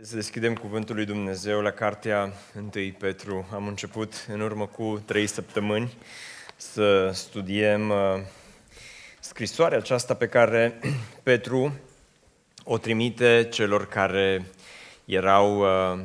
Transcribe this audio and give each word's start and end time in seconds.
Să 0.00 0.14
deschidem 0.14 0.54
Cuvântul 0.54 0.94
lui 0.94 1.04
Dumnezeu 1.04 1.60
la 1.60 1.70
cartea 1.70 2.32
1 2.56 2.70
Petru. 2.98 3.48
Am 3.52 3.66
început 3.66 4.26
în 4.32 4.40
urmă 4.40 4.66
cu 4.66 5.02
trei 5.04 5.26
săptămâni 5.26 5.92
să 6.56 7.10
studiem 7.12 7.90
uh, 7.90 7.96
scrisoarea 9.20 9.78
aceasta 9.78 10.14
pe 10.14 10.26
care 10.26 10.80
Petru 11.22 11.74
o 12.64 12.78
trimite 12.78 13.48
celor 13.52 13.88
care 13.88 14.44
erau 15.04 15.58
uh, 15.58 16.00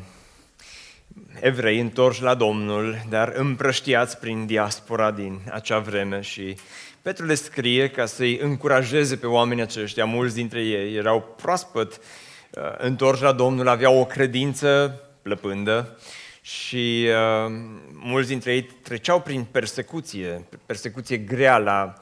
evrei 1.39 1.79
întorși 1.79 2.21
la 2.21 2.35
Domnul, 2.35 3.05
dar 3.09 3.31
împrăștiați 3.35 4.17
prin 4.17 4.45
diaspora 4.45 5.11
din 5.11 5.39
acea 5.51 5.79
vreme 5.79 6.21
și 6.21 6.55
Petru 7.01 7.25
le 7.25 7.35
scrie 7.35 7.89
ca 7.89 8.05
să-i 8.05 8.37
încurajeze 8.37 9.15
pe 9.15 9.27
oamenii 9.27 9.63
aceștia, 9.63 10.05
mulți 10.05 10.35
dintre 10.35 10.61
ei 10.61 10.95
erau 10.95 11.35
proaspăt 11.37 11.91
Uh, 11.93 12.27
întorși 12.77 13.21
la 13.21 13.31
Domnul, 13.31 13.67
aveau 13.67 13.99
o 13.99 14.05
credință 14.05 14.99
plăpândă 15.21 15.97
și 16.41 17.07
uh, 17.07 17.51
mulți 17.91 18.27
dintre 18.27 18.53
ei 18.53 18.61
treceau 18.63 19.21
prin 19.21 19.43
persecuție, 19.43 20.47
persecuție 20.65 21.17
grea 21.17 21.57
la 21.57 21.93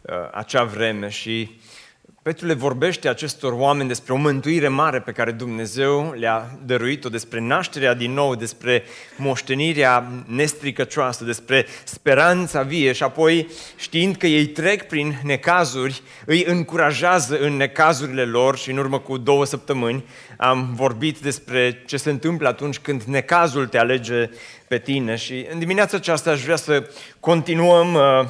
uh, 0.00 0.14
acea 0.32 0.64
vreme 0.64 1.08
și 1.08 1.60
Petru 2.22 2.46
le 2.46 2.54
vorbește 2.54 3.08
acestor 3.08 3.52
oameni 3.52 3.88
despre 3.88 4.12
o 4.12 4.16
mântuire 4.16 4.68
mare 4.68 5.00
pe 5.00 5.12
care 5.12 5.30
Dumnezeu 5.30 6.14
le-a 6.18 6.58
dăruit-o, 6.64 7.08
despre 7.08 7.40
nașterea 7.40 7.94
din 7.94 8.12
nou, 8.12 8.34
despre 8.34 8.82
moștenirea 9.16 10.10
nestricăcioasă, 10.26 11.24
despre 11.24 11.66
speranța 11.84 12.62
vie. 12.62 12.92
Și 12.92 13.02
apoi 13.02 13.48
știind 13.76 14.16
că 14.16 14.26
ei 14.26 14.46
trec 14.46 14.82
prin 14.82 15.20
necazuri, 15.22 16.02
îi 16.26 16.44
încurajează 16.44 17.38
în 17.38 17.56
necazurile 17.56 18.24
lor 18.24 18.56
și 18.56 18.70
în 18.70 18.78
urmă 18.78 18.98
cu 18.98 19.18
două 19.18 19.44
săptămâni 19.44 20.04
am 20.36 20.72
vorbit 20.74 21.18
despre 21.18 21.82
ce 21.86 21.96
se 21.96 22.10
întâmplă 22.10 22.48
atunci 22.48 22.78
când 22.78 23.02
necazul 23.02 23.66
te 23.66 23.78
alege 23.78 24.30
pe 24.68 24.78
tine. 24.78 25.16
Și 25.16 25.46
în 25.52 25.58
dimineața 25.58 25.96
aceasta 25.96 26.30
aș 26.30 26.42
vrea 26.42 26.56
să 26.56 26.90
continuăm 27.20 27.94
uh, 27.94 28.28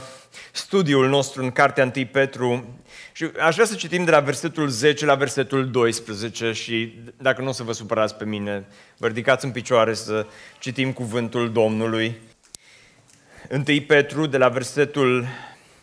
studiul 0.53 1.09
nostru 1.09 1.43
în 1.43 1.51
Cartea 1.51 1.93
1 1.97 2.07
Petru 2.07 2.65
și 3.13 3.31
aș 3.41 3.55
vrea 3.55 3.67
să 3.67 3.75
citim 3.75 4.05
de 4.05 4.11
la 4.11 4.21
versetul 4.21 4.69
10 4.69 5.05
la 5.05 5.15
versetul 5.15 5.71
12 5.71 6.53
și 6.53 6.99
dacă 7.17 7.43
nu 7.43 7.49
o 7.49 7.53
să 7.53 7.63
vă 7.63 7.73
supărați 7.73 8.15
pe 8.15 8.25
mine, 8.25 8.67
vă 8.97 9.07
ridicați 9.07 9.45
în 9.45 9.51
picioare 9.51 9.95
să 9.95 10.27
citim 10.59 10.93
cuvântul 10.93 11.53
Domnului. 11.53 12.21
1 13.51 13.63
Petru 13.87 14.27
de 14.27 14.37
la 14.37 14.49
versetul, 14.49 15.27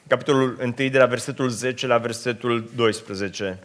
capitolul 0.08 0.58
1 0.62 0.72
de 0.72 0.98
la 0.98 1.06
versetul 1.06 1.50
10 1.50 1.88
la 1.88 1.98
versetul 1.98 2.72
12. 2.76 3.60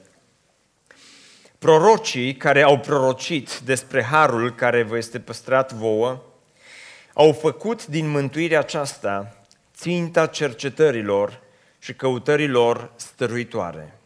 Prorocii 1.58 2.36
care 2.36 2.62
au 2.62 2.78
prorocit 2.78 3.58
despre 3.58 4.02
harul 4.02 4.54
care 4.54 4.82
vă 4.82 4.96
este 4.96 5.20
păstrat 5.20 5.72
vouă, 5.72 6.22
au 7.12 7.32
făcut 7.32 7.86
din 7.86 8.08
mântuirea 8.08 8.58
aceasta 8.58 9.36
ținta 9.74 10.26
cercetărilor 10.26 11.43
și 11.84 11.94
căutărilor 11.94 12.92
stăruitoare. 12.96 13.98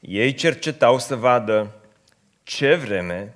Ei 0.00 0.34
cercetau 0.34 0.98
să 0.98 1.16
vadă 1.16 1.74
ce 2.42 2.74
vreme 2.74 3.34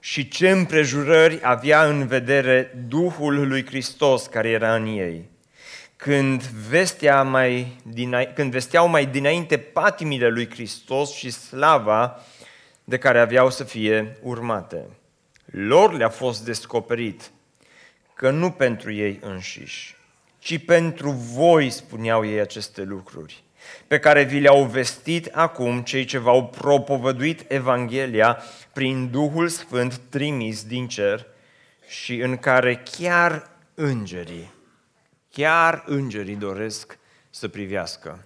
și 0.00 0.28
ce 0.28 0.50
împrejurări 0.50 1.38
avea 1.42 1.84
în 1.84 2.06
vedere 2.06 2.84
Duhul 2.88 3.48
lui 3.48 3.66
Hristos 3.66 4.26
care 4.26 4.48
era 4.48 4.74
în 4.74 4.86
ei. 4.86 5.28
Când, 5.96 6.42
vestea 6.42 7.22
mai, 7.22 7.76
când 8.34 8.50
vesteau 8.50 8.88
mai 8.88 9.06
dinainte 9.06 9.58
patimile 9.58 10.28
lui 10.28 10.50
Hristos 10.50 11.12
și 11.12 11.30
slava 11.30 12.22
de 12.84 12.98
care 12.98 13.20
aveau 13.20 13.50
să 13.50 13.64
fie 13.64 14.16
urmate. 14.22 14.86
Lor 15.44 15.92
le-a 15.92 16.08
fost 16.08 16.44
descoperit 16.44 17.30
că 18.14 18.30
nu 18.30 18.50
pentru 18.50 18.92
ei 18.92 19.18
înșiși, 19.22 19.97
ci 20.38 20.64
pentru 20.64 21.10
voi 21.10 21.70
spuneau 21.70 22.26
ei 22.26 22.40
aceste 22.40 22.82
lucruri, 22.82 23.44
pe 23.86 23.98
care 23.98 24.22
vi 24.22 24.40
le-au 24.40 24.64
vestit 24.64 25.26
acum 25.26 25.82
cei 25.82 26.04
ce 26.04 26.18
v-au 26.18 26.46
propovăduit 26.46 27.44
Evanghelia 27.48 28.42
prin 28.72 29.10
Duhul 29.10 29.48
Sfânt 29.48 30.00
trimis 30.08 30.64
din 30.64 30.88
cer 30.88 31.26
și 31.88 32.16
în 32.16 32.36
care 32.36 32.82
chiar 32.98 33.50
îngerii, 33.74 34.50
chiar 35.30 35.82
îngerii 35.86 36.36
doresc 36.36 36.98
să 37.30 37.48
privească. 37.48 38.24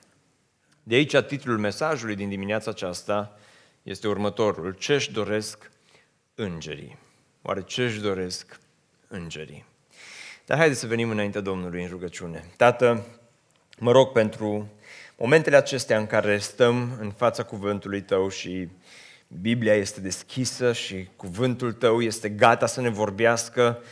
De 0.82 0.94
aici 0.94 1.16
titlul 1.16 1.58
mesajului 1.58 2.14
din 2.14 2.28
dimineața 2.28 2.70
aceasta 2.70 3.38
este 3.82 4.08
următorul. 4.08 4.72
Ce-și 4.72 5.12
doresc 5.12 5.70
îngerii? 6.34 6.98
Oare 7.42 7.62
ce-și 7.62 8.00
doresc 8.00 8.58
îngerii? 9.08 9.71
Dar 10.52 10.60
haideți 10.60 10.80
să 10.80 10.86
venim 10.86 11.10
înaintea 11.10 11.40
Domnului 11.40 11.82
în 11.82 11.88
rugăciune. 11.88 12.44
Tată, 12.56 13.06
mă 13.78 13.92
rog 13.92 14.12
pentru 14.12 14.68
momentele 15.16 15.56
acestea 15.56 15.98
în 15.98 16.06
care 16.06 16.38
stăm 16.38 16.96
în 17.00 17.10
fața 17.10 17.42
cuvântului 17.42 18.00
Tău 18.00 18.28
și 18.28 18.68
Biblia 19.40 19.74
este 19.74 20.00
deschisă 20.00 20.72
și 20.72 21.08
cuvântul 21.16 21.72
Tău 21.72 22.00
este 22.02 22.28
gata 22.28 22.66
să 22.66 22.80
ne 22.80 22.88
vorbească. 22.88 23.82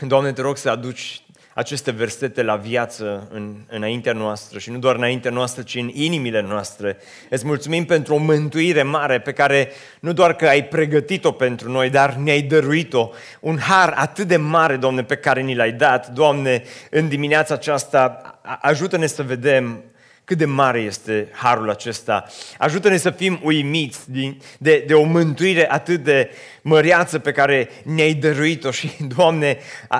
Doamne, 0.00 0.32
te 0.32 0.40
rog 0.40 0.56
să 0.56 0.70
aduci 0.70 1.22
aceste 1.56 1.90
versete 1.90 2.42
la 2.42 2.56
viață 2.56 3.28
în, 3.32 3.54
înaintea 3.68 4.12
noastră 4.12 4.58
și 4.58 4.70
nu 4.70 4.78
doar 4.78 4.94
înaintea 4.94 5.30
noastră, 5.30 5.62
ci 5.62 5.74
în 5.74 5.90
inimile 5.92 6.40
noastre. 6.40 6.96
Îți 7.30 7.46
mulțumim 7.46 7.84
pentru 7.84 8.14
o 8.14 8.18
mântuire 8.18 8.82
mare 8.82 9.20
pe 9.20 9.32
care 9.32 9.70
nu 10.00 10.12
doar 10.12 10.34
că 10.34 10.46
ai 10.46 10.64
pregătit-o 10.64 11.32
pentru 11.32 11.70
noi, 11.70 11.90
dar 11.90 12.14
ne-ai 12.14 12.42
dăruit-o. 12.42 13.10
Un 13.40 13.58
har 13.58 13.92
atât 13.96 14.26
de 14.26 14.36
mare, 14.36 14.76
Doamne, 14.76 15.04
pe 15.04 15.16
care 15.16 15.40
ni 15.40 15.54
l-ai 15.54 15.72
dat. 15.72 16.08
Doamne, 16.08 16.62
în 16.90 17.08
dimineața 17.08 17.54
aceasta 17.54 18.20
ajută-ne 18.60 19.06
să 19.06 19.22
vedem 19.22 19.84
cât 20.26 20.38
de 20.38 20.44
mare 20.44 20.80
este 20.80 21.28
harul 21.32 21.70
acesta. 21.70 22.24
Ajută-ne 22.58 22.96
să 22.96 23.10
fim 23.10 23.40
uimiți 23.42 24.10
de, 24.10 24.36
de, 24.58 24.84
de 24.86 24.94
o 24.94 25.04
mântuire 25.04 25.72
atât 25.72 26.02
de 26.02 26.30
măreață 26.66 27.18
pe 27.18 27.32
care 27.32 27.68
ne-ai 27.84 28.14
dăruit-o 28.14 28.70
și, 28.70 28.90
Doamne, 29.16 29.58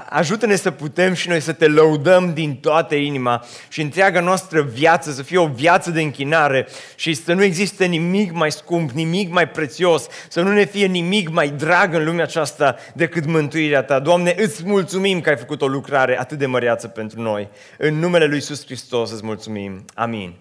ajută-ne 0.09 0.57
să 0.57 0.71
putem 0.71 1.13
și 1.13 1.29
noi 1.29 1.41
să 1.41 1.53
te 1.53 1.67
lăudăm 1.67 2.35
din 2.35 2.57
toată 2.57 2.95
inima 2.95 3.45
și 3.69 3.81
întreaga 3.81 4.21
noastră 4.21 4.63
viață 4.63 5.11
să 5.11 5.23
fie 5.23 5.39
o 5.39 5.47
viață 5.47 5.91
de 5.91 6.03
închinare 6.03 6.69
și 6.97 7.15
să 7.15 7.33
nu 7.33 7.43
existe 7.43 7.85
nimic 7.85 8.33
mai 8.33 8.53
scump, 8.53 8.91
nimic 8.91 9.33
mai 9.33 9.49
prețios, 9.49 10.07
să 10.29 10.41
nu 10.41 10.53
ne 10.53 10.65
fie 10.65 10.87
nimic 10.87 11.29
mai 11.29 11.49
drag 11.49 11.95
în 11.95 12.05
lumea 12.05 12.25
aceasta 12.25 12.77
decât 12.95 13.27
mântuirea 13.27 13.83
Ta. 13.83 13.99
Doamne, 13.99 14.35
îți 14.39 14.67
mulțumim 14.67 15.21
că 15.21 15.29
ai 15.29 15.37
făcut 15.37 15.63
o 15.63 15.67
lucrare 15.67 16.19
atât 16.19 16.39
de 16.39 16.47
măreață 16.47 16.89
pentru 16.89 17.21
noi. 17.21 17.49
În 17.79 17.95
numele 17.95 18.25
Lui 18.25 18.35
Iisus 18.35 18.65
Hristos 18.65 19.11
îți 19.11 19.25
mulțumim. 19.25 19.85
Amin. 19.95 20.35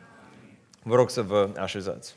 Vă 0.83 0.95
rog 0.95 1.09
să 1.09 1.21
vă 1.21 1.49
așezați. 1.59 2.15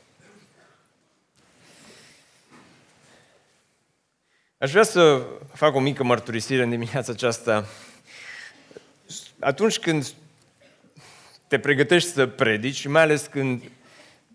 Aș 4.59 4.71
vrea 4.71 4.83
să 4.83 5.21
fac 5.53 5.75
o 5.75 5.79
mică 5.79 6.03
mărturisire 6.03 6.63
în 6.63 6.69
dimineața 6.69 7.11
aceasta. 7.11 7.65
Atunci 9.39 9.79
când 9.79 10.13
te 11.47 11.59
pregătești 11.59 12.09
să 12.09 12.27
predici, 12.27 12.75
și 12.75 12.87
mai 12.87 13.01
ales 13.01 13.27
când 13.31 13.61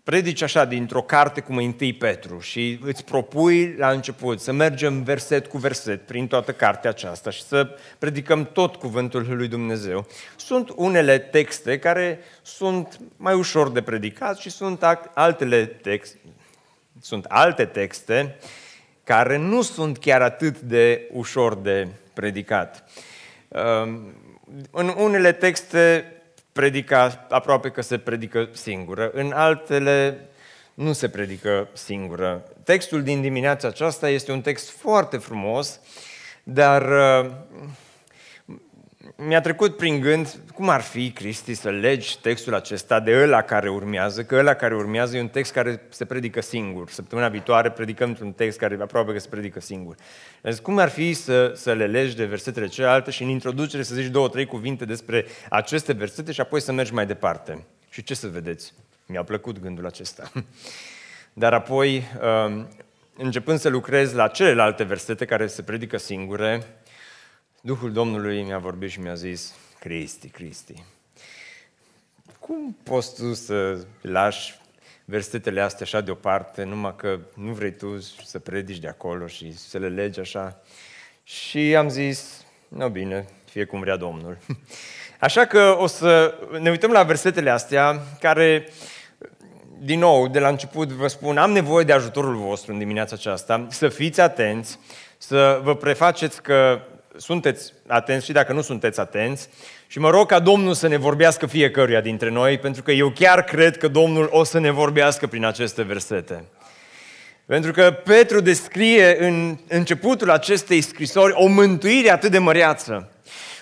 predici 0.03 0.41
așa 0.41 0.65
dintr-o 0.65 1.01
carte 1.01 1.41
cum 1.41 1.57
e 1.57 1.61
1 1.61 1.93
Petru 1.99 2.39
și 2.39 2.79
îți 2.83 3.03
propui 3.03 3.75
la 3.75 3.89
început 3.91 4.39
să 4.39 4.51
mergem 4.51 5.03
verset 5.03 5.47
cu 5.47 5.57
verset 5.57 6.05
prin 6.05 6.27
toată 6.27 6.53
cartea 6.53 6.89
aceasta 6.89 7.29
și 7.29 7.43
să 7.43 7.77
predicăm 7.99 8.45
tot 8.45 8.75
cuvântul 8.75 9.35
lui 9.35 9.47
Dumnezeu, 9.47 10.07
sunt 10.35 10.69
unele 10.75 11.17
texte 11.17 11.79
care 11.79 12.19
sunt 12.41 12.99
mai 13.17 13.33
ușor 13.33 13.71
de 13.71 13.81
predicat 13.81 14.37
și 14.37 14.49
sunt 14.49 14.83
altele 15.13 15.65
texte, 15.65 16.19
sunt 17.01 17.25
alte 17.25 17.65
texte 17.65 18.37
care 19.05 19.37
nu 19.37 19.61
sunt 19.61 19.97
chiar 19.97 20.21
atât 20.21 20.59
de 20.59 21.09
ușor 21.11 21.55
de 21.55 21.87
predicat. 22.13 22.83
Um, 23.47 24.13
în 24.71 24.93
unele 24.97 25.31
texte 25.31 26.13
predica 26.51 27.25
aproape 27.29 27.69
că 27.69 27.81
se 27.81 27.97
predică 27.97 28.49
singură, 28.51 29.11
în 29.13 29.31
altele 29.31 30.27
nu 30.73 30.93
se 30.93 31.09
predică 31.09 31.67
singură. 31.73 32.43
Textul 32.63 33.03
din 33.03 33.21
dimineața 33.21 33.67
aceasta 33.67 34.09
este 34.09 34.31
un 34.31 34.41
text 34.41 34.69
foarte 34.69 35.17
frumos, 35.17 35.79
dar 36.43 36.81
uh, 36.81 37.31
mi-a 39.17 39.41
trecut 39.41 39.77
prin 39.77 39.99
gând 39.99 40.39
cum 40.53 40.69
ar 40.69 40.81
fi, 40.81 41.11
Cristi, 41.11 41.53
să 41.53 41.69
legi 41.69 42.19
textul 42.19 42.55
acesta 42.55 42.99
de 42.99 43.21
ăla 43.21 43.41
care 43.41 43.69
urmează, 43.69 44.23
că 44.23 44.35
ăla 44.35 44.53
care 44.53 44.75
urmează 44.75 45.17
e 45.17 45.21
un 45.21 45.27
text 45.27 45.51
care 45.51 45.81
se 45.89 46.05
predică 46.05 46.41
singur. 46.41 46.89
Săptămâna 46.89 47.27
viitoare 47.27 47.71
predicăm 47.71 48.17
un 48.21 48.31
text 48.31 48.57
care 48.57 48.77
aproape 48.81 49.11
că 49.11 49.19
se 49.19 49.27
predică 49.29 49.59
singur. 49.59 49.95
Deci, 50.41 50.57
cum 50.57 50.77
ar 50.77 50.89
fi 50.89 51.13
să, 51.13 51.51
să 51.55 51.73
le 51.73 51.85
legi 51.85 52.15
de 52.15 52.25
versetele 52.25 52.67
celelalte 52.67 53.11
și 53.11 53.23
în 53.23 53.29
introducere 53.29 53.83
să 53.83 53.95
zici 53.95 54.11
două, 54.11 54.29
trei 54.29 54.45
cuvinte 54.45 54.85
despre 54.85 55.25
aceste 55.49 55.93
versete 55.93 56.31
și 56.31 56.41
apoi 56.41 56.61
să 56.61 56.71
mergi 56.71 56.93
mai 56.93 57.05
departe. 57.05 57.65
Și 57.89 58.03
ce 58.03 58.13
să 58.13 58.27
vedeți? 58.27 58.73
Mi-a 59.05 59.23
plăcut 59.23 59.59
gândul 59.59 59.85
acesta. 59.85 60.31
Dar 61.33 61.53
apoi, 61.53 62.03
um, 62.47 62.67
începând 63.17 63.59
să 63.59 63.69
lucrez 63.69 64.13
la 64.13 64.27
celelalte 64.27 64.83
versete 64.83 65.25
care 65.25 65.47
se 65.47 65.61
predică 65.61 65.97
singure, 65.97 66.63
Duhul 67.65 67.91
Domnului 67.91 68.43
mi-a 68.43 68.57
vorbit 68.57 68.89
și 68.89 68.99
mi-a 68.99 69.13
zis, 69.13 69.53
Cristi, 69.79 70.27
Cristi, 70.27 70.83
cum 72.39 72.77
poți 72.83 73.15
tu 73.15 73.33
să 73.33 73.77
lași 74.01 74.59
versetele 75.05 75.61
astea 75.61 75.85
așa 75.85 76.01
deoparte, 76.01 76.63
numai 76.63 76.95
că 76.95 77.19
nu 77.35 77.53
vrei 77.53 77.71
tu 77.75 77.99
să 78.25 78.39
predici 78.39 78.77
de 78.77 78.87
acolo 78.87 79.27
și 79.27 79.57
să 79.57 79.77
le 79.77 79.87
legi 79.87 80.19
așa? 80.19 80.61
Și 81.23 81.75
am 81.75 81.89
zis, 81.89 82.45
nu 82.67 82.89
bine, 82.89 83.25
fie 83.49 83.65
cum 83.65 83.79
vrea 83.79 83.95
Domnul. 83.95 84.37
Așa 85.19 85.45
că 85.45 85.75
o 85.79 85.87
să 85.87 86.39
ne 86.59 86.69
uităm 86.69 86.91
la 86.91 87.03
versetele 87.03 87.49
astea 87.49 87.99
care 88.19 88.67
din 89.79 89.99
nou, 89.99 90.27
de 90.27 90.39
la 90.39 90.47
început 90.47 90.91
vă 90.91 91.07
spun, 91.07 91.37
am 91.37 91.51
nevoie 91.51 91.85
de 91.85 91.93
ajutorul 91.93 92.35
vostru 92.35 92.71
în 92.71 92.77
dimineața 92.77 93.15
aceasta, 93.15 93.67
să 93.69 93.89
fiți 93.89 94.21
atenți, 94.21 94.79
să 95.17 95.59
vă 95.63 95.75
prefaceți 95.75 96.41
că 96.41 96.81
sunteți 97.17 97.73
atenți 97.87 98.25
și 98.25 98.31
dacă 98.31 98.53
nu 98.53 98.61
sunteți 98.61 98.99
atenți. 98.99 99.49
Și 99.87 99.99
mă 99.99 100.09
rog 100.09 100.27
ca 100.27 100.39
Domnul 100.39 100.73
să 100.73 100.87
ne 100.87 100.97
vorbească 100.97 101.45
fiecăruia 101.45 102.01
dintre 102.01 102.29
noi, 102.29 102.57
pentru 102.57 102.83
că 102.83 102.91
eu 102.91 103.09
chiar 103.09 103.43
cred 103.43 103.77
că 103.77 103.87
Domnul 103.87 104.29
o 104.31 104.43
să 104.43 104.59
ne 104.59 104.71
vorbească 104.71 105.27
prin 105.27 105.45
aceste 105.45 105.81
versete. 105.81 106.43
Pentru 107.45 107.71
că 107.71 107.91
Petru 107.91 108.39
descrie 108.39 109.25
în 109.25 109.57
începutul 109.67 110.31
acestei 110.31 110.81
scrisori 110.81 111.33
o 111.35 111.47
mântuire 111.47 112.11
atât 112.11 112.31
de 112.31 112.37
măreață. 112.37 113.09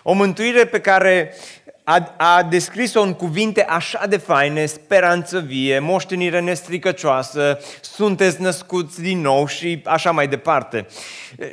O 0.04 0.14
mântuire 0.14 0.66
pe 0.66 0.80
care 0.80 1.36
a, 1.84 2.14
a 2.18 2.44
descris-o 2.44 3.02
în 3.02 3.14
cuvinte 3.14 3.64
așa 3.64 4.06
de 4.08 4.18
faine, 4.18 4.66
speranță 4.66 5.40
vie, 5.40 5.80
moștenire 5.80 6.40
nestricăcioasă, 6.40 7.60
sunteți 7.82 8.42
născuți 8.42 9.02
din 9.02 9.22
nou 9.22 9.48
și 9.48 9.82
așa 9.86 10.12
mai 10.12 10.28
departe. 10.28 10.86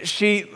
Și 0.03 0.47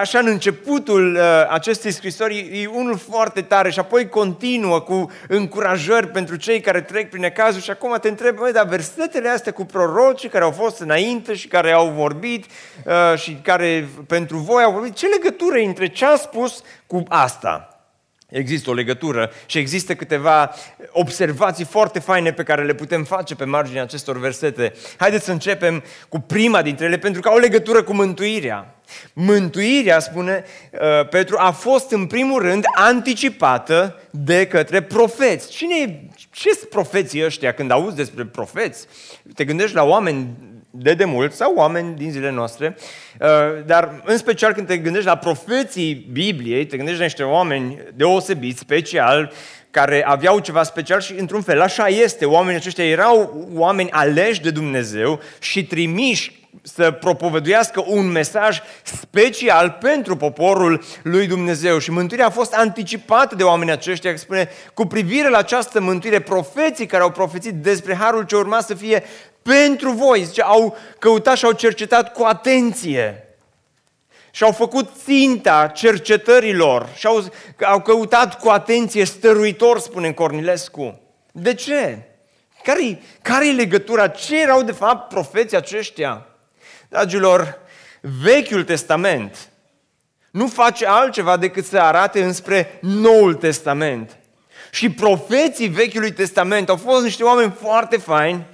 așa 0.00 0.18
în 0.18 0.26
începutul 0.26 1.14
uh, 1.14 1.22
acestei 1.48 1.90
scrisori 1.90 2.62
e 2.62 2.66
unul 2.66 2.96
foarte 2.96 3.42
tare 3.42 3.70
și 3.70 3.78
apoi 3.78 4.08
continuă 4.08 4.80
cu 4.80 5.10
încurajări 5.28 6.08
pentru 6.08 6.36
cei 6.36 6.60
care 6.60 6.80
trec 6.80 7.10
prin 7.10 7.20
necazul 7.20 7.60
și 7.60 7.70
acum 7.70 7.96
te 8.00 8.08
întreb, 8.08 8.38
măi, 8.38 8.52
dar 8.52 8.66
versetele 8.66 9.28
astea 9.28 9.52
cu 9.52 9.64
prorocii 9.64 10.28
care 10.28 10.44
au 10.44 10.50
fost 10.50 10.80
înainte 10.80 11.34
și 11.34 11.48
care 11.48 11.72
au 11.72 11.88
vorbit 11.88 12.44
uh, 12.84 13.18
și 13.18 13.38
care 13.42 13.88
pentru 14.06 14.36
voi 14.36 14.62
au 14.62 14.72
vorbit, 14.72 14.94
ce 14.94 15.06
legătură 15.06 15.58
între 15.58 15.86
ce 15.86 16.04
a 16.04 16.16
spus 16.16 16.62
cu 16.86 17.02
asta? 17.08 17.79
Există 18.30 18.70
o 18.70 18.72
legătură 18.72 19.30
și 19.46 19.58
există 19.58 19.94
câteva 19.94 20.54
observații 20.90 21.64
foarte 21.64 21.98
faine 21.98 22.32
pe 22.32 22.42
care 22.42 22.64
le 22.64 22.74
putem 22.74 23.04
face 23.04 23.34
pe 23.34 23.44
marginea 23.44 23.82
acestor 23.82 24.18
versete. 24.18 24.72
Haideți 24.96 25.24
să 25.24 25.32
începem 25.32 25.82
cu 26.08 26.18
prima 26.18 26.62
dintre 26.62 26.84
ele, 26.84 26.98
pentru 26.98 27.20
că 27.20 27.28
au 27.28 27.38
legătură 27.38 27.82
cu 27.82 27.94
mântuirea. 27.94 28.74
Mântuirea, 29.12 29.98
spune 29.98 30.44
uh, 30.72 31.08
Petru, 31.08 31.36
a 31.38 31.50
fost 31.50 31.90
în 31.90 32.06
primul 32.06 32.42
rând 32.42 32.64
anticipată 32.74 34.00
de 34.10 34.46
către 34.46 34.82
profeți. 34.82 35.50
Cine 35.50 36.08
ce 36.30 36.50
sunt 36.50 36.70
profeții 36.70 37.24
ăștia 37.24 37.52
când 37.52 37.70
auzi 37.70 37.96
despre 37.96 38.24
profeți? 38.24 38.86
Te 39.34 39.44
gândești 39.44 39.74
la 39.74 39.82
oameni 39.82 40.28
de 40.70 40.94
demult 40.94 41.32
sau 41.32 41.54
oameni 41.54 41.96
din 41.96 42.10
zilele 42.10 42.32
noastre, 42.32 42.76
uh, 43.20 43.28
dar 43.66 44.02
în 44.04 44.16
special 44.16 44.52
când 44.52 44.66
te 44.66 44.76
gândești 44.76 45.08
la 45.08 45.16
profeții 45.16 46.08
Bibliei, 46.12 46.66
te 46.66 46.76
gândești 46.76 46.98
la 46.98 47.04
niște 47.04 47.22
oameni 47.22 47.78
deosebiți, 47.94 48.58
special, 48.58 49.32
care 49.70 50.04
aveau 50.06 50.38
ceva 50.38 50.62
special 50.62 51.00
și 51.00 51.14
într-un 51.18 51.42
fel 51.42 51.60
așa 51.60 51.86
este. 51.88 52.24
Oamenii 52.24 52.60
aceștia 52.60 52.86
erau 52.86 53.48
oameni 53.54 53.90
aleși 53.90 54.40
de 54.40 54.50
Dumnezeu 54.50 55.20
și 55.38 55.64
trimiși 55.64 56.40
să 56.62 56.90
propovăduiască 56.90 57.84
un 57.86 58.10
mesaj 58.10 58.60
special 58.82 59.78
pentru 59.80 60.16
poporul 60.16 60.82
lui 61.02 61.26
Dumnezeu. 61.26 61.78
Și 61.78 61.90
mântuirea 61.90 62.26
a 62.26 62.30
fost 62.30 62.54
anticipată 62.54 63.34
de 63.34 63.42
oamenii 63.42 63.72
aceștia, 63.72 64.16
spune, 64.16 64.48
cu 64.74 64.86
privire 64.86 65.28
la 65.28 65.38
această 65.38 65.80
mântuire, 65.80 66.20
profeții 66.20 66.86
care 66.86 67.02
au 67.02 67.10
profețit 67.10 67.52
despre 67.52 67.94
harul 67.94 68.22
ce 68.22 68.36
urma 68.36 68.60
să 68.60 68.74
fie 68.74 69.02
pentru 69.42 69.90
voi. 69.90 70.24
Zice, 70.24 70.42
au 70.42 70.76
căutat 70.98 71.36
și 71.36 71.44
au 71.44 71.52
cercetat 71.52 72.12
cu 72.12 72.24
atenție. 72.24 73.24
Și 74.30 74.44
au 74.44 74.52
făcut 74.52 74.88
ținta 75.04 75.66
cercetărilor 75.66 76.88
și 76.96 77.06
au, 77.06 77.24
au 77.60 77.80
căutat 77.80 78.38
cu 78.38 78.48
atenție 78.48 79.04
stăruitor, 79.04 79.78
spune 79.78 80.12
Cornilescu. 80.12 81.00
De 81.32 81.54
ce? 81.54 81.98
Care-i, 82.62 83.02
care-i 83.22 83.52
legătura? 83.52 84.08
Ce 84.08 84.40
erau 84.40 84.62
de 84.62 84.72
fapt 84.72 85.08
profeții 85.08 85.56
aceștia? 85.56 86.26
Dragilor, 86.88 87.58
Vechiul 88.22 88.64
Testament 88.64 89.48
nu 90.30 90.46
face 90.46 90.86
altceva 90.86 91.36
decât 91.36 91.64
să 91.64 91.78
arate 91.78 92.22
înspre 92.22 92.78
Noul 92.80 93.34
Testament. 93.34 94.16
Și 94.70 94.90
profeții 94.90 95.68
Vechiului 95.68 96.12
Testament 96.12 96.68
au 96.68 96.76
fost 96.76 97.04
niște 97.04 97.22
oameni 97.22 97.56
foarte 97.60 97.96
faini, 97.96 98.46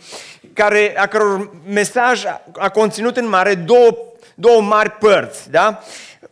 care, 0.56 0.94
a 0.98 1.06
căror 1.06 1.50
mesaj 1.68 2.24
a 2.58 2.68
conținut 2.68 3.16
în 3.16 3.28
mare 3.28 3.54
două, 3.54 3.96
două 4.34 4.60
mari 4.60 4.90
părți. 4.90 5.50
Da? 5.50 5.80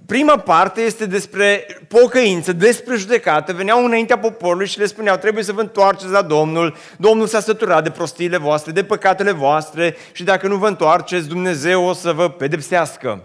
Prima 0.06 0.36
parte 0.36 0.80
este 0.80 1.06
despre 1.06 1.66
pocăință, 1.88 2.52
despre 2.52 2.96
judecată. 2.96 3.52
Veneau 3.52 3.84
înaintea 3.84 4.18
poporului 4.18 4.66
și 4.66 4.78
le 4.78 4.86
spuneau, 4.86 5.16
trebuie 5.16 5.44
să 5.44 5.52
vă 5.52 5.60
întoarceți 5.60 6.10
la 6.10 6.22
Domnul. 6.22 6.76
Domnul 6.96 7.26
s-a 7.26 7.40
săturat 7.40 7.82
de 7.82 7.90
prostiile 7.90 8.36
voastre, 8.36 8.72
de 8.72 8.84
păcatele 8.84 9.30
voastre 9.30 9.96
și 10.12 10.24
dacă 10.24 10.46
nu 10.46 10.56
vă 10.56 10.66
întoarceți, 10.68 11.28
Dumnezeu 11.28 11.84
o 11.84 11.92
să 11.92 12.12
vă 12.12 12.28
pedepsească. 12.30 13.22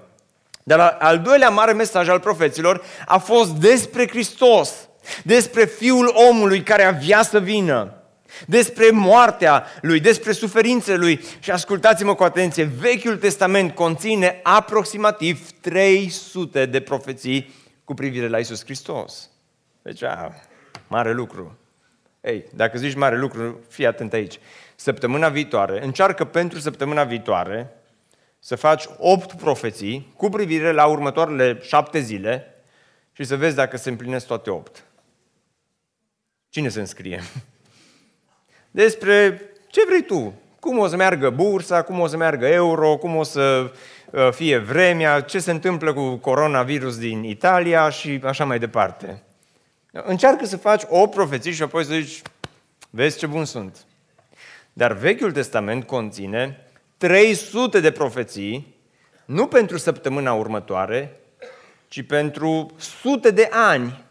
Dar 0.64 0.98
al 1.00 1.20
doilea 1.20 1.50
mare 1.50 1.74
mesaj 1.74 2.10
al 2.10 2.20
profeților 2.20 2.82
a 3.06 3.18
fost 3.18 3.50
despre 3.50 4.08
Hristos, 4.08 4.74
despre 5.24 5.66
Fiul 5.66 6.14
omului 6.30 6.62
care 6.64 6.84
avea 6.84 7.22
să 7.22 7.40
vină 7.40 7.99
despre 8.48 8.90
moartea 8.90 9.66
lui, 9.82 10.00
despre 10.00 10.32
suferințele 10.32 10.98
lui. 10.98 11.22
Și 11.40 11.52
ascultați-mă 11.52 12.16
cu 12.16 12.24
atenție, 12.24 12.64
Vechiul 12.64 13.18
Testament 13.18 13.76
conține 13.76 14.40
aproximativ 14.44 15.52
300 15.52 16.66
de 16.66 16.80
profeții 16.80 17.54
cu 17.84 17.94
privire 17.94 18.28
la 18.28 18.38
Isus 18.40 18.64
Hristos. 18.64 19.30
Deci, 19.82 20.04
a, 20.04 20.34
mare 20.88 21.14
lucru. 21.14 21.58
Ei, 22.22 22.46
dacă 22.54 22.78
zici 22.78 22.96
mare 22.96 23.18
lucru, 23.18 23.60
fii 23.70 23.86
atent 23.86 24.14
aici. 24.14 24.40
Săptămâna 24.76 25.30
viitoare, 25.30 25.84
încearcă 25.84 26.26
pentru 26.26 26.60
săptămâna 26.60 27.04
viitoare 27.04 27.74
să 28.40 28.56
faci 28.56 28.86
8 28.98 29.34
profeții 29.34 30.14
cu 30.16 30.30
privire 30.30 30.72
la 30.72 30.86
următoarele 30.86 31.60
7 31.62 32.00
zile 32.00 32.54
și 33.12 33.24
să 33.24 33.38
vezi 33.38 33.56
dacă 33.56 33.78
se 33.78 33.90
împlinesc 33.90 34.28
toate 34.28 34.50
8. 34.50 34.84
Cine 36.50 36.70
se 36.70 36.80
înscrie? 36.80 37.22
Despre 38.72 39.42
ce 39.68 39.82
vrei 39.88 40.04
tu. 40.04 40.34
Cum 40.60 40.78
o 40.78 40.88
să 40.88 40.96
meargă 40.96 41.30
bursa, 41.30 41.82
cum 41.82 42.00
o 42.00 42.08
să 42.08 42.18
meargă 42.18 42.48
euro, 42.48 42.98
cum 42.98 43.16
o 43.16 43.24
să 43.24 43.72
uh, 44.12 44.30
fie 44.32 44.58
vremea, 44.58 45.22
ce 45.22 45.40
se 45.40 45.52
întâmplă 45.52 45.94
cu 45.94 46.16
coronavirus 46.16 46.98
din 46.98 47.24
Italia 47.24 47.90
și 47.90 48.20
așa 48.24 48.46
mai 48.46 48.60
departe. 48.60 49.24
Încearcă 49.92 50.46
să 50.46 50.58
faci 50.58 50.84
o 50.88 51.08
profeție 51.08 51.52
și 51.52 51.62
apoi 51.62 51.84
să 51.84 51.94
zici, 51.94 52.22
vezi 52.90 53.18
ce 53.18 53.26
bun 53.26 53.46
sunt. 53.46 53.78
Dar 54.74 54.94
Vechiul 54.94 55.32
Testament 55.32 55.84
conține 55.84 56.66
300 56.98 57.80
de 57.80 57.92
profeții, 57.92 58.76
nu 59.26 59.48
pentru 59.48 59.78
săptămâna 59.78 60.34
următoare, 60.34 61.20
ci 61.88 62.02
pentru 62.02 62.72
sute 62.78 63.32
de 63.32 63.50
ani 63.52 64.04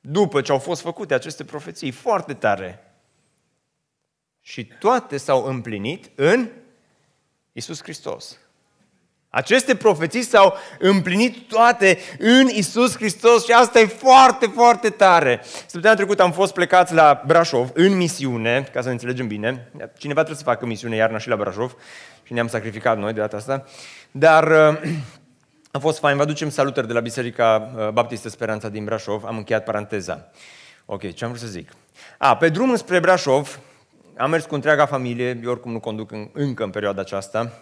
după 0.00 0.40
ce 0.40 0.52
au 0.52 0.58
fost 0.58 0.80
făcute 0.80 1.14
aceste 1.14 1.44
profeții. 1.44 1.90
Foarte 1.90 2.34
tare 2.34 2.85
și 4.48 4.64
toate 4.64 5.16
s-au 5.16 5.44
împlinit 5.44 6.10
în 6.14 6.48
Isus 7.52 7.82
Hristos. 7.82 8.38
Aceste 9.28 9.76
profeții 9.76 10.22
s-au 10.22 10.54
împlinit 10.78 11.48
toate 11.48 11.98
în 12.18 12.48
Isus 12.48 12.96
Hristos 12.96 13.44
și 13.44 13.52
asta 13.52 13.80
e 13.80 13.86
foarte, 13.86 14.46
foarte 14.46 14.90
tare. 14.90 15.40
Săptămâna 15.44 15.94
trecută 15.94 16.22
am 16.22 16.32
fost 16.32 16.52
plecați 16.52 16.94
la 16.94 17.22
Brașov 17.26 17.70
în 17.74 17.96
misiune, 17.96 18.68
ca 18.72 18.80
să 18.80 18.86
ne 18.86 18.92
înțelegem 18.92 19.26
bine. 19.26 19.70
Cineva 19.98 20.20
trebuie 20.22 20.44
să 20.44 20.50
facă 20.50 20.66
misiune 20.66 20.96
iarna 20.96 21.18
și 21.18 21.28
la 21.28 21.36
Brașov 21.36 21.76
și 22.22 22.32
ne-am 22.32 22.48
sacrificat 22.48 22.98
noi 22.98 23.12
de 23.12 23.20
data 23.20 23.36
asta. 23.36 23.64
Dar 24.10 24.44
uh, 24.72 24.90
a 25.76 25.78
fost 25.78 25.98
fain. 25.98 26.16
Vă 26.16 26.22
aducem 26.22 26.50
salutări 26.50 26.86
de 26.86 26.92
la 26.92 27.00
Biserica 27.00 27.72
uh, 27.76 27.88
Baptistă 27.88 28.28
Speranța 28.28 28.68
din 28.68 28.84
Brașov. 28.84 29.24
Am 29.24 29.36
încheiat 29.36 29.64
paranteza. 29.64 30.30
Ok, 30.84 31.14
ce 31.14 31.24
am 31.24 31.30
vrut 31.30 31.42
să 31.42 31.48
zic? 31.48 31.72
A, 32.18 32.36
pe 32.36 32.48
drum 32.48 32.76
spre 32.76 33.00
Brașov, 33.00 33.60
am 34.16 34.30
mers 34.30 34.44
cu 34.44 34.54
întreaga 34.54 34.86
familie, 34.86 35.40
eu 35.42 35.50
oricum 35.50 35.72
nu 35.72 35.80
conduc 35.80 36.10
în, 36.10 36.28
încă 36.32 36.64
în 36.64 36.70
perioada 36.70 37.00
aceasta, 37.00 37.52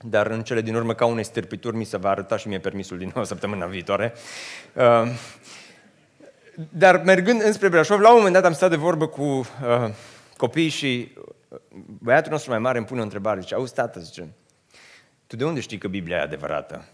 dar 0.00 0.26
în 0.26 0.42
cele 0.42 0.60
din 0.60 0.74
urmă, 0.74 0.94
ca 0.94 1.06
unei 1.06 1.24
stârpituri, 1.24 1.76
mi 1.76 1.84
se 1.84 1.96
va 1.96 2.08
arăta 2.10 2.36
și 2.36 2.48
mie 2.48 2.58
permisul 2.58 2.98
din 2.98 3.12
nou 3.14 3.24
săptămâna 3.32 3.66
viitoare. 3.66 4.14
Uh, 4.72 5.08
dar 6.70 7.02
mergând 7.04 7.42
înspre 7.42 7.68
Brașov, 7.68 8.00
la 8.00 8.10
un 8.10 8.16
moment 8.16 8.34
dat 8.34 8.44
am 8.44 8.52
stat 8.52 8.70
de 8.70 8.76
vorbă 8.76 9.06
cu 9.06 9.22
uh, 9.22 9.44
copiii 10.36 10.68
și 10.68 11.12
uh, 11.48 11.58
băiatul 12.00 12.32
nostru 12.32 12.50
mai 12.50 12.58
mare 12.58 12.78
îmi 12.78 12.86
pune 12.86 13.00
o 13.00 13.02
întrebare. 13.02 13.40
Zice, 13.40 13.54
auzi, 13.54 13.74
tată, 13.74 14.00
zice, 14.00 14.28
tu 15.26 15.36
de 15.36 15.44
unde 15.44 15.60
știi 15.60 15.78
că 15.78 15.88
Biblia 15.88 16.16
e 16.16 16.20
adevărată? 16.20 16.84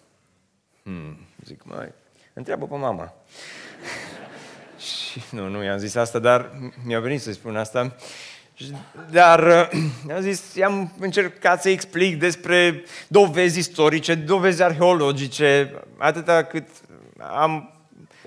Hmm, 0.83 1.19
zic, 1.45 1.65
mai, 1.65 1.93
întreabă 2.33 2.67
pe 2.67 2.77
mama. 2.77 3.15
și 4.87 5.23
nu, 5.31 5.49
nu 5.49 5.63
i-am 5.63 5.79
zis 5.79 5.95
asta, 5.95 6.19
dar 6.19 6.51
mi-a 6.85 7.01
venit 7.01 7.21
să 7.21 7.33
spun 7.33 7.57
asta. 7.57 7.97
Dar 9.11 9.71
am 10.15 10.21
zis, 10.21 10.61
am 10.65 10.93
încercat 10.99 11.63
să 11.63 11.69
explic 11.69 12.19
despre 12.19 12.85
dovezi 13.09 13.59
istorice, 13.59 14.15
dovezi 14.15 14.63
arheologice, 14.63 15.75
atâta 15.99 16.45
cât 16.45 16.69
am 17.19 17.75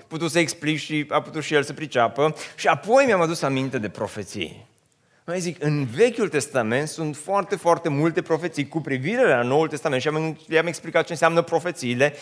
putut 0.08 0.30
să 0.30 0.38
explic 0.38 0.78
și 0.78 1.06
a 1.08 1.20
putut 1.20 1.42
și 1.42 1.54
el 1.54 1.62
să 1.62 1.72
priceapă. 1.72 2.34
Și 2.56 2.66
apoi 2.66 3.04
mi-am 3.04 3.20
adus 3.20 3.42
aminte 3.42 3.78
de 3.78 3.88
profeții. 3.88 4.66
Mai 5.28 5.40
zic, 5.40 5.64
în 5.64 5.84
Vechiul 5.84 6.28
Testament 6.28 6.88
sunt 6.88 7.16
foarte, 7.16 7.56
foarte 7.56 7.88
multe 7.88 8.22
profeții 8.22 8.68
cu 8.68 8.80
privire 8.80 9.28
la 9.28 9.42
Noul 9.42 9.68
Testament 9.68 10.02
și 10.02 10.08
am, 10.08 10.38
i-am 10.48 10.66
explicat 10.66 11.04
ce 11.06 11.12
înseamnă 11.12 11.42
profețiile 11.42 12.14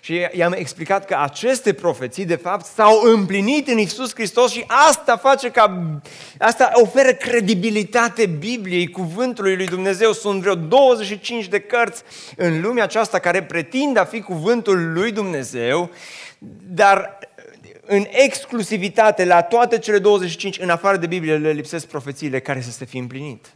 și 0.00 0.26
i-am 0.32 0.52
explicat 0.52 1.04
că 1.04 1.16
aceste 1.20 1.72
profeții, 1.72 2.24
de 2.24 2.36
fapt, 2.36 2.64
s-au 2.64 3.02
împlinit 3.02 3.68
în 3.68 3.78
Isus 3.78 4.14
Hristos 4.14 4.52
și 4.52 4.64
asta 4.88 5.16
face 5.16 5.50
ca, 5.50 5.92
asta 6.38 6.70
oferă 6.74 7.12
credibilitate 7.12 8.26
Bibliei, 8.26 8.90
cuvântului 8.90 9.56
lui 9.56 9.66
Dumnezeu. 9.66 10.12
Sunt 10.12 10.40
vreo 10.40 10.54
25 10.54 11.48
de 11.48 11.60
cărți 11.60 12.02
în 12.36 12.60
lumea 12.60 12.84
aceasta 12.84 13.18
care 13.18 13.42
pretind 13.42 13.96
a 13.96 14.04
fi 14.04 14.20
cuvântul 14.20 14.92
lui 14.92 15.12
Dumnezeu, 15.12 15.90
dar 16.74 17.18
în 17.86 18.04
exclusivitate 18.10 19.24
la 19.24 19.42
toate 19.42 19.78
cele 19.78 19.98
25, 19.98 20.58
în 20.58 20.70
afară 20.70 20.96
de 20.96 21.06
Biblie, 21.06 21.36
le 21.36 21.50
lipsesc 21.50 21.86
profețiile 21.86 22.40
care 22.40 22.60
să 22.60 22.70
se 22.70 22.84
fi 22.84 22.98
împlinit. 22.98 23.54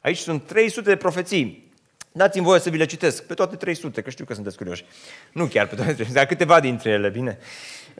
Aici 0.00 0.18
sunt 0.18 0.46
300 0.46 0.88
de 0.88 0.96
profeții. 0.96 1.70
Dați-mi 2.12 2.44
voie 2.44 2.60
să 2.60 2.70
vi 2.70 2.76
le 2.76 2.84
citesc 2.84 3.22
pe 3.22 3.34
toate 3.34 3.56
300, 3.56 4.02
că 4.02 4.10
știu 4.10 4.24
că 4.24 4.34
sunteți 4.34 4.56
curioși. 4.56 4.84
Nu 5.32 5.46
chiar 5.46 5.66
pe 5.66 5.74
toate 5.74 5.92
300, 5.92 6.18
dar 6.18 6.26
câteva 6.26 6.60
dintre 6.60 6.90
ele, 6.90 7.08
bine. 7.08 7.38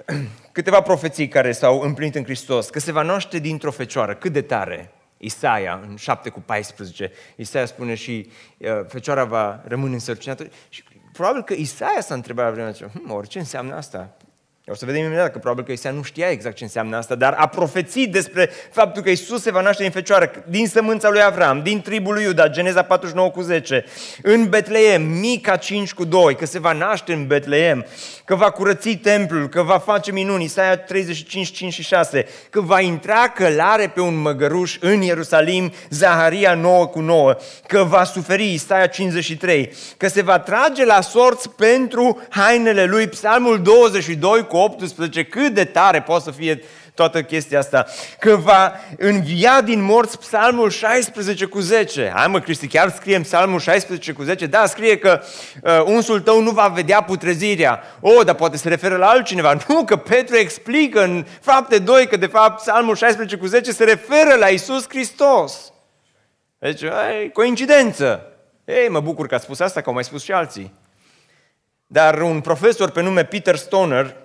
Câteva 0.53 0.81
profeții 0.81 1.29
care 1.29 1.53
s-au 1.53 1.81
împlinit 1.81 2.15
în 2.15 2.25
Hristos, 2.25 2.71
că 2.71 2.79
se 2.81 2.93
va 2.93 3.03
naște 3.03 3.39
dintr-o 3.39 3.71
fecioară. 3.71 4.15
Cât 4.15 4.33
de 4.33 4.43
tare! 4.43 4.93
Isaia, 5.19 5.81
în 5.89 5.97
7 5.97 6.29
cu 6.29 6.41
14, 6.41 7.13
Isaia 7.37 7.67
spune 7.67 7.95
și 7.95 8.31
uh, 8.59 8.69
fecioara 8.89 9.25
va 9.25 9.63
rămâne 9.65 9.93
însărcinată. 9.93 10.49
Și 10.69 10.85
probabil 11.13 11.43
că 11.43 11.55
Isaia 11.55 12.01
s-a 12.01 12.15
întrebat 12.15 12.45
la 12.45 12.51
vremea 12.51 12.71
aceea, 12.71 12.91
hm, 12.95 13.11
orice 13.11 13.39
înseamnă 13.39 13.75
asta? 13.75 14.17
O 14.71 14.75
să 14.75 14.85
vedem 14.85 15.05
imediat 15.05 15.33
că 15.33 15.39
probabil 15.39 15.65
că 15.65 15.73
Isaia 15.73 15.95
nu 15.95 16.03
știa 16.03 16.31
exact 16.31 16.57
ce 16.57 16.65
înseamnă 16.65 16.97
asta, 16.97 17.15
dar 17.15 17.35
a 17.39 17.47
profețit 17.47 18.13
despre 18.13 18.51
faptul 18.71 19.03
că 19.03 19.11
Isus 19.11 19.43
se 19.43 19.51
va 19.51 19.61
naște 19.61 19.83
din 19.83 19.91
fecioară, 19.91 20.31
din 20.47 20.67
sămânța 20.67 21.09
lui 21.09 21.23
Avram, 21.23 21.63
din 21.63 21.81
tribul 21.81 22.15
lui 22.15 22.23
Iuda, 22.23 22.49
Geneza 22.49 22.83
49 22.83 23.31
cu 23.31 23.41
10, 23.41 23.85
în 24.23 24.49
Betleem, 24.49 25.03
Mica 25.03 25.57
5 25.57 25.93
cu 25.93 26.05
2, 26.05 26.35
că 26.35 26.47
se 26.47 26.59
va 26.59 26.73
naște 26.73 27.13
în 27.13 27.27
Betleem, 27.27 27.87
că 28.25 28.35
va 28.35 28.51
curăți 28.51 28.91
templul, 28.95 29.49
că 29.49 29.63
va 29.63 29.79
face 29.79 30.13
minuni, 30.13 30.45
Isaia 30.45 30.77
35, 30.77 31.51
5 31.51 31.73
și 31.73 31.83
6, 31.83 32.27
că 32.51 32.61
va 32.61 32.81
intra 32.81 33.29
călare 33.29 33.91
pe 33.95 34.01
un 34.01 34.21
măgăruș 34.21 34.77
în 34.81 35.01
Ierusalim, 35.01 35.73
Zaharia 35.91 36.55
9 36.55 36.87
cu 36.87 37.01
9, 37.01 37.37
că 37.67 37.83
va 37.83 38.05
suferi, 38.05 38.53
Isaia 38.53 38.87
53, 38.87 39.73
că 39.97 40.09
se 40.09 40.23
va 40.23 40.39
trage 40.39 40.85
la 40.85 41.01
sorți 41.01 41.51
pentru 41.51 42.23
hainele 42.29 42.85
lui, 42.85 43.09
Psalmul 43.09 43.63
22 43.63 44.47
cu 44.47 44.57
18, 44.59 45.25
cât 45.25 45.55
de 45.55 45.65
tare 45.65 46.03
poate 46.03 46.23
să 46.25 46.31
fie 46.31 46.63
toată 46.99 47.23
chestia 47.23 47.59
asta, 47.59 47.87
că 48.19 48.37
va 48.37 48.73
învia 48.97 49.61
din 49.61 49.83
morți 49.83 50.19
psalmul 50.19 50.71
16 50.71 51.45
cu 51.45 51.61
10. 51.61 52.13
Hai 52.15 52.27
mă, 52.27 52.41
Cristi, 52.41 52.67
chiar 52.67 52.91
scrie 52.91 53.17
în 53.17 53.23
psalmul 53.23 53.61
16 53.61 54.13
cu 54.13 54.23
10? 54.23 54.47
Da, 54.47 54.67
scrie 54.67 54.99
că 54.99 55.21
uh, 55.63 55.83
unsul 55.85 56.21
tău 56.21 56.43
nu 56.43 56.51
va 56.51 56.67
vedea 56.69 57.03
putrezirea. 57.03 57.83
O, 58.01 58.11
oh, 58.11 58.25
dar 58.25 58.35
poate 58.35 58.57
se 58.57 58.69
referă 58.69 58.97
la 58.97 59.07
altcineva. 59.07 59.57
Nu, 59.69 59.85
că 59.85 59.97
Petru 59.97 60.37
explică 60.37 61.03
în 61.03 61.27
fapte 61.41 61.79
2 61.79 62.07
că 62.07 62.17
de 62.17 62.27
fapt 62.27 62.61
psalmul 62.61 62.97
16 62.97 63.37
cu 63.37 63.47
10 63.47 63.73
se 63.73 63.85
referă 63.85 64.35
la 64.39 64.47
Isus 64.47 64.89
Hristos. 64.89 65.73
Deci, 66.59 66.83
ai, 66.83 67.31
coincidență. 67.33 68.33
Ei, 68.65 68.89
mă 68.89 69.01
bucur 69.01 69.27
că 69.27 69.35
a 69.35 69.39
spus 69.39 69.61
asta, 69.61 69.81
că 69.81 69.89
au 69.89 69.95
mai 69.95 70.05
spus 70.05 70.23
și 70.23 70.33
alții. 70.33 70.73
Dar 71.87 72.21
un 72.21 72.41
profesor 72.41 72.91
pe 72.91 73.03
nume 73.03 73.25
Peter 73.25 73.57
Stoner 73.57 74.17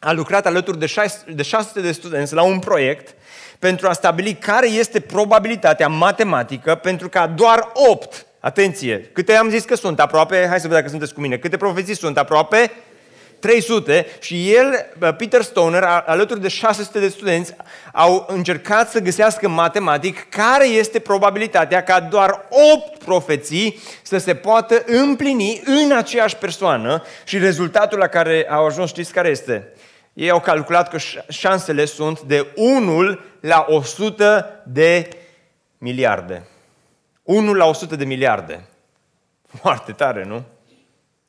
a 0.00 0.12
lucrat 0.12 0.46
alături 0.46 0.78
de 1.26 1.42
600 1.42 1.80
de 1.80 1.92
studenți 1.92 2.34
la 2.34 2.42
un 2.42 2.58
proiect 2.58 3.14
pentru 3.58 3.88
a 3.88 3.92
stabili 3.92 4.34
care 4.34 4.68
este 4.68 5.00
probabilitatea 5.00 5.88
matematică 5.88 6.74
pentru 6.74 7.08
ca 7.08 7.26
doar 7.26 7.70
8, 7.90 8.26
atenție, 8.40 9.10
câte 9.12 9.34
am 9.34 9.48
zis 9.48 9.64
că 9.64 9.74
sunt 9.74 10.00
aproape, 10.00 10.36
hai 10.36 10.60
să 10.60 10.66
vedem 10.66 10.76
dacă 10.76 10.88
sunteți 10.88 11.14
cu 11.14 11.20
mine, 11.20 11.36
câte 11.36 11.56
profeții 11.56 11.96
sunt 11.96 12.18
aproape? 12.18 12.72
300 13.40 14.06
și 14.20 14.52
el, 14.52 14.86
Peter 15.16 15.42
Stoner, 15.42 15.82
alături 16.06 16.40
de 16.40 16.48
600 16.48 16.98
de 17.00 17.08
studenți, 17.08 17.54
au 17.92 18.26
încercat 18.28 18.90
să 18.90 19.00
găsească 19.00 19.48
matematic 19.48 20.28
care 20.28 20.66
este 20.66 20.98
probabilitatea 20.98 21.82
ca 21.82 22.00
doar 22.00 22.46
8 22.74 22.98
profeții 23.04 23.78
să 24.02 24.18
se 24.18 24.34
poată 24.34 24.82
împlini 24.86 25.62
în 25.64 25.96
aceeași 25.96 26.36
persoană 26.36 27.02
și 27.24 27.38
rezultatul 27.38 27.98
la 27.98 28.06
care 28.06 28.46
au 28.50 28.66
ajuns, 28.66 28.88
știți 28.88 29.12
care 29.12 29.28
este? 29.28 29.72
Ei 30.18 30.30
au 30.30 30.40
calculat 30.40 30.88
că 30.88 30.98
șansele 31.28 31.84
sunt 31.84 32.20
de 32.20 32.46
1 32.56 33.18
la 33.40 33.64
100 33.68 34.62
de 34.66 35.08
miliarde. 35.78 36.46
1 37.22 37.54
la 37.54 37.64
100 37.64 37.96
de 37.96 38.04
miliarde. 38.04 38.64
Foarte 39.60 39.92
tare, 39.92 40.24
nu? 40.24 40.42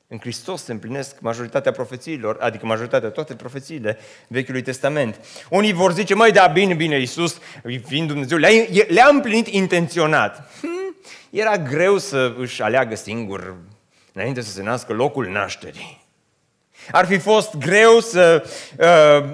În 0.08 0.20
Hristos 0.20 0.64
se 0.64 0.72
împlinesc 0.72 1.20
majoritatea 1.20 1.72
profețiilor, 1.72 2.38
adică 2.40 2.66
majoritatea, 2.66 3.10
toate 3.10 3.36
profețiile 3.36 3.98
Vechiului 4.28 4.62
Testament. 4.62 5.20
Unii 5.50 5.74
vor 5.74 5.94
zice, 5.94 6.14
mai 6.14 6.32
da, 6.32 6.48
bine, 6.48 6.74
bine, 6.74 7.00
Iisus, 7.00 7.40
fiind 7.86 8.08
Dumnezeu, 8.08 8.38
le-a, 8.38 8.50
le 8.88 9.02
împlinit 9.12 9.48
intenționat. 9.48 10.52
Hmm, 10.62 10.96
era 11.30 11.58
greu 11.58 11.98
să 11.98 12.34
își 12.38 12.62
aleagă 12.62 12.96
singur, 12.96 13.56
înainte 14.14 14.42
să 14.42 14.52
se 14.52 14.64
nască, 14.64 14.94
locul 14.94 15.28
nașterii. 15.28 16.08
Ar 16.92 17.06
fi 17.06 17.18
fost 17.18 17.58
greu 17.58 18.00
să, 18.00 18.44
uh, 18.78 19.30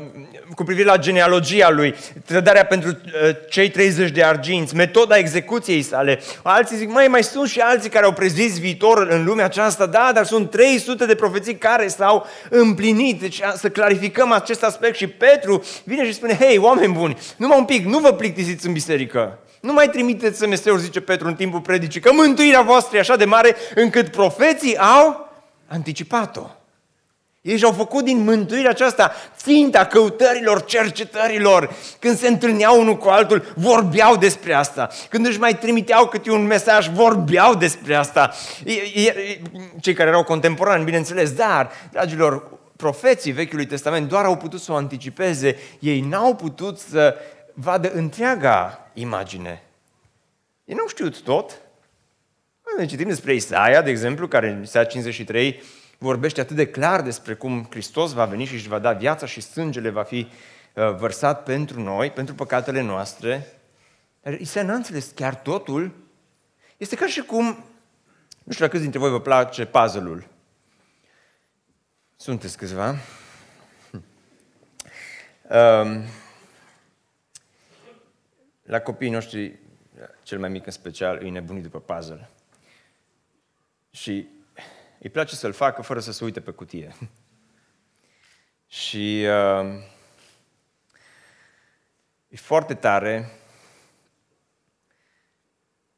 cu 0.56 0.64
privire 0.64 0.88
la 0.88 0.98
genealogia 0.98 1.70
lui, 1.70 1.96
trădarea 2.26 2.66
pentru 2.66 2.90
uh, 2.90 3.36
cei 3.50 3.70
30 3.70 4.10
de 4.10 4.24
arginți, 4.24 4.76
metoda 4.76 5.18
execuției 5.18 5.82
sale. 5.82 6.20
Alții 6.44 6.78
zic, 6.78 6.90
mai 6.90 7.08
mai 7.08 7.24
sunt 7.24 7.50
și 7.50 7.60
alții 7.60 7.90
care 7.90 8.06
au 8.06 8.14
prezis 8.14 8.60
viitor 8.60 9.08
în 9.10 9.24
lumea 9.24 9.46
aceasta, 9.46 9.86
da, 9.86 10.12
dar 10.14 10.26
sunt 10.26 10.50
300 10.50 11.06
de 11.06 11.16
profeții 11.16 11.56
care 11.56 11.88
s-au 11.88 12.26
împlinit. 12.50 13.20
Deci 13.20 13.42
să 13.56 13.70
clarificăm 13.70 14.32
acest 14.32 14.64
aspect 14.64 14.96
și 14.96 15.08
Petru 15.08 15.64
vine 15.84 16.06
și 16.06 16.14
spune, 16.14 16.38
hei, 16.40 16.58
oameni 16.58 16.94
buni, 16.94 17.18
numai 17.38 17.58
un 17.58 17.66
pic, 17.66 17.86
nu 17.86 18.00
vă 18.00 18.12
plictisiți 18.14 18.66
în 18.66 18.74
biserică. 18.74 19.40
Nu 19.62 19.74
mai 19.74 19.90
trimiteți 19.90 20.38
SMS-uri, 20.38 20.82
zice 20.82 21.02
Petru 21.02 21.28
în 21.28 21.36
timpul 21.36 21.60
predicii, 21.60 22.02
că 22.02 22.12
mântuirea 22.14 22.62
voastră 22.62 22.98
e 22.98 23.00
așa 23.00 23.16
de 23.16 23.26
mare 23.26 23.56
încât 23.76 24.08
profeții 24.08 24.78
au 24.78 25.30
anticipat-o. 25.68 26.50
Ei 27.46 27.58
și-au 27.58 27.72
făcut 27.72 28.04
din 28.04 28.24
mântuirea 28.24 28.70
aceasta 28.70 29.14
ținta 29.38 29.86
căutărilor, 29.86 30.64
cercetărilor. 30.64 31.74
Când 32.00 32.18
se 32.18 32.28
întâlneau 32.28 32.80
unul 32.80 32.98
cu 32.98 33.08
altul, 33.08 33.54
vorbeau 33.56 34.16
despre 34.16 34.54
asta. 34.54 34.90
Când 35.10 35.26
își 35.26 35.40
mai 35.40 35.58
trimiteau 35.58 36.08
câte 36.08 36.32
un 36.32 36.46
mesaj, 36.46 36.90
vorbeau 36.90 37.56
despre 37.56 37.96
asta. 37.96 38.34
Cei 39.80 39.94
care 39.94 40.10
erau 40.10 40.24
contemporani, 40.24 40.84
bineînțeles, 40.84 41.32
dar, 41.32 41.72
dragilor, 41.92 42.60
profeții 42.76 43.32
Vechiului 43.32 43.66
Testament 43.66 44.10
doar 44.10 44.26
au 44.26 44.38
putut 44.38 44.62
să 44.62 44.72
o 44.72 44.76
anticipeze. 44.76 45.58
Ei 45.80 46.02
n-au 46.02 46.36
putut 46.36 46.80
să 46.80 47.16
vadă 47.54 47.92
întreaga 47.94 48.90
imagine. 48.94 49.64
Ei 50.64 50.76
nu 50.76 50.88
știut 50.88 51.22
tot. 51.22 51.62
Ne 52.78 52.86
citim 52.86 53.08
despre 53.08 53.34
Isaia, 53.34 53.82
de 53.82 53.90
exemplu, 53.90 54.28
care 54.28 54.50
în 54.50 54.62
Isaia 54.62 54.86
53 54.86 55.62
vorbește 55.98 56.42
atât 56.42 56.56
de 56.56 56.68
clar 56.68 57.02
despre 57.02 57.34
cum 57.34 57.68
Hristos 57.70 58.12
va 58.12 58.26
veni 58.26 58.46
și 58.46 58.54
își 58.54 58.68
va 58.68 58.80
da 58.80 58.94
viața 58.94 59.26
și 59.26 59.42
sângele 59.42 59.90
va 59.90 60.04
fi 60.04 60.28
uh, 60.74 60.96
vărsat 60.96 61.44
pentru 61.44 61.82
noi, 61.82 62.12
pentru 62.12 62.36
păcatele 62.36 62.82
noastre. 62.82 63.48
Dar 64.22 64.34
Isaia 64.34 64.66
n-a 64.66 64.74
înțeles 64.74 65.12
chiar 65.16 65.36
totul. 65.36 65.94
Este 66.78 66.96
ca 66.96 67.08
și 67.08 67.22
cum, 67.22 67.46
nu 68.44 68.52
știu 68.52 68.66
dacă 68.66 68.78
dintre 68.78 69.00
voi 69.00 69.10
vă 69.10 69.22
place 69.22 69.66
puzzle-ul. 69.66 70.28
Sunteți 72.16 72.58
câțiva. 72.58 72.96
Um, 75.50 76.04
la 78.64 78.80
copiii 78.80 79.12
noștri, 79.12 79.60
cel 80.24 80.40
mai 80.40 80.50
mic 80.50 80.66
în 80.66 80.72
special, 80.72 81.18
îi 81.22 81.30
nebunit 81.30 81.64
după 81.64 81.80
puzzle. 81.80 82.30
Și 83.92 84.28
îi 85.06 85.12
place 85.12 85.36
să-l 85.36 85.54
facă 85.54 85.82
fără 85.82 86.00
să 86.00 86.12
se 86.12 86.24
uite 86.24 86.42
pe 86.42 86.52
cutie. 86.52 86.96
Și 88.82 89.26
uh, 89.28 89.84
e 92.28 92.36
foarte 92.36 92.74
tare 92.74 93.32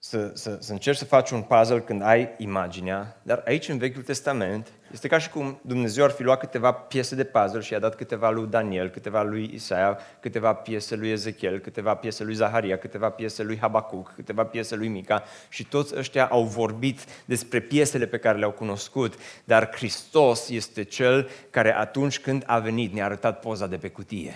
să, 0.09 0.31
să, 0.33 0.57
să 0.59 0.71
încerci 0.71 0.97
să 0.97 1.05
faci 1.05 1.31
un 1.31 1.41
puzzle 1.41 1.79
când 1.79 2.01
ai 2.01 2.29
imaginea, 2.37 3.17
dar 3.23 3.43
aici 3.45 3.69
în 3.69 3.77
Vechiul 3.77 4.03
Testament 4.03 4.67
este 4.91 5.07
ca 5.07 5.17
și 5.17 5.29
cum 5.29 5.59
Dumnezeu 5.61 6.03
ar 6.03 6.09
fi 6.09 6.23
luat 6.23 6.39
câteva 6.39 6.71
piese 6.71 7.15
de 7.15 7.23
puzzle 7.23 7.59
și 7.59 7.73
a 7.73 7.79
dat 7.79 7.95
câteva 7.95 8.29
lui 8.29 8.47
Daniel, 8.47 8.89
câteva 8.89 9.23
lui 9.23 9.51
Isaia, 9.53 9.99
câteva 10.19 10.53
piese 10.53 10.95
lui 10.95 11.09
Ezechiel, 11.09 11.59
câteva 11.59 11.95
piese 11.95 12.23
lui 12.23 12.33
Zaharia, 12.33 12.77
câteva 12.77 13.09
piese 13.09 13.43
lui 13.43 13.57
Habacuc, 13.57 14.13
câteva 14.15 14.43
piese 14.43 14.75
lui 14.75 14.87
Mica 14.87 15.23
și 15.49 15.65
toți 15.65 15.97
ăștia 15.97 16.25
au 16.25 16.43
vorbit 16.43 17.05
despre 17.25 17.59
piesele 17.59 18.05
pe 18.05 18.17
care 18.17 18.37
le-au 18.37 18.51
cunoscut, 18.51 19.13
dar 19.43 19.69
Hristos 19.75 20.49
este 20.49 20.83
cel 20.83 21.29
care 21.49 21.75
atunci 21.75 22.19
când 22.19 22.43
a 22.45 22.59
venit 22.59 22.93
ne-a 22.93 23.05
arătat 23.05 23.39
poza 23.39 23.67
de 23.67 23.77
pe 23.77 23.89
cutie 23.89 24.35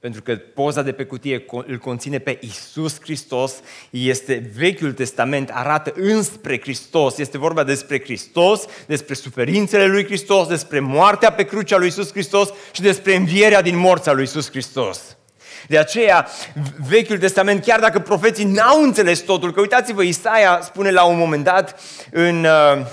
pentru 0.00 0.22
că 0.22 0.36
poza 0.36 0.82
de 0.82 0.92
pe 0.92 1.04
cutie 1.04 1.44
îl 1.66 1.78
conține 1.78 2.18
pe 2.18 2.38
Isus 2.40 3.00
Hristos, 3.00 3.54
este 3.90 4.50
Vechiul 4.56 4.92
Testament, 4.92 5.50
arată 5.52 5.92
înspre 5.96 6.60
Hristos, 6.60 7.18
este 7.18 7.38
vorba 7.38 7.64
despre 7.64 8.00
Hristos, 8.00 8.64
despre 8.86 9.14
suferințele 9.14 9.86
lui 9.86 10.04
Hristos, 10.04 10.46
despre 10.46 10.80
moartea 10.80 11.32
pe 11.32 11.44
crucea 11.44 11.76
lui 11.76 11.86
Isus 11.86 12.10
Hristos 12.10 12.48
și 12.72 12.80
despre 12.80 13.14
învierea 13.14 13.62
din 13.62 13.76
morța 13.76 14.12
lui 14.12 14.22
Isus 14.22 14.50
Hristos. 14.50 15.16
De 15.68 15.78
aceea, 15.78 16.28
Vechiul 16.88 17.18
Testament, 17.18 17.64
chiar 17.64 17.80
dacă 17.80 17.98
profeții 17.98 18.44
n-au 18.44 18.82
înțeles 18.82 19.20
totul, 19.20 19.52
că 19.52 19.60
uitați-vă, 19.60 20.02
Isaia 20.02 20.60
spune 20.62 20.90
la 20.90 21.04
un 21.04 21.18
moment 21.18 21.44
dat 21.44 21.80
în 22.10 22.44
uh, 22.44 22.86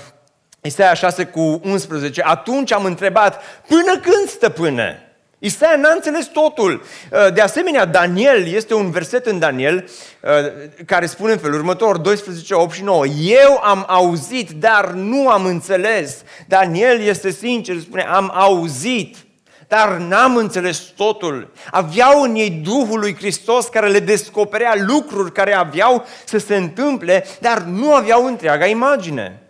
Isaia 0.62 0.94
6 0.94 1.24
cu 1.24 1.60
11, 1.64 2.22
atunci 2.22 2.72
am 2.72 2.84
întrebat, 2.84 3.42
până 3.68 3.98
când 3.98 4.28
stăpâne? 4.28 5.03
Isaia 5.44 5.76
n-a 5.76 5.92
înțeles 5.92 6.26
totul. 6.26 6.82
Uh, 7.10 7.32
de 7.32 7.40
asemenea, 7.40 7.84
Daniel, 7.84 8.46
este 8.46 8.74
un 8.74 8.90
verset 8.90 9.26
în 9.26 9.38
Daniel 9.38 9.88
uh, 10.20 10.30
care 10.86 11.06
spune 11.06 11.32
în 11.32 11.38
felul 11.38 11.58
următor, 11.58 11.96
12, 11.96 12.54
8 12.54 12.74
și 12.74 12.82
9. 12.82 13.06
Eu 13.06 13.60
am 13.62 13.84
auzit, 13.88 14.50
dar 14.50 14.90
nu 14.90 15.28
am 15.28 15.44
înțeles. 15.44 16.22
Daniel 16.48 17.00
este 17.00 17.30
sincer, 17.30 17.78
spune, 17.80 18.02
am 18.02 18.30
auzit, 18.34 19.16
dar 19.68 19.96
n-am 19.96 20.36
înțeles 20.36 20.78
totul. 20.78 21.52
Aveau 21.70 22.22
în 22.22 22.34
ei 22.34 22.50
Duhul 22.50 22.98
lui 22.98 23.16
Hristos 23.16 23.66
care 23.66 23.88
le 23.88 24.00
descoperea 24.00 24.74
lucruri 24.86 25.32
care 25.32 25.54
aveau 25.54 26.04
să 26.24 26.38
se 26.38 26.56
întâmple, 26.56 27.26
dar 27.40 27.58
nu 27.62 27.94
aveau 27.94 28.26
întreaga 28.26 28.66
imagine. 28.66 29.42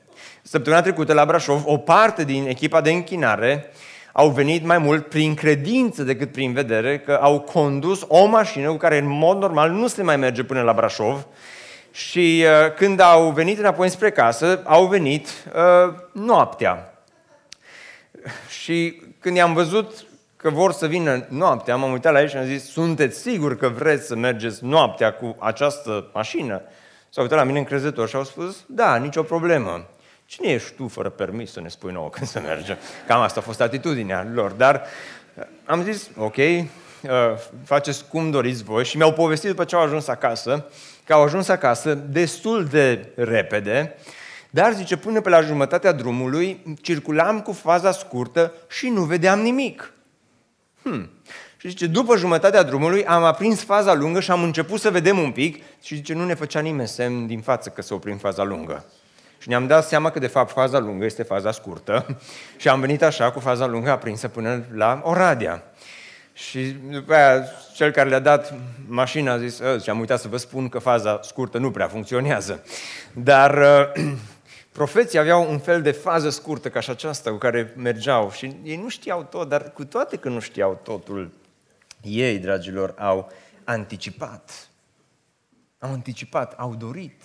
Săptămâna 0.43 0.83
trecută 0.83 1.13
la 1.13 1.25
Brașov, 1.25 1.63
o 1.65 1.77
parte 1.77 2.25
din 2.25 2.47
echipa 2.49 2.81
de 2.81 2.91
închinare 2.91 3.73
au 4.17 4.29
venit 4.29 4.65
mai 4.65 4.79
mult 4.79 5.07
prin 5.07 5.35
credință 5.35 6.03
decât 6.03 6.33
prin 6.33 6.53
vedere, 6.53 6.99
că 6.99 7.19
au 7.21 7.41
condus 7.41 8.05
o 8.09 8.25
mașină 8.25 8.69
cu 8.69 8.77
care 8.77 8.99
în 8.99 9.09
mod 9.09 9.39
normal 9.39 9.71
nu 9.71 9.87
se 9.87 10.03
mai 10.03 10.17
merge 10.17 10.45
până 10.45 10.63
la 10.63 10.73
Brașov 10.73 11.27
și 11.91 12.45
uh, 12.45 12.75
când 12.75 13.01
au 13.01 13.31
venit 13.31 13.59
înapoi 13.59 13.89
spre 13.89 14.11
casă, 14.11 14.63
au 14.65 14.87
venit 14.87 15.29
uh, 15.29 15.95
noaptea. 16.13 17.03
Și 18.61 19.03
când 19.19 19.37
i-am 19.37 19.55
văzut 19.55 20.07
că 20.37 20.51
vor 20.51 20.73
să 20.73 20.87
vină 20.87 21.27
noaptea, 21.29 21.77
m-am 21.77 21.93
uitat 21.93 22.13
la 22.13 22.21
ei 22.21 22.29
și 22.29 22.37
am 22.37 22.45
zis, 22.45 22.65
sunteți 22.65 23.21
siguri 23.21 23.59
că 23.59 23.69
vreți 23.69 24.07
să 24.07 24.17
mergeți 24.17 24.65
noaptea 24.65 25.13
cu 25.13 25.37
această 25.39 26.11
mașină? 26.13 26.63
S-au 27.11 27.23
uitat 27.23 27.39
la 27.39 27.45
mine 27.45 27.59
încrezător 27.59 28.09
și 28.09 28.17
au 28.17 28.25
spus, 28.25 28.65
da, 28.67 28.97
nicio 28.97 29.23
problemă. 29.23 29.87
Cine 30.35 30.53
ești 30.53 30.73
tu 30.73 30.89
fără 30.89 31.09
permis 31.09 31.53
să 31.53 31.61
ne 31.61 31.69
spui 31.69 31.93
nouă 31.93 32.11
când 32.11 32.27
să 32.27 32.41
mergem? 32.41 32.77
Cam 33.07 33.21
asta 33.21 33.41
a 33.41 33.43
fost 33.43 33.61
atitudinea 33.61 34.31
lor. 34.33 34.51
Dar 34.51 34.83
uh, 35.35 35.45
am 35.65 35.83
zis, 35.83 36.09
ok, 36.17 36.37
uh, 36.37 36.61
faceți 37.65 38.05
cum 38.09 38.31
doriți 38.31 38.65
voi 38.65 38.85
și 38.85 38.97
mi-au 38.97 39.13
povestit 39.13 39.49
după 39.49 39.65
ce 39.65 39.77
au 39.77 39.83
ajuns 39.83 40.09
acasă, 40.09 40.67
că 41.05 41.13
au 41.13 41.23
ajuns 41.23 41.49
acasă 41.49 41.95
destul 41.95 42.65
de 42.65 43.09
repede, 43.15 43.97
dar 44.51 44.73
zice, 44.73 44.97
până 44.97 45.21
pe 45.21 45.29
la 45.29 45.41
jumătatea 45.41 45.93
drumului, 45.93 46.77
circulam 46.81 47.41
cu 47.41 47.53
faza 47.53 47.93
scurtă 47.93 48.53
și 48.69 48.89
nu 48.89 49.03
vedeam 49.03 49.41
nimic. 49.41 49.93
Hmm. 50.83 51.11
Și 51.57 51.69
zice, 51.69 51.87
după 51.87 52.17
jumătatea 52.17 52.63
drumului 52.63 53.05
am 53.05 53.25
aprins 53.25 53.63
faza 53.63 53.95
lungă 53.95 54.21
și 54.21 54.31
am 54.31 54.43
început 54.43 54.81
să 54.81 54.91
vedem 54.91 55.19
un 55.19 55.33
pic 55.33 55.63
și 55.83 55.95
zice, 55.95 56.15
nu 56.15 56.25
ne 56.25 56.35
făcea 56.35 56.61
nimeni 56.61 56.89
semn 56.89 57.27
din 57.27 57.41
față 57.41 57.69
că 57.69 57.83
să 57.83 57.95
oprim 57.95 58.17
faza 58.17 58.43
lungă. 58.43 58.85
Și 59.45 59.51
ne-am 59.51 59.67
dat 59.67 59.87
seama 59.87 60.11
că, 60.11 60.19
de 60.19 60.27
fapt, 60.27 60.53
faza 60.53 60.79
lungă 60.79 61.05
este 61.05 61.23
faza 61.23 61.53
scurtă 61.53 62.07
și 62.57 62.69
am 62.69 62.81
venit 62.81 63.03
așa 63.03 63.31
cu 63.31 63.41
faza 63.41 63.67
lungă 63.67 63.91
aprinsă 63.91 64.29
până 64.29 64.65
la 64.73 65.01
Oradea. 65.05 65.73
Și 66.33 66.67
după 66.71 67.15
aia, 67.15 67.45
cel 67.75 67.91
care 67.91 68.09
le-a 68.09 68.19
dat 68.19 68.55
mașina 68.87 69.33
a 69.33 69.39
zis, 69.39 69.61
și 69.83 69.91
am 69.91 69.99
uitat 69.99 70.21
să 70.21 70.29
vă 70.29 70.37
spun 70.37 70.69
că 70.69 70.79
faza 70.79 71.21
scurtă 71.23 71.59
nu 71.59 71.71
prea 71.71 71.89
funcționează. 71.89 72.65
Dar 73.13 73.59
uh, 73.95 74.13
profeții 74.79 75.19
aveau 75.19 75.51
un 75.51 75.59
fel 75.59 75.83
de 75.83 75.91
fază 75.91 76.31
scurtă 76.31 76.69
ca 76.69 76.81
și 76.81 76.91
aceasta 76.91 77.31
cu 77.31 77.37
care 77.37 77.73
mergeau 77.77 78.31
și 78.31 78.57
ei 78.63 78.77
nu 78.77 78.89
știau 78.89 79.23
tot, 79.23 79.49
dar 79.49 79.73
cu 79.73 79.85
toate 79.85 80.17
că 80.17 80.29
nu 80.29 80.41
știau 80.41 80.81
totul, 80.83 81.33
ei, 82.03 82.39
dragilor, 82.39 82.95
au 82.99 83.33
anticipat. 83.65 84.69
Au 85.79 85.91
anticipat, 85.91 86.53
au 86.57 86.75
dorit 86.75 87.23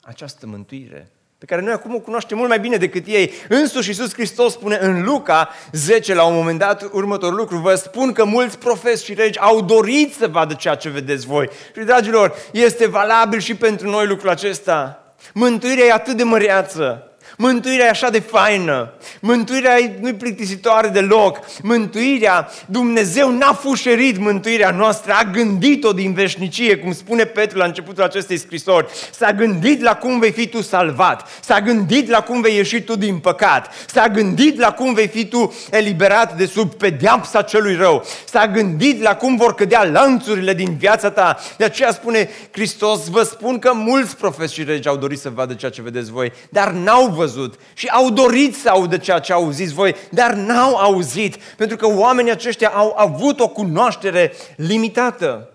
această 0.00 0.46
mântuire 0.46 1.10
pe 1.40 1.46
care 1.46 1.60
noi 1.60 1.72
acum 1.72 1.94
o 1.94 1.98
cunoaștem 1.98 2.36
mult 2.36 2.48
mai 2.48 2.60
bine 2.60 2.76
decât 2.76 3.06
ei. 3.06 3.32
Însuși 3.48 3.88
Iisus 3.88 4.12
Hristos 4.12 4.52
spune 4.52 4.78
în 4.80 5.02
Luca 5.04 5.48
10 5.72 6.14
la 6.14 6.24
un 6.24 6.34
moment 6.34 6.58
dat 6.58 6.88
următorul 6.92 7.36
lucru. 7.36 7.56
Vă 7.56 7.74
spun 7.74 8.12
că 8.12 8.24
mulți 8.24 8.58
profeți 8.58 9.04
și 9.04 9.14
regi 9.14 9.38
au 9.38 9.60
dorit 9.60 10.14
să 10.14 10.28
vadă 10.28 10.54
ceea 10.54 10.74
ce 10.74 10.88
vedeți 10.88 11.26
voi. 11.26 11.48
Și 11.78 11.84
dragilor, 11.84 12.34
este 12.52 12.86
valabil 12.86 13.40
și 13.40 13.54
pentru 13.54 13.90
noi 13.90 14.06
lucrul 14.06 14.30
acesta. 14.30 15.04
Mântuirea 15.34 15.84
e 15.84 15.92
atât 15.92 16.16
de 16.16 16.22
măreață 16.22 17.09
Mântuirea 17.42 17.86
e 17.86 17.88
așa 17.88 18.10
de 18.10 18.18
faină. 18.18 18.92
Mântuirea 19.20 19.76
nu-i 20.00 20.14
plictisitoare 20.14 20.88
deloc. 20.88 21.38
Mântuirea, 21.62 22.48
Dumnezeu 22.66 23.30
n-a 23.30 23.52
fușerit 23.52 24.18
mântuirea 24.18 24.70
noastră, 24.70 25.12
a 25.12 25.24
gândit-o 25.24 25.92
din 25.92 26.12
veșnicie, 26.12 26.76
cum 26.76 26.92
spune 26.92 27.24
Petru 27.24 27.58
la 27.58 27.64
începutul 27.64 28.02
acestei 28.02 28.38
scrisori. 28.38 28.86
S-a 29.12 29.32
gândit 29.32 29.82
la 29.82 29.94
cum 29.94 30.18
vei 30.18 30.32
fi 30.32 30.48
tu 30.48 30.62
salvat. 30.62 31.28
S-a 31.40 31.60
gândit 31.60 32.08
la 32.08 32.20
cum 32.20 32.40
vei 32.40 32.56
ieși 32.56 32.80
tu 32.80 32.96
din 32.96 33.18
păcat. 33.18 33.74
S-a 33.86 34.08
gândit 34.08 34.58
la 34.58 34.72
cum 34.72 34.94
vei 34.94 35.08
fi 35.08 35.26
tu 35.26 35.54
eliberat 35.70 36.36
de 36.36 36.46
sub 36.46 36.74
pedeapsa 36.74 37.42
celui 37.42 37.76
rău. 37.76 38.04
S-a 38.24 38.46
gândit 38.46 39.02
la 39.02 39.16
cum 39.16 39.36
vor 39.36 39.54
cădea 39.54 39.84
lanțurile 39.84 40.54
din 40.54 40.76
viața 40.78 41.10
ta. 41.10 41.38
De 41.56 41.64
aceea 41.64 41.92
spune 41.92 42.28
Hristos, 42.50 43.08
vă 43.08 43.22
spun 43.22 43.58
că 43.58 43.72
mulți 43.74 44.16
profeți 44.16 44.54
și 44.54 44.64
regi 44.64 44.88
au 44.88 44.96
dorit 44.96 45.18
să 45.18 45.30
vadă 45.34 45.54
ceea 45.54 45.70
ce 45.70 45.82
vedeți 45.82 46.10
voi, 46.10 46.32
dar 46.50 46.70
n-au 46.70 47.06
văzut 47.06 47.28
văzut 47.32 47.60
și 47.74 47.86
au 47.86 48.10
dorit 48.10 48.56
să 48.56 48.68
audă 48.68 48.96
ceea 48.96 49.18
ce 49.18 49.32
au 49.32 49.50
zis 49.50 49.72
voi, 49.72 49.94
dar 50.10 50.32
n-au 50.32 50.76
auzit, 50.76 51.36
pentru 51.36 51.76
că 51.76 51.86
oamenii 51.88 52.30
aceștia 52.30 52.68
au 52.68 52.94
avut 52.96 53.40
o 53.40 53.48
cunoaștere 53.48 54.32
limitată. 54.56 55.48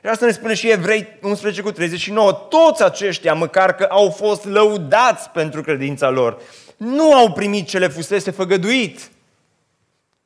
Și 0.00 0.06
asta 0.06 0.26
ne 0.26 0.32
spune 0.32 0.54
și 0.54 0.70
Evrei 0.70 1.06
11 1.22 1.62
cu 1.62 1.72
39. 1.72 2.32
Toți 2.32 2.82
aceștia, 2.84 3.34
măcar 3.34 3.74
că 3.74 3.86
au 3.90 4.10
fost 4.10 4.44
lăudați 4.44 5.30
pentru 5.30 5.62
credința 5.62 6.08
lor, 6.08 6.38
nu 6.76 7.14
au 7.14 7.32
primit 7.32 7.68
ce 7.68 7.78
le 7.78 7.88
fusese 7.88 8.30
făgăduit. 8.30 9.10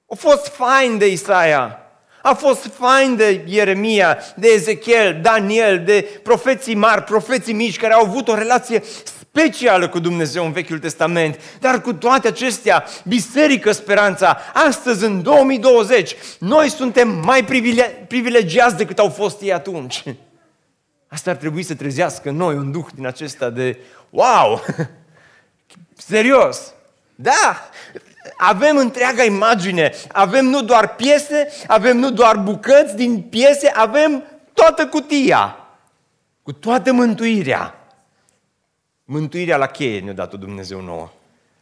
Au 0.07 0.17
fost 0.17 0.47
fain 0.47 0.99
de 0.99 1.07
Isaia, 1.07 1.79
a 2.23 2.35
fost 2.35 2.71
fain 2.79 3.17
de 3.17 3.45
Ieremia, 3.47 4.19
de 4.37 4.49
Ezechiel, 4.49 5.19
Daniel, 5.23 5.83
de 5.85 6.21
profeții 6.23 6.75
mari, 6.75 7.05
profeții 7.05 7.53
mici 7.53 7.77
care 7.77 7.93
au 7.93 8.05
avut 8.05 8.29
o 8.29 8.35
relație 8.35 8.83
specială 9.33 9.89
cu 9.89 9.99
Dumnezeu 9.99 10.45
în 10.45 10.53
Vechiul 10.53 10.79
Testament. 10.79 11.41
Dar 11.61 11.81
cu 11.81 11.93
toate 11.95 12.29
acestea, 12.29 12.85
Biserică 13.05 13.73
Speranța, 13.73 14.39
astăzi 14.55 15.05
în 15.05 15.23
2020, 15.23 16.17
noi 16.39 16.69
suntem 16.69 17.09
mai 17.09 17.45
privilegiați 18.07 18.77
decât 18.77 18.99
au 18.99 19.09
fost 19.09 19.41
ei 19.41 19.53
atunci. 19.53 20.05
Asta 21.09 21.31
ar 21.31 21.37
trebui 21.37 21.63
să 21.63 21.75
trezească 21.75 22.31
noi 22.31 22.55
un 22.55 22.73
duh 22.73 22.87
din 22.95 23.07
acesta 23.07 23.51
de 23.51 23.79
wow! 24.11 24.65
Serios! 26.11 26.73
Da! 27.15 27.69
Avem 28.37 28.77
întreaga 28.77 29.23
imagine, 29.23 29.93
avem 30.13 30.45
nu 30.45 30.63
doar 30.63 30.95
piese, 30.95 31.49
avem 31.67 31.97
nu 31.97 32.11
doar 32.11 32.37
bucăți 32.37 32.97
din 32.97 33.21
piese, 33.21 33.69
avem 33.75 34.23
toată 34.53 34.87
cutia, 34.87 35.57
cu 36.43 36.53
toată 36.53 36.93
mântuirea. 36.93 37.80
Mântuirea 39.13 39.57
la 39.57 39.67
cheie 39.67 40.01
ne-a 40.01 40.13
dat-o 40.13 40.37
Dumnezeu 40.37 40.81
nouă. 40.81 41.11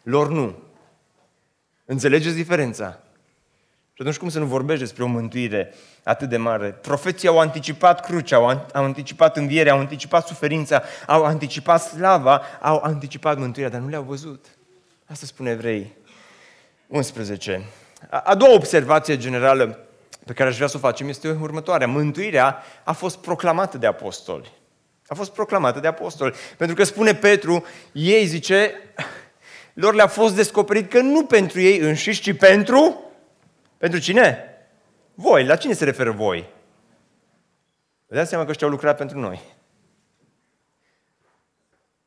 Lor 0.03 0.29
nu. 0.29 0.57
Înțelegeți 1.85 2.35
diferența? 2.35 2.99
Și 3.93 3.99
atunci 3.99 4.17
cum 4.17 4.29
să 4.29 4.39
nu 4.39 4.47
vorbești 4.47 4.83
despre 4.83 5.03
o 5.03 5.07
mântuire 5.07 5.75
atât 6.03 6.29
de 6.29 6.37
mare? 6.37 6.71
Profeții 6.71 7.29
au 7.29 7.39
anticipat 7.39 8.01
crucea, 8.01 8.37
au, 8.37 8.47
au 8.73 8.85
anticipat 8.85 9.37
învierea, 9.37 9.73
au 9.73 9.79
anticipat 9.79 10.27
suferința, 10.27 10.83
au 11.07 11.25
anticipat 11.25 11.83
slava, 11.83 12.43
au 12.61 12.81
anticipat 12.83 13.39
mântuirea, 13.39 13.71
dar 13.71 13.81
nu 13.81 13.89
le-au 13.89 14.03
văzut. 14.03 14.47
Asta 15.07 15.27
spune 15.27 15.51
evrei 15.51 15.93
11. 16.87 17.65
A, 18.11 18.19
a 18.19 18.35
doua 18.35 18.55
observație 18.55 19.17
generală 19.17 19.79
pe 20.25 20.33
care 20.33 20.49
aș 20.49 20.57
vrea 20.57 20.69
să 20.69 20.77
o 20.77 20.81
facem 20.81 21.09
este 21.09 21.31
următoarea. 21.41 21.87
Mântuirea 21.87 22.63
a 22.85 22.93
fost 22.93 23.19
proclamată 23.19 23.79
de 23.79 23.87
apostoli. 23.87 24.58
A 25.09 25.15
fost 25.15 25.33
proclamată 25.33 25.81
de 25.81 25.87
apostoli. 25.87 26.35
Pentru 26.57 26.77
că 26.77 26.85
spune 26.85 27.15
Petru, 27.15 27.65
ei 27.93 28.27
zice, 28.27 28.73
lor 29.73 29.95
le-a 29.95 30.07
fost 30.07 30.35
descoperit 30.35 30.91
că 30.91 31.01
nu 31.01 31.25
pentru 31.25 31.61
ei 31.61 31.79
înșiși, 31.79 32.21
ci 32.21 32.37
pentru... 32.37 33.03
Pentru 33.79 33.99
cine? 33.99 34.45
Voi. 35.15 35.45
La 35.45 35.57
cine 35.57 35.73
se 35.73 35.85
referă 35.85 36.11
voi? 36.11 36.49
Vă 38.07 38.15
dați 38.15 38.29
seama 38.29 38.45
că 38.45 38.51
ăștia 38.51 38.67
au 38.67 38.73
lucrat 38.73 38.97
pentru 38.97 39.19
noi. 39.19 39.58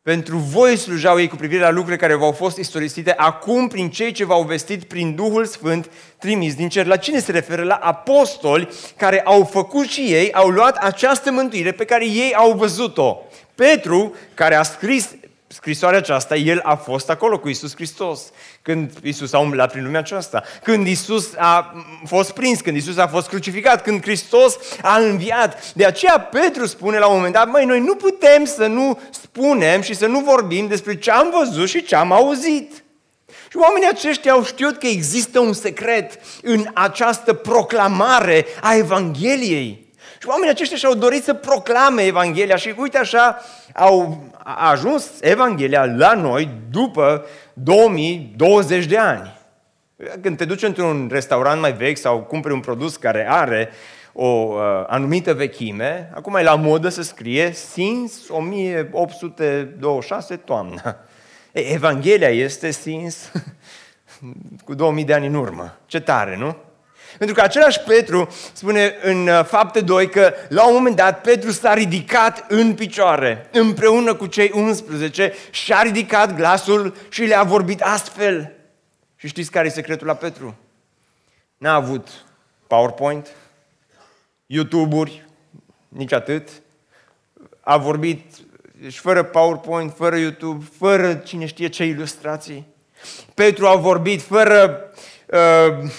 Pentru 0.04 0.38
voi 0.38 0.78
slujau 0.78 1.20
ei 1.20 1.28
cu 1.28 1.36
privire 1.36 1.62
la 1.62 1.70
lucrurile 1.70 1.96
care 1.96 2.16
v-au 2.16 2.32
fost 2.32 2.58
istorisite 2.58 3.14
acum 3.18 3.68
prin 3.68 3.90
cei 3.90 4.12
ce 4.12 4.26
v-au 4.26 4.44
vestit 4.44 4.84
prin 4.84 5.16
Duhul 5.16 5.46
Sfânt 5.46 5.92
trimis 6.18 6.56
din 6.56 6.70
cer. 6.70 6.86
La 6.86 6.98
cine 6.98 7.20
se 7.20 7.32
referă? 7.32 7.64
La 7.64 7.76
apostoli 7.76 8.70
care 8.98 9.22
au 9.22 9.44
făcut 9.44 9.88
și 9.88 10.02
ei, 10.02 10.34
au 10.34 10.50
luat 10.50 10.78
această 10.78 11.32
mântuire 11.32 11.72
pe 11.72 11.86
care 11.86 12.06
ei 12.06 12.34
au 12.36 12.54
văzut-o. 12.54 13.18
Petru, 13.56 14.16
care 14.34 14.56
a 14.56 14.64
scris 14.64 15.10
scrisoarea 15.48 16.00
aceasta, 16.00 16.36
el 16.36 16.60
a 16.64 16.76
fost 16.76 17.10
acolo 17.10 17.40
cu 17.40 17.50
Isus 17.50 17.76
Hristos. 17.76 18.22
Când 18.62 18.92
Isus 19.04 19.34
a 19.34 19.40
umblat 19.40 19.72
prin 19.72 19.84
lumea 19.84 20.00
aceasta, 20.00 20.44
când 20.64 20.88
Isus 20.88 21.30
a 21.38 21.74
fost 22.06 22.32
prins, 22.32 22.62
când 22.62 22.78
Isus 22.78 22.98
a 22.98 23.08
fost 23.08 23.28
crucificat, 23.28 23.84
când 23.84 24.02
Hristos 24.02 24.58
a 24.82 24.98
înviat. 24.98 25.74
De 25.74 25.86
aceea 25.86 26.20
Petru 26.20 26.66
spune 26.66 26.98
la 26.98 27.08
un 27.08 27.16
moment 27.16 27.34
dat, 27.34 27.48
măi, 27.48 27.66
noi 27.66 27.80
nu 27.80 27.96
putem 27.96 28.46
să 28.46 28.66
nu 28.66 29.00
spunem 29.34 29.82
și 29.82 29.94
să 29.94 30.06
nu 30.06 30.20
vorbim 30.20 30.68
despre 30.68 30.96
ce 30.96 31.12
am 31.12 31.34
văzut 31.38 31.70
și 31.70 31.84
ce 31.84 31.96
am 31.96 32.12
auzit. 32.12 32.84
Și 33.50 33.58
oamenii 33.58 33.88
aceștia 33.92 34.32
au 34.32 34.44
știut 34.44 34.78
că 34.78 34.88
există 34.88 35.40
un 35.40 35.54
secret 35.54 36.20
în 36.42 36.66
această 36.74 37.34
proclamare 37.34 38.46
a 38.62 38.76
Evangheliei. 38.76 39.90
Și 40.20 40.28
oamenii 40.28 40.50
aceștia 40.50 40.78
și-au 40.78 40.94
dorit 40.94 41.24
să 41.24 41.34
proclame 41.34 42.02
Evanghelia 42.02 42.56
și 42.56 42.74
uite 42.78 42.98
așa 42.98 43.42
au 43.74 44.24
ajuns 44.44 45.06
Evanghelia 45.22 45.86
la 45.86 46.14
noi 46.14 46.50
după 46.72 47.26
2020 47.54 48.86
de 48.86 48.98
ani. 48.98 49.40
Când 50.22 50.38
te 50.38 50.46
duci 50.46 50.64
într-un 50.64 51.10
restaurant 51.12 51.62
mai 51.62 51.74
vechi 51.74 51.98
sau 51.98 52.20
cumperi 52.20 52.54
un 52.54 52.60
produs 52.60 52.96
care 52.96 53.28
are 53.30 53.70
o 54.14 54.26
uh, 54.26 54.60
anumită 54.88 55.34
vechime, 55.34 56.12
acum 56.14 56.36
e 56.36 56.44
la 56.44 56.56
modă 56.56 56.90
să 56.90 57.02
scrie 57.02 57.52
Sins 57.52 58.30
1826 58.30 60.36
toamna. 60.36 60.98
Evanghelia 61.52 62.30
este 62.30 62.72
Sins 62.72 63.16
cu 64.66 64.74
2000 64.74 65.04
de 65.04 65.14
ani 65.14 65.28
în 65.28 65.34
urmă. 65.34 65.78
Ce 65.86 66.00
tare, 66.00 66.38
nu? 66.38 66.56
Pentru 67.18 67.36
că 67.36 67.42
același 67.42 67.80
Petru 67.80 68.30
spune 68.54 68.96
în 69.02 69.28
uh, 69.28 69.46
fapte 69.46 69.82
2 69.82 70.10
că 70.10 70.34
la 70.50 70.68
un 70.68 70.74
moment 70.74 70.96
dat 70.96 71.22
Petru 71.22 71.52
s-a 71.52 71.74
ridicat 71.74 72.46
în 72.48 72.74
picioare 72.74 73.48
împreună 73.52 74.16
cu 74.16 74.26
cei 74.26 74.52
11 74.54 75.34
și 75.50 75.74
a 75.74 75.82
ridicat 75.82 76.36
glasul 76.36 76.96
și 77.10 77.24
le-a 77.24 77.44
vorbit 77.44 77.82
astfel. 77.82 78.52
Și 79.16 79.28
știți 79.28 79.52
care 79.52 79.68
e 79.68 79.70
secretul 79.70 80.08
la 80.08 80.14
Petru? 80.14 80.56
N-a 81.58 81.74
avut 81.74 82.08
PowerPoint, 82.68 83.28
YouTube-uri, 84.52 85.26
nici 85.88 86.12
atât. 86.12 86.50
A 87.62 87.78
vorbit 87.78 88.34
și 88.88 89.00
fără 89.00 89.24
PowerPoint, 89.24 89.94
fără 89.96 90.18
YouTube, 90.18 90.66
fără 90.78 91.14
cine 91.14 91.46
știe 91.46 91.68
ce 91.68 91.86
ilustrații. 91.86 92.68
Petru 93.34 93.68
a 93.68 93.76
vorbit 93.76 94.22
fără 94.22 94.92
uh, 95.28 95.90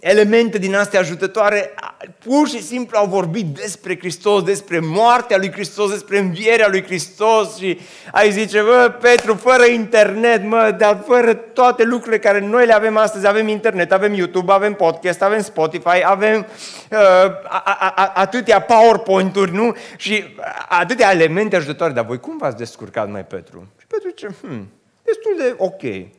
elemente 0.00 0.58
din 0.58 0.74
astea 0.74 1.00
ajutătoare, 1.00 1.74
pur 2.18 2.48
și 2.48 2.62
simplu 2.62 2.98
au 2.98 3.06
vorbit 3.06 3.46
despre 3.46 3.98
Hristos, 3.98 4.42
despre 4.42 4.78
moartea 4.78 5.36
lui 5.36 5.52
Hristos, 5.52 5.90
despre 5.90 6.18
învierea 6.18 6.68
lui 6.68 6.84
Hristos 6.84 7.56
și 7.56 7.78
ai 8.12 8.30
zice, 8.30 8.62
bă, 8.62 8.96
Petru, 9.00 9.34
fără 9.34 9.64
internet, 9.64 10.44
mă, 10.44 10.74
dar 10.78 11.02
fără 11.06 11.34
toate 11.34 11.84
lucrurile 11.84 12.18
care 12.18 12.40
noi 12.40 12.66
le 12.66 12.72
avem 12.72 12.96
astăzi, 12.96 13.26
avem 13.26 13.48
internet, 13.48 13.92
avem 13.92 14.14
YouTube, 14.14 14.52
avem 14.52 14.74
podcast, 14.74 15.22
avem 15.22 15.40
Spotify, 15.40 16.04
avem 16.04 16.46
uh, 16.90 16.98
a, 17.44 17.92
a, 17.96 18.12
atâtea 18.14 18.60
PowerPoint-uri, 18.60 19.52
nu? 19.52 19.76
Și 19.96 20.24
atâtea 20.68 21.12
elemente 21.12 21.56
ajutătoare, 21.56 21.92
dar 21.92 22.04
voi 22.04 22.20
cum 22.20 22.36
v-ați 22.36 22.56
descurcat, 22.56 23.10
mai 23.10 23.24
Petru? 23.24 23.66
Și 23.78 23.86
Petru 23.86 24.08
zice, 24.08 24.26
hmm, 24.40 24.68
destul 25.02 25.34
de 25.36 25.54
ok. 25.56 26.10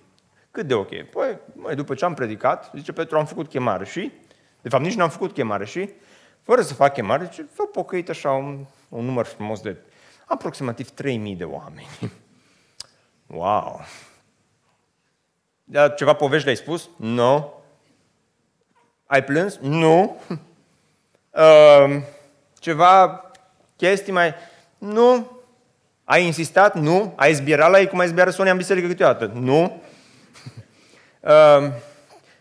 Cât 0.51 0.65
de 0.67 0.73
ok? 0.73 0.89
Păi, 0.89 1.37
mai 1.53 1.75
după 1.75 1.93
ce 1.93 2.05
am 2.05 2.13
predicat, 2.13 2.71
zice 2.75 2.91
Petru, 2.91 3.17
am 3.17 3.25
făcut 3.25 3.47
chemare 3.47 3.85
și, 3.85 4.11
de 4.61 4.69
fapt 4.69 4.83
nici 4.83 4.95
n-am 4.95 5.09
făcut 5.09 5.33
chemare 5.33 5.65
și, 5.65 5.89
fără 6.41 6.61
să 6.61 6.73
fac 6.73 6.93
chemare, 6.93 7.23
zice, 7.23 7.47
s-au 7.55 7.65
pocăit 7.65 8.09
așa 8.09 8.31
un, 8.31 8.65
un 8.89 9.05
număr 9.05 9.25
frumos 9.25 9.61
de 9.61 9.77
aproximativ 10.25 10.89
3000 10.89 11.35
de 11.35 11.43
oameni. 11.43 11.87
Wow! 13.31 13.81
Dar 15.63 15.93
ceva 15.93 16.13
povești 16.13 16.43
le-ai 16.43 16.57
spus? 16.57 16.89
Nu. 16.97 17.13
No. 17.13 17.49
Ai 19.05 19.23
plâns? 19.23 19.57
Nu. 19.57 20.21
Uh, 21.29 22.01
ceva 22.59 23.23
chestii 23.75 24.13
mai... 24.13 24.33
Nu. 24.77 25.41
Ai 26.03 26.25
insistat? 26.25 26.75
Nu. 26.75 27.13
Ai 27.15 27.33
zbierat 27.33 27.71
la 27.71 27.79
ei 27.79 27.87
cum 27.87 27.99
ai 27.99 28.07
zbierat 28.07 28.33
Sonia 28.33 28.51
în 28.51 28.57
biserică 28.57 28.87
câteodată? 28.87 29.25
Nu. 29.25 29.81
Uh, 31.19 31.71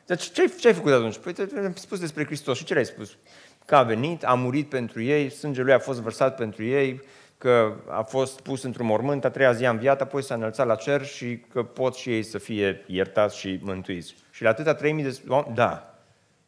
deci 0.08 0.30
ce, 0.30 0.52
ce 0.60 0.66
ai 0.68 0.74
făcut 0.74 0.92
atunci? 0.92 1.18
Păi 1.18 1.32
te-am 1.32 1.74
spus 1.74 2.00
despre 2.00 2.24
Hristos. 2.24 2.56
Și 2.58 2.64
ce 2.64 2.72
le-ai 2.72 2.84
spus? 2.84 3.16
Că 3.64 3.76
a 3.76 3.82
venit, 3.82 4.24
a 4.24 4.34
murit 4.34 4.68
pentru 4.68 5.02
ei, 5.02 5.30
sângele 5.30 5.64
lui 5.64 5.72
a 5.72 5.78
fost 5.78 6.00
vărsat 6.00 6.36
pentru 6.36 6.64
ei, 6.64 7.02
că 7.38 7.76
a 7.88 8.02
fost 8.02 8.40
pus 8.40 8.62
într-un 8.62 8.86
mormânt, 8.86 9.24
a 9.24 9.30
treia 9.30 9.52
zi 9.52 9.64
a 9.64 9.70
înviat, 9.70 10.00
apoi 10.00 10.22
s-a 10.22 10.34
înălțat 10.34 10.66
la 10.66 10.74
cer 10.74 11.04
și 11.04 11.44
că 11.52 11.62
pot 11.62 11.94
și 11.94 12.14
ei 12.14 12.22
să 12.22 12.38
fie 12.38 12.84
iertați 12.86 13.38
și 13.38 13.58
mântuiți. 13.62 14.14
Și 14.30 14.42
la 14.42 14.48
atâta 14.48 14.74
3000 14.74 15.04
de 15.04 15.20
oameni, 15.28 15.54
da, 15.54 15.98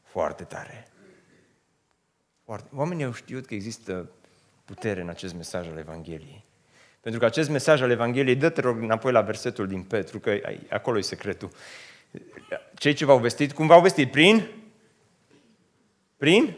foarte 0.02 0.44
tare. 0.44 0.88
Foarte. 2.44 2.68
Oamenii 2.74 3.04
au 3.04 3.12
știut 3.12 3.46
că 3.46 3.54
există 3.54 4.10
putere 4.64 5.00
în 5.00 5.08
acest 5.08 5.34
mesaj 5.34 5.68
al 5.68 5.78
Evangheliei. 5.78 6.44
Pentru 7.00 7.20
că 7.20 7.26
acest 7.26 7.50
mesaj 7.50 7.82
al 7.82 7.90
Evangheliei, 7.90 8.36
dă-te 8.36 8.60
rog 8.60 8.82
înapoi 8.82 9.12
la 9.12 9.20
versetul 9.20 9.66
din 9.66 9.82
Petru, 9.82 10.18
că 10.18 10.38
acolo 10.70 10.98
e 10.98 11.00
secretul 11.00 11.50
cei 12.74 12.92
ce 12.92 13.04
v-au 13.04 13.18
vestit, 13.18 13.52
cum 13.52 13.66
v-au 13.66 13.80
vestit? 13.80 14.10
Prin? 14.10 14.46
Prin? 16.16 16.54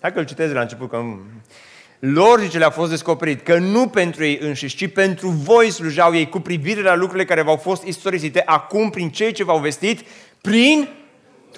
Hai 0.00 0.12
că 0.12 0.18
îl 0.18 0.26
citesc 0.26 0.48
de 0.48 0.54
la 0.54 0.60
început, 0.60 0.88
că 0.88 1.04
lor, 1.98 2.40
zice, 2.40 2.58
le-a 2.58 2.70
fost 2.70 2.90
descoperit 2.90 3.42
că 3.42 3.58
nu 3.58 3.88
pentru 3.88 4.24
ei 4.24 4.38
înșiși, 4.40 4.76
ci 4.76 4.92
pentru 4.92 5.28
voi 5.28 5.70
slujau 5.70 6.14
ei 6.14 6.28
cu 6.28 6.40
privire 6.40 6.82
la 6.82 6.94
lucrurile 6.94 7.24
care 7.24 7.42
v-au 7.42 7.56
fost 7.56 7.82
istorisite 7.82 8.42
acum 8.44 8.90
prin 8.90 9.10
cei 9.10 9.32
ce 9.32 9.44
v-au 9.44 9.58
vestit, 9.58 10.04
prin 10.40 10.88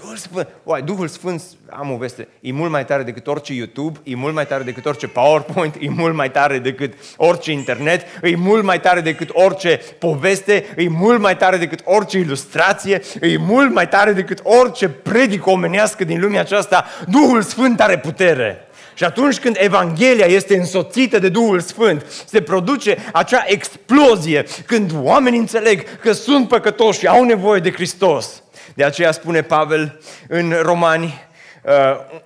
Duhul 0.00 0.16
Sfânt, 0.16 0.48
oai, 0.64 0.82
Duhul 0.82 1.08
Sfânt, 1.08 1.42
am 1.68 1.92
o 1.92 1.96
veste, 1.96 2.28
e 2.40 2.52
mult 2.52 2.70
mai 2.70 2.84
tare 2.84 3.02
decât 3.02 3.26
orice 3.26 3.54
YouTube, 3.54 3.98
e 4.02 4.14
mult 4.14 4.34
mai 4.34 4.46
tare 4.46 4.62
decât 4.62 4.86
orice 4.86 5.06
PowerPoint, 5.06 5.74
e 5.80 5.88
mult 5.88 6.14
mai 6.14 6.30
tare 6.30 6.58
decât 6.58 6.92
orice 7.16 7.52
internet, 7.52 8.06
e 8.22 8.36
mult 8.36 8.64
mai 8.64 8.80
tare 8.80 9.00
decât 9.00 9.28
orice 9.32 9.80
poveste, 9.98 10.64
e 10.76 10.88
mult 10.88 11.20
mai 11.20 11.36
tare 11.36 11.56
decât 11.56 11.80
orice 11.84 12.18
ilustrație, 12.18 13.02
e 13.20 13.36
mult 13.36 13.72
mai 13.72 13.88
tare 13.88 14.12
decât 14.12 14.40
orice 14.42 14.88
predică 14.88 15.50
omenească 15.50 16.04
din 16.04 16.20
lumea 16.20 16.40
aceasta. 16.40 16.86
Duhul 17.08 17.42
Sfânt 17.42 17.80
are 17.80 17.98
putere. 17.98 18.62
Și 18.94 19.04
atunci 19.04 19.38
când 19.38 19.56
Evanghelia 19.58 20.26
este 20.26 20.56
însoțită 20.56 21.18
de 21.18 21.28
Duhul 21.28 21.60
Sfânt, 21.60 22.06
se 22.26 22.40
produce 22.40 22.96
acea 23.12 23.44
explozie 23.46 24.44
când 24.66 24.92
oamenii 25.02 25.38
înțeleg 25.38 25.98
că 25.98 26.12
sunt 26.12 26.48
păcătoși 26.48 26.98
și 26.98 27.06
au 27.06 27.24
nevoie 27.24 27.60
de 27.60 27.72
Hristos. 27.72 28.42
De 28.78 28.84
aceea 28.84 29.10
spune 29.10 29.42
Pavel 29.42 30.00
în 30.28 30.54
Romani 30.62 31.20
uh, 31.62 31.72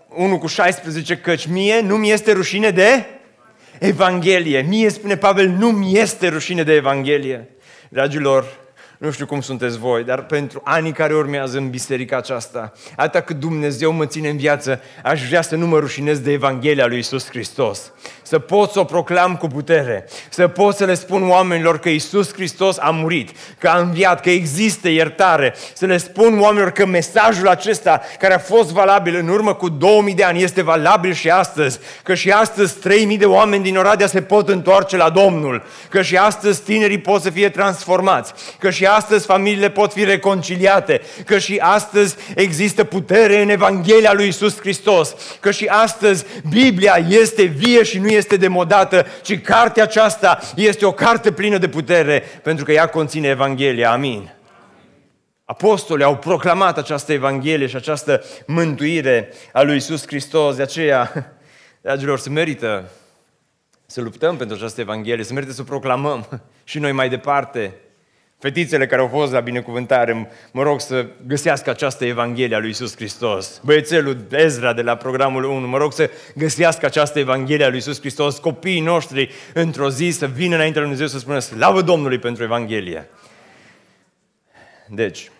1 0.09 0.38
cu 0.38 0.47
16, 0.47 1.17
căci 1.17 1.47
mie 1.47 1.81
nu 1.81 1.97
mi 1.97 2.11
este 2.11 2.33
rușine 2.33 2.71
de 2.71 3.05
Evanghelie. 3.79 4.61
Mie, 4.61 4.88
spune 4.88 5.17
Pavel, 5.17 5.49
nu 5.49 5.71
mi 5.71 5.99
este 5.99 6.29
rușine 6.29 6.62
de 6.62 6.73
Evanghelie. 6.75 7.49
Dragilor, 7.88 8.45
nu 8.99 9.11
știu 9.11 9.27
cum 9.27 9.41
sunteți 9.41 9.79
voi, 9.79 10.05
dar 10.05 10.25
pentru 10.25 10.61
anii 10.65 10.93
care 10.93 11.15
urmează 11.15 11.59
în 11.59 11.71
biserica 11.71 12.17
aceasta, 12.17 12.73
atâta 12.97 13.21
cât 13.21 13.38
Dumnezeu 13.38 13.93
mă 13.93 14.07
ține 14.07 14.29
în 14.29 14.37
viață, 14.37 14.81
aș 15.03 15.27
vrea 15.27 15.43
să 15.43 15.57
nu 15.57 15.67
mă 15.67 15.79
rușinez 15.79 16.19
de 16.19 16.33
Evanghelia 16.33 16.87
lui 16.87 16.99
Isus 16.99 17.29
Hristos. 17.29 17.93
Să 18.33 18.38
pot 18.38 18.71
să 18.71 18.81
o 18.81 18.85
proclam 18.85 19.37
cu 19.37 19.47
putere, 19.47 20.09
să 20.31 20.49
pot 20.49 20.77
să 20.77 20.85
le 20.85 20.95
spun 20.95 21.29
oamenilor 21.31 21.79
că 21.79 21.88
Isus 21.88 22.33
Hristos 22.33 22.79
a 22.79 22.90
murit, 22.90 23.31
că 23.59 23.68
a 23.68 23.79
înviat, 23.79 24.21
că 24.21 24.31
există 24.31 24.88
iertare, 24.88 25.55
să 25.73 25.87
le 25.87 25.97
spun 25.97 26.40
oamenilor 26.40 26.71
că 26.71 26.87
mesajul 26.87 27.49
acesta 27.49 28.01
care 28.18 28.35
a 28.35 28.38
fost 28.38 28.71
valabil 28.71 29.16
în 29.16 29.29
urmă 29.29 29.55
cu 29.55 29.68
2000 29.68 30.14
de 30.14 30.25
ani 30.25 30.42
este 30.42 30.62
valabil 30.62 31.12
și 31.12 31.31
astăzi, 31.31 31.79
că 32.03 32.14
și 32.14 32.31
astăzi 32.31 32.75
3000 32.75 33.18
de 33.18 33.27
oameni 33.27 33.62
din 33.62 33.77
Oradea 33.77 34.07
se 34.07 34.23
pot 34.23 34.49
întoarce 34.49 34.97
la 34.97 35.11
Domnul, 35.11 35.62
că 35.88 36.03
și 36.03 36.16
astăzi 36.16 36.62
tinerii 36.62 36.99
pot 36.99 37.23
să 37.23 37.31
fie 37.31 37.49
transformați, 37.49 38.33
că 38.59 38.71
și 38.71 38.85
astăzi 38.87 39.27
familiile 39.27 39.71
pot 39.71 39.92
fi 39.92 40.05
reconciliate, 40.05 41.01
că 41.27 41.38
și 41.38 41.59
astăzi 41.62 42.16
există 42.35 42.85
putere 42.85 43.42
în 43.42 43.49
Evanghelia 43.49 44.12
lui 44.12 44.29
Isus 44.29 44.61
Hristos, 44.61 45.14
că 45.40 45.51
și 45.51 45.66
astăzi 45.66 46.25
Biblia 46.49 47.07
este 47.09 47.42
vie 47.42 47.83
și 47.83 47.99
nu 47.99 48.09
este 48.09 48.21
demodată, 48.29 49.07
ci 49.23 49.41
cartea 49.41 49.83
aceasta 49.83 50.41
este 50.57 50.87
o 50.87 50.93
carte 50.93 51.33
plină 51.33 51.59
de 51.59 51.69
putere, 51.69 52.23
pentru 52.43 52.65
că 52.65 52.73
ea 52.73 52.87
conține 52.87 53.29
Evanghelia. 53.29 53.93
Amin. 53.93 54.33
Apostolii 55.45 56.05
au 56.05 56.17
proclamat 56.17 56.79
această 56.79 57.13
Evanghelie 57.13 57.67
și 57.67 57.77
această 57.77 58.25
mântuire 58.47 59.33
a 59.53 59.63
lui 59.63 59.77
Isus 59.77 60.07
Hristos, 60.07 60.57
de 60.57 60.63
aceea, 60.63 61.33
dragilor, 61.83 62.19
se 62.19 62.31
merită 62.31 62.91
să 63.87 64.01
luptăm 64.01 64.37
pentru 64.37 64.57
această 64.57 64.81
Evanghelie, 64.81 65.25
se 65.25 65.33
merită 65.33 65.53
să 65.53 65.61
o 65.61 65.65
proclamăm 65.65 66.43
și 66.65 66.79
noi 66.79 66.93
mai 66.93 67.09
departe. 67.09 67.75
Fetițele 68.42 68.87
care 68.87 69.00
au 69.00 69.09
fost 69.09 69.33
la 69.33 69.40
binecuvântare, 69.40 70.28
mă 70.52 70.62
rog 70.62 70.81
să 70.81 71.07
găsească 71.26 71.70
această 71.70 72.05
Evanghelie 72.05 72.57
a 72.57 72.59
lui 72.59 72.70
Isus 72.70 72.96
Hristos. 72.96 73.61
Băiețelul 73.64 74.26
Ezra 74.31 74.72
de 74.72 74.83
la 74.83 74.96
programul 74.96 75.44
1, 75.44 75.66
mă 75.66 75.76
rog 75.76 75.92
să 75.92 76.11
găsească 76.35 76.87
această 76.87 77.18
Evanghelie 77.18 77.64
a 77.64 77.68
lui 77.68 77.78
Isus 77.78 77.98
Hristos. 77.98 78.38
Copiii 78.38 78.81
noștri 78.81 79.31
într-o 79.55 79.90
zi 79.90 80.11
să 80.11 80.26
vină 80.26 80.55
înainte 80.55 80.78
lui 80.78 80.88
Dumnezeu 80.88 81.07
să 81.07 81.18
spună 81.18 81.38
slavă 81.38 81.83
Domnului 81.83 82.18
pentru 82.18 82.42
Evanghelie. 82.42 83.09
Deci, 84.88 85.31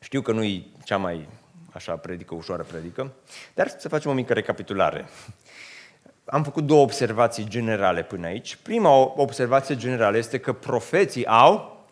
știu 0.00 0.20
că 0.20 0.32
nu-i 0.32 0.66
cea 0.84 0.96
mai 0.96 1.28
așa 1.72 1.92
predică, 1.92 2.34
ușoară 2.34 2.62
predică, 2.62 3.12
dar 3.54 3.68
să 3.78 3.88
facem 3.88 4.10
o 4.10 4.14
mică 4.14 4.32
recapitulare 4.32 5.08
am 6.30 6.42
făcut 6.42 6.64
două 6.64 6.82
observații 6.82 7.48
generale 7.48 8.02
până 8.02 8.26
aici. 8.26 8.56
Prima 8.56 8.90
observație 9.20 9.76
generală 9.76 10.16
este 10.16 10.38
că 10.38 10.52
profeții 10.52 11.26
au 11.26 11.84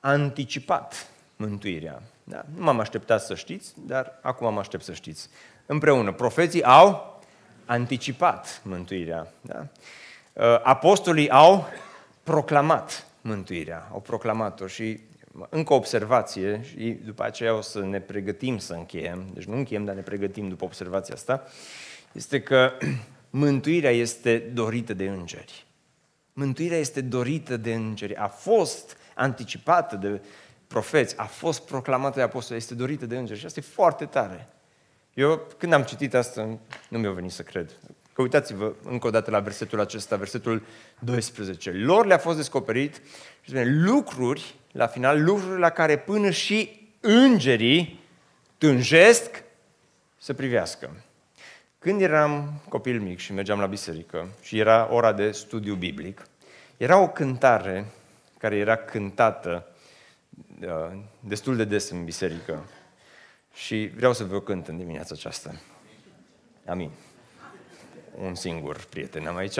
anticipat 0.00 1.10
mântuirea. 1.36 2.02
Da? 2.24 2.44
Nu 2.56 2.64
m-am 2.64 2.80
așteptat 2.80 3.22
să 3.22 3.34
știți, 3.34 3.74
dar 3.86 4.18
acum 4.22 4.46
am 4.46 4.58
aștept 4.58 4.84
să 4.84 4.92
știți. 4.92 5.28
Împreună, 5.66 6.12
profeții 6.12 6.64
au 6.64 7.20
anticipat 7.64 8.60
mântuirea. 8.64 9.26
Da? 9.40 9.66
Uh, 10.32 10.60
apostolii 10.62 11.30
au 11.30 11.68
proclamat 12.22 13.06
mântuirea, 13.20 13.88
au 13.92 14.00
proclamat-o 14.00 14.66
și 14.66 15.00
încă 15.48 15.72
o 15.72 15.76
observație 15.76 16.64
și 16.64 16.98
după 17.04 17.22
aceea 17.22 17.54
o 17.54 17.60
să 17.60 17.80
ne 17.80 18.00
pregătim 18.00 18.58
să 18.58 18.72
încheiem, 18.72 19.26
deci 19.34 19.44
nu 19.44 19.56
încheiem, 19.56 19.84
dar 19.84 19.94
ne 19.94 20.00
pregătim 20.00 20.48
după 20.48 20.64
observația 20.64 21.14
asta, 21.14 21.42
este 22.12 22.40
că 22.40 22.72
mântuirea 23.30 23.90
este 23.90 24.38
dorită 24.38 24.94
de 24.94 25.08
îngeri. 25.08 25.66
Mântuirea 26.32 26.78
este 26.78 27.00
dorită 27.00 27.56
de 27.56 27.74
îngeri. 27.74 28.16
A 28.16 28.28
fost 28.28 28.96
anticipată 29.14 29.96
de 29.96 30.20
profeți, 30.66 31.18
a 31.18 31.24
fost 31.24 31.60
proclamată 31.60 32.18
de 32.18 32.24
apostoli, 32.24 32.58
este 32.58 32.74
dorită 32.74 33.06
de 33.06 33.16
îngeri 33.16 33.38
și 33.38 33.46
asta 33.46 33.60
e 33.60 33.72
foarte 33.72 34.04
tare. 34.04 34.48
Eu, 35.14 35.46
când 35.58 35.72
am 35.72 35.82
citit 35.82 36.14
asta, 36.14 36.58
nu 36.88 36.98
mi-a 36.98 37.10
venit 37.10 37.30
să 37.30 37.42
cred. 37.42 37.70
Că 38.12 38.22
uitați-vă 38.22 38.72
încă 38.84 39.06
o 39.06 39.10
dată 39.10 39.30
la 39.30 39.40
versetul 39.40 39.80
acesta, 39.80 40.16
versetul 40.16 40.62
12. 40.98 41.70
Lor 41.70 42.06
le-a 42.06 42.18
fost 42.18 42.36
descoperit 42.36 42.94
și 43.40 43.50
spune, 43.50 43.64
lucruri, 43.64 44.54
la 44.72 44.86
final, 44.86 45.24
lucruri 45.24 45.60
la 45.60 45.70
care 45.70 45.98
până 45.98 46.30
și 46.30 46.88
îngerii 47.00 48.00
tânjesc 48.58 49.42
să 50.18 50.34
privească. 50.34 50.90
Când 51.80 52.00
eram 52.00 52.52
copil 52.68 53.00
mic 53.00 53.18
și 53.18 53.32
mergeam 53.32 53.60
la 53.60 53.66
biserică 53.66 54.28
și 54.42 54.58
era 54.58 54.88
ora 54.92 55.12
de 55.12 55.30
studiu 55.30 55.74
biblic, 55.74 56.26
era 56.76 56.98
o 56.98 57.08
cântare 57.08 57.86
care 58.38 58.56
era 58.56 58.76
cântată 58.76 59.66
uh, 60.62 60.98
destul 61.20 61.56
de 61.56 61.64
des 61.64 61.90
în 61.90 62.04
biserică 62.04 62.64
și 63.54 63.90
vreau 63.96 64.12
să 64.12 64.24
vă 64.24 64.40
cânt 64.40 64.68
în 64.68 64.76
dimineața 64.76 65.14
aceasta. 65.16 65.60
Amin. 66.66 66.90
Un 68.22 68.34
singur 68.34 68.84
prieten 68.90 69.26
am 69.26 69.36
aici, 69.36 69.58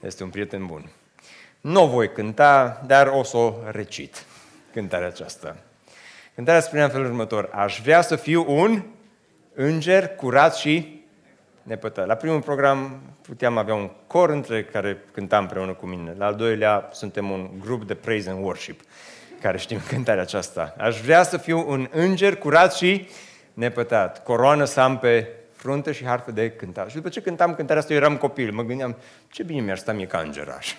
este 0.00 0.22
un 0.22 0.30
prieten 0.30 0.66
bun. 0.66 0.90
Nu 1.60 1.82
o 1.82 1.86
voi 1.86 2.12
cânta, 2.12 2.82
dar 2.86 3.06
o 3.06 3.22
să 3.22 3.36
o 3.36 3.54
recit, 3.70 4.24
cântarea 4.72 5.08
aceasta. 5.08 5.56
Cântarea 6.34 6.60
spunea 6.60 6.84
în 6.84 6.90
felul 6.90 7.06
următor, 7.06 7.50
aș 7.52 7.80
vrea 7.80 8.00
să 8.00 8.16
fiu 8.16 8.44
un 8.48 8.82
înger 9.54 10.08
curat 10.08 10.56
și 10.56 10.97
nepătat. 11.68 12.06
La 12.06 12.14
primul 12.14 12.40
program 12.40 13.00
puteam 13.22 13.58
avea 13.58 13.74
un 13.74 13.90
cor 14.06 14.30
între 14.30 14.64
care 14.64 15.04
cânta 15.12 15.38
împreună 15.38 15.72
cu 15.72 15.86
mine. 15.86 16.14
La 16.18 16.26
al 16.26 16.34
doilea 16.34 16.88
suntem 16.92 17.30
un 17.30 17.50
grup 17.60 17.86
de 17.86 17.94
praise 17.94 18.30
and 18.30 18.44
worship 18.44 18.80
care 19.40 19.58
știm 19.58 19.80
cântarea 19.88 20.22
aceasta. 20.22 20.74
Aș 20.78 21.00
vrea 21.00 21.22
să 21.22 21.36
fiu 21.36 21.70
un 21.70 21.88
înger 21.90 22.36
curat 22.36 22.74
și 22.74 23.08
nepătat. 23.54 24.22
Coroană 24.22 24.64
să 24.64 24.80
am 24.80 24.98
pe 24.98 25.28
frunte 25.52 25.92
și 25.92 26.04
harfă 26.04 26.30
de 26.30 26.50
cântat. 26.50 26.88
Și 26.88 26.94
după 26.94 27.08
ce 27.08 27.20
cântam 27.20 27.54
cântarea 27.54 27.82
asta, 27.82 27.92
eu 27.92 27.98
eram 27.98 28.16
copil. 28.16 28.52
Mă 28.52 28.62
gândeam, 28.62 28.96
ce 29.30 29.42
bine 29.42 29.60
mi-ar 29.60 29.78
sta 29.78 29.92
mie 29.92 30.06
ca 30.06 30.18
îngeraș. 30.18 30.74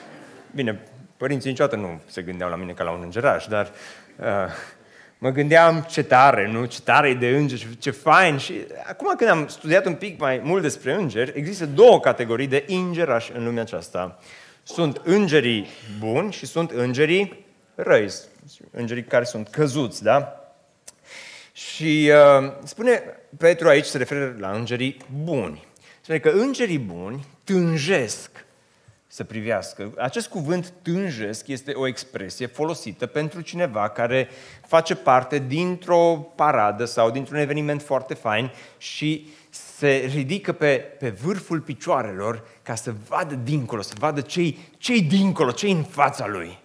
bine, 0.54 0.80
părinții 1.16 1.50
niciodată 1.50 1.76
nu 1.76 2.00
se 2.06 2.22
gândeau 2.22 2.50
la 2.50 2.56
mine 2.56 2.72
ca 2.72 2.84
la 2.84 2.90
un 2.90 3.00
îngeraș, 3.02 3.46
dar 3.46 3.70
uh, 4.16 4.26
mă 5.24 5.30
gândeam 5.30 5.86
ce 5.90 6.02
tare, 6.02 6.48
nu? 6.48 6.64
Ce 6.64 6.80
tare 6.80 7.08
e 7.08 7.14
de 7.14 7.28
îngeri, 7.28 7.76
ce 7.78 7.90
fain. 7.90 8.36
Și 8.36 8.66
acum 8.86 9.14
când 9.16 9.30
am 9.30 9.46
studiat 9.48 9.86
un 9.86 9.94
pic 9.94 10.20
mai 10.20 10.40
mult 10.42 10.62
despre 10.62 10.94
îngeri, 10.94 11.32
există 11.34 11.66
două 11.66 12.00
categorii 12.00 12.46
de 12.46 12.64
îngerași 12.68 13.32
în 13.34 13.44
lumea 13.44 13.62
aceasta. 13.62 14.18
Sunt 14.62 15.00
îngerii 15.04 15.66
buni 15.98 16.32
și 16.32 16.46
sunt 16.46 16.70
îngerii 16.70 17.46
răi, 17.74 18.10
îngerii 18.70 19.04
care 19.04 19.24
sunt 19.24 19.48
căzuți, 19.48 20.02
da? 20.02 20.40
Și 21.52 22.10
uh, 22.40 22.52
spune 22.64 23.02
Petru 23.38 23.68
aici, 23.68 23.84
se 23.84 23.98
referă 23.98 24.36
la 24.38 24.50
îngerii 24.50 24.96
buni. 25.22 25.66
Spune 26.00 26.18
că 26.18 26.28
îngerii 26.28 26.78
buni 26.78 27.26
tânjesc 27.44 28.43
să 29.14 29.24
privească. 29.24 29.92
Acest 29.98 30.28
cuvânt 30.28 30.72
tânjesc 30.82 31.48
este 31.48 31.72
o 31.72 31.86
expresie 31.86 32.46
folosită 32.46 33.06
pentru 33.06 33.40
cineva 33.40 33.88
care 33.88 34.28
face 34.66 34.94
parte 34.94 35.38
dintr-o 35.38 36.16
paradă 36.34 36.84
sau 36.84 37.10
dintr-un 37.10 37.38
eveniment 37.38 37.82
foarte 37.82 38.14
fain 38.14 38.50
și 38.78 39.28
se 39.50 40.10
ridică 40.14 40.52
pe, 40.52 40.76
pe 40.76 41.10
vârful 41.10 41.60
picioarelor 41.60 42.46
ca 42.62 42.74
să 42.74 42.94
vadă 43.08 43.34
dincolo, 43.34 43.82
să 43.82 43.94
vadă 43.98 44.20
cei, 44.20 44.58
cei 44.78 45.02
dincolo, 45.02 45.50
cei 45.50 45.72
în 45.72 45.82
fața 45.82 46.26
lui. 46.26 46.58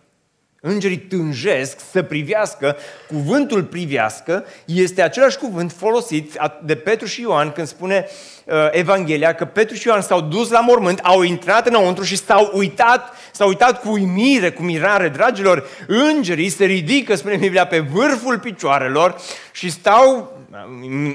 Îngerii 0.61 0.97
tânjesc 0.97 1.77
să 1.91 2.03
privească, 2.03 2.77
cuvântul 3.07 3.63
privească 3.63 4.45
este 4.65 5.01
același 5.01 5.37
cuvânt 5.37 5.71
folosit 5.71 6.39
de 6.63 6.75
Petru 6.75 7.05
și 7.05 7.21
Ioan 7.21 7.51
când 7.51 7.67
spune 7.67 8.07
uh, 8.45 8.53
Evanghelia 8.71 9.33
că 9.33 9.45
Petru 9.45 9.75
și 9.75 9.87
Ioan 9.87 10.01
s-au 10.01 10.21
dus 10.21 10.49
la 10.49 10.59
mormânt, 10.59 10.99
au 11.03 11.21
intrat 11.21 11.67
înăuntru 11.67 12.03
și 12.03 12.17
s-au 12.17 12.51
uitat, 12.53 13.13
s-au 13.31 13.47
uitat 13.47 13.81
cu 13.81 13.91
uimire, 13.91 14.51
cu 14.51 14.61
mirare. 14.61 15.09
Dragilor, 15.09 15.67
îngerii 15.87 16.49
se 16.49 16.65
ridică, 16.65 17.15
spune 17.15 17.35
Biblia, 17.35 17.67
pe 17.67 17.79
vârful 17.79 18.39
picioarelor 18.39 19.15
și 19.51 19.71
stau, 19.71 20.37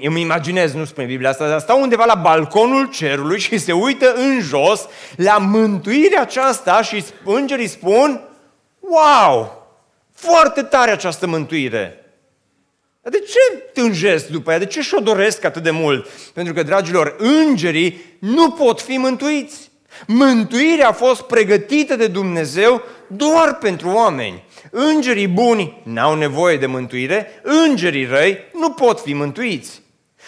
îmi 0.03 0.21
imaginez, 0.21 0.73
nu 0.73 0.85
spune 0.85 1.07
Biblia 1.07 1.31
asta, 1.31 1.49
dar 1.49 1.61
stau 1.61 1.81
undeva 1.81 2.05
la 2.05 2.15
balconul 2.15 2.91
cerului 2.91 3.39
și 3.39 3.59
se 3.59 3.73
uită 3.73 4.15
în 4.15 4.41
jos 4.41 4.89
la 5.17 5.39
mântuirea 5.39 6.21
aceasta 6.21 6.83
și 6.83 7.05
îngerii 7.25 7.69
spun, 7.69 8.21
Wow! 8.89 9.63
Foarte 10.15 10.63
tare 10.63 10.91
această 10.91 11.27
mântuire! 11.27 11.99
Dar 13.03 13.13
de 13.13 13.19
ce 13.19 13.57
tânjesc 13.73 14.27
după 14.27 14.51
ea? 14.51 14.59
De 14.59 14.67
ce 14.67 14.81
și-o 14.81 15.01
doresc 15.01 15.45
atât 15.45 15.63
de 15.63 15.71
mult? 15.71 16.09
Pentru 16.33 16.53
că, 16.53 16.63
dragilor, 16.63 17.17
îngerii 17.19 18.19
nu 18.19 18.51
pot 18.51 18.81
fi 18.81 18.97
mântuiți. 18.97 19.71
Mântuirea 20.07 20.89
a 20.89 20.93
fost 20.93 21.23
pregătită 21.23 21.97
de 21.97 22.07
Dumnezeu 22.07 22.83
doar 23.07 23.59
pentru 23.59 23.89
oameni. 23.89 24.45
Îngerii 24.71 25.29
buni 25.29 25.81
n-au 25.83 26.15
nevoie 26.15 26.57
de 26.57 26.67
mântuire, 26.67 27.41
îngerii 27.43 28.07
răi 28.07 28.39
nu 28.53 28.71
pot 28.71 29.01
fi 29.01 29.13
mântuiți. 29.13 29.83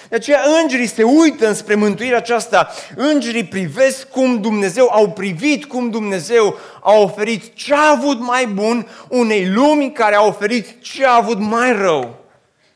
De 0.09 0.17
aceea 0.17 0.41
îngerii 0.63 0.87
se 0.87 1.03
uită 1.03 1.49
înspre 1.49 1.75
mântuirea 1.75 2.17
aceasta. 2.17 2.69
Îngerii 2.95 3.45
privesc 3.45 4.09
cum 4.09 4.41
Dumnezeu, 4.41 4.89
au 4.93 5.11
privit 5.11 5.65
cum 5.65 5.91
Dumnezeu 5.91 6.59
a 6.83 6.93
oferit 6.93 7.55
ce 7.55 7.75
a 7.75 7.91
avut 7.91 8.21
mai 8.21 8.47
bun 8.47 8.89
unei 9.09 9.49
lumi 9.49 9.93
care 9.93 10.15
a 10.15 10.23
oferit 10.23 10.83
ce 10.83 11.07
a 11.07 11.15
avut 11.15 11.39
mai 11.39 11.73
rău. 11.73 12.25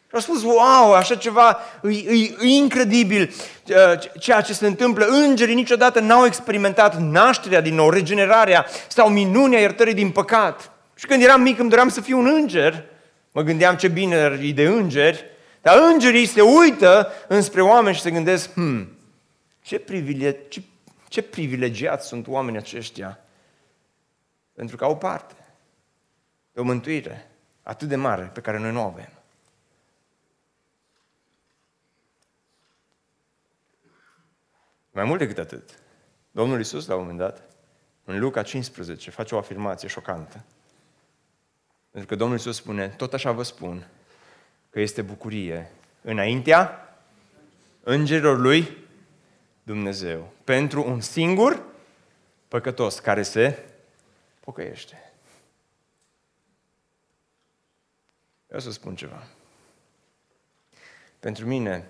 Și 0.08 0.16
au 0.16 0.20
spus, 0.20 0.42
wow, 0.42 0.92
așa 0.94 1.14
ceva, 1.14 1.58
e, 1.82 1.88
e, 1.88 2.36
e 2.40 2.46
incredibil 2.46 3.34
uh, 3.66 3.76
ceea 4.20 4.40
ce 4.40 4.52
se 4.52 4.66
întâmplă. 4.66 5.06
Îngerii 5.06 5.54
niciodată 5.54 6.00
n-au 6.00 6.24
experimentat 6.26 7.00
nașterea 7.00 7.60
din 7.60 7.74
nou, 7.74 7.90
regenerarea 7.90 8.66
sau 8.88 9.08
minunea 9.08 9.60
iertării 9.60 9.94
din 9.94 10.10
păcat. 10.10 10.70
Și 10.94 11.06
când 11.06 11.22
eram 11.22 11.40
mic 11.40 11.58
îmi 11.58 11.68
doream 11.68 11.88
să 11.88 12.00
fiu 12.00 12.18
un 12.18 12.26
înger. 12.26 12.84
Mă 13.32 13.42
gândeam 13.42 13.76
ce 13.76 13.88
bine 13.88 14.38
e 14.42 14.52
de 14.52 14.64
îngeri. 14.64 15.24
Dar 15.62 15.78
îngerii 15.92 16.26
se 16.26 16.40
uită 16.40 17.12
înspre 17.28 17.62
oameni 17.62 17.94
și 17.94 18.00
se 18.00 18.10
gândesc, 18.10 18.52
hmm, 18.52 18.98
ce, 19.62 19.78
privile- 19.78 20.48
ce, 20.48 20.62
ce 21.08 21.22
privilegiați 21.22 22.06
sunt 22.06 22.26
oamenii 22.26 22.60
aceștia. 22.60 23.18
Pentru 24.52 24.76
că 24.76 24.84
au 24.84 24.98
parte. 24.98 25.34
de 26.52 26.60
o 26.60 26.62
mântuire 26.62 27.30
atât 27.62 27.88
de 27.88 27.96
mare 27.96 28.30
pe 28.34 28.40
care 28.40 28.58
noi 28.58 28.72
nu 28.72 28.80
o 28.80 28.86
avem. 28.86 29.08
Mai 34.90 35.04
mult 35.04 35.18
decât 35.18 35.38
atât, 35.38 35.78
Domnul 36.30 36.60
Isus, 36.60 36.86
la 36.86 36.94
un 36.94 37.00
moment 37.00 37.18
dat, 37.18 37.42
în 38.04 38.18
Luca 38.18 38.42
15, 38.42 39.10
face 39.10 39.34
o 39.34 39.38
afirmație 39.38 39.88
șocantă. 39.88 40.44
Pentru 41.90 42.08
că 42.08 42.16
Domnul 42.16 42.38
Isus 42.38 42.56
spune, 42.56 42.88
tot 42.88 43.12
așa 43.12 43.32
vă 43.32 43.42
spun, 43.42 43.86
că 44.70 44.80
este 44.80 45.02
bucurie 45.02 45.70
înaintea 46.02 46.94
îngerilor 47.82 48.38
lui 48.38 48.76
Dumnezeu. 49.62 50.32
Pentru 50.44 50.84
un 50.86 51.00
singur 51.00 51.62
păcătos 52.48 52.98
care 52.98 53.22
se 53.22 53.64
pocăiește. 54.40 55.12
Vreau 58.46 58.60
să 58.60 58.70
spun 58.70 58.96
ceva. 58.96 59.26
Pentru 61.18 61.46
mine 61.46 61.86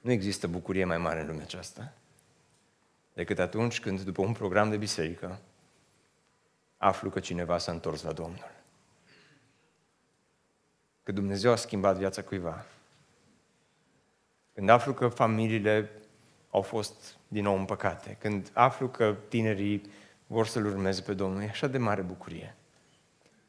nu 0.00 0.10
există 0.10 0.46
bucurie 0.46 0.84
mai 0.84 0.98
mare 0.98 1.20
în 1.20 1.26
lumea 1.26 1.44
aceasta 1.44 1.92
decât 3.14 3.38
atunci 3.38 3.80
când, 3.80 4.00
după 4.00 4.22
un 4.22 4.32
program 4.32 4.70
de 4.70 4.76
biserică, 4.76 5.40
aflu 6.76 7.10
că 7.10 7.20
cineva 7.20 7.58
s-a 7.58 7.72
întors 7.72 8.02
la 8.02 8.12
Domnul. 8.12 8.50
Că 11.04 11.12
Dumnezeu 11.12 11.52
a 11.52 11.56
schimbat 11.56 11.96
viața 11.96 12.22
cuiva. 12.22 12.64
Când 14.54 14.68
aflu 14.68 14.92
că 14.92 15.08
familiile 15.08 15.90
au 16.50 16.62
fost 16.62 17.16
din 17.28 17.42
nou 17.42 17.58
în 17.58 17.64
păcate, 17.64 18.16
când 18.20 18.50
aflu 18.52 18.88
că 18.88 19.14
tinerii 19.28 19.82
vor 20.26 20.46
să-L 20.46 20.66
urmeze 20.66 21.00
pe 21.00 21.14
Domnul, 21.14 21.42
e 21.42 21.48
așa 21.50 21.66
de 21.66 21.78
mare 21.78 22.00
bucurie. 22.00 22.54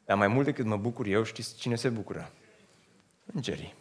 Dar 0.04 0.16
mai 0.16 0.28
mult 0.28 0.44
decât 0.44 0.64
mă 0.64 0.76
bucur 0.76 1.06
eu, 1.06 1.22
știți 1.22 1.54
cine 1.54 1.74
se 1.74 1.88
bucură? 1.88 2.30
Îngerii. 3.34 3.74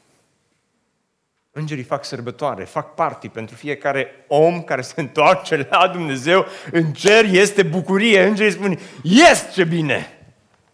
Îngerii 1.51 1.83
fac 1.83 2.05
sărbătoare, 2.05 2.63
fac 2.63 2.93
party 2.93 3.29
pentru 3.29 3.55
fiecare 3.55 4.25
om 4.27 4.63
care 4.63 4.81
se 4.81 5.01
întoarce 5.01 5.67
la 5.69 5.87
Dumnezeu. 5.87 6.45
În 6.71 6.93
cer 6.93 7.25
este 7.25 7.63
bucurie. 7.63 8.23
Îngerii 8.23 8.51
spun, 8.51 8.79
yes, 9.03 9.53
ce 9.53 9.63
bine! 9.63 10.07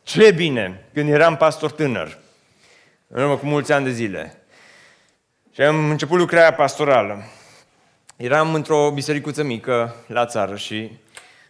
Ce 0.04 0.32
bine! 0.32 0.88
Când 0.94 1.10
eram 1.10 1.38
pastor 1.38 1.72
tânăr, 1.72 2.21
în 3.14 3.24
urmă 3.24 3.38
cu 3.38 3.46
mulți 3.46 3.72
ani 3.72 3.86
de 3.86 3.92
zile, 3.92 4.42
și 5.54 5.62
am 5.62 5.90
început 5.90 6.18
lucrarea 6.18 6.54
pastorală. 6.54 7.24
Eram 8.18 8.54
într-o 8.54 8.92
bisericuță 8.92 9.44
mică 9.44 9.96
la 10.08 10.26
țară 10.26 10.56
și 10.56 10.92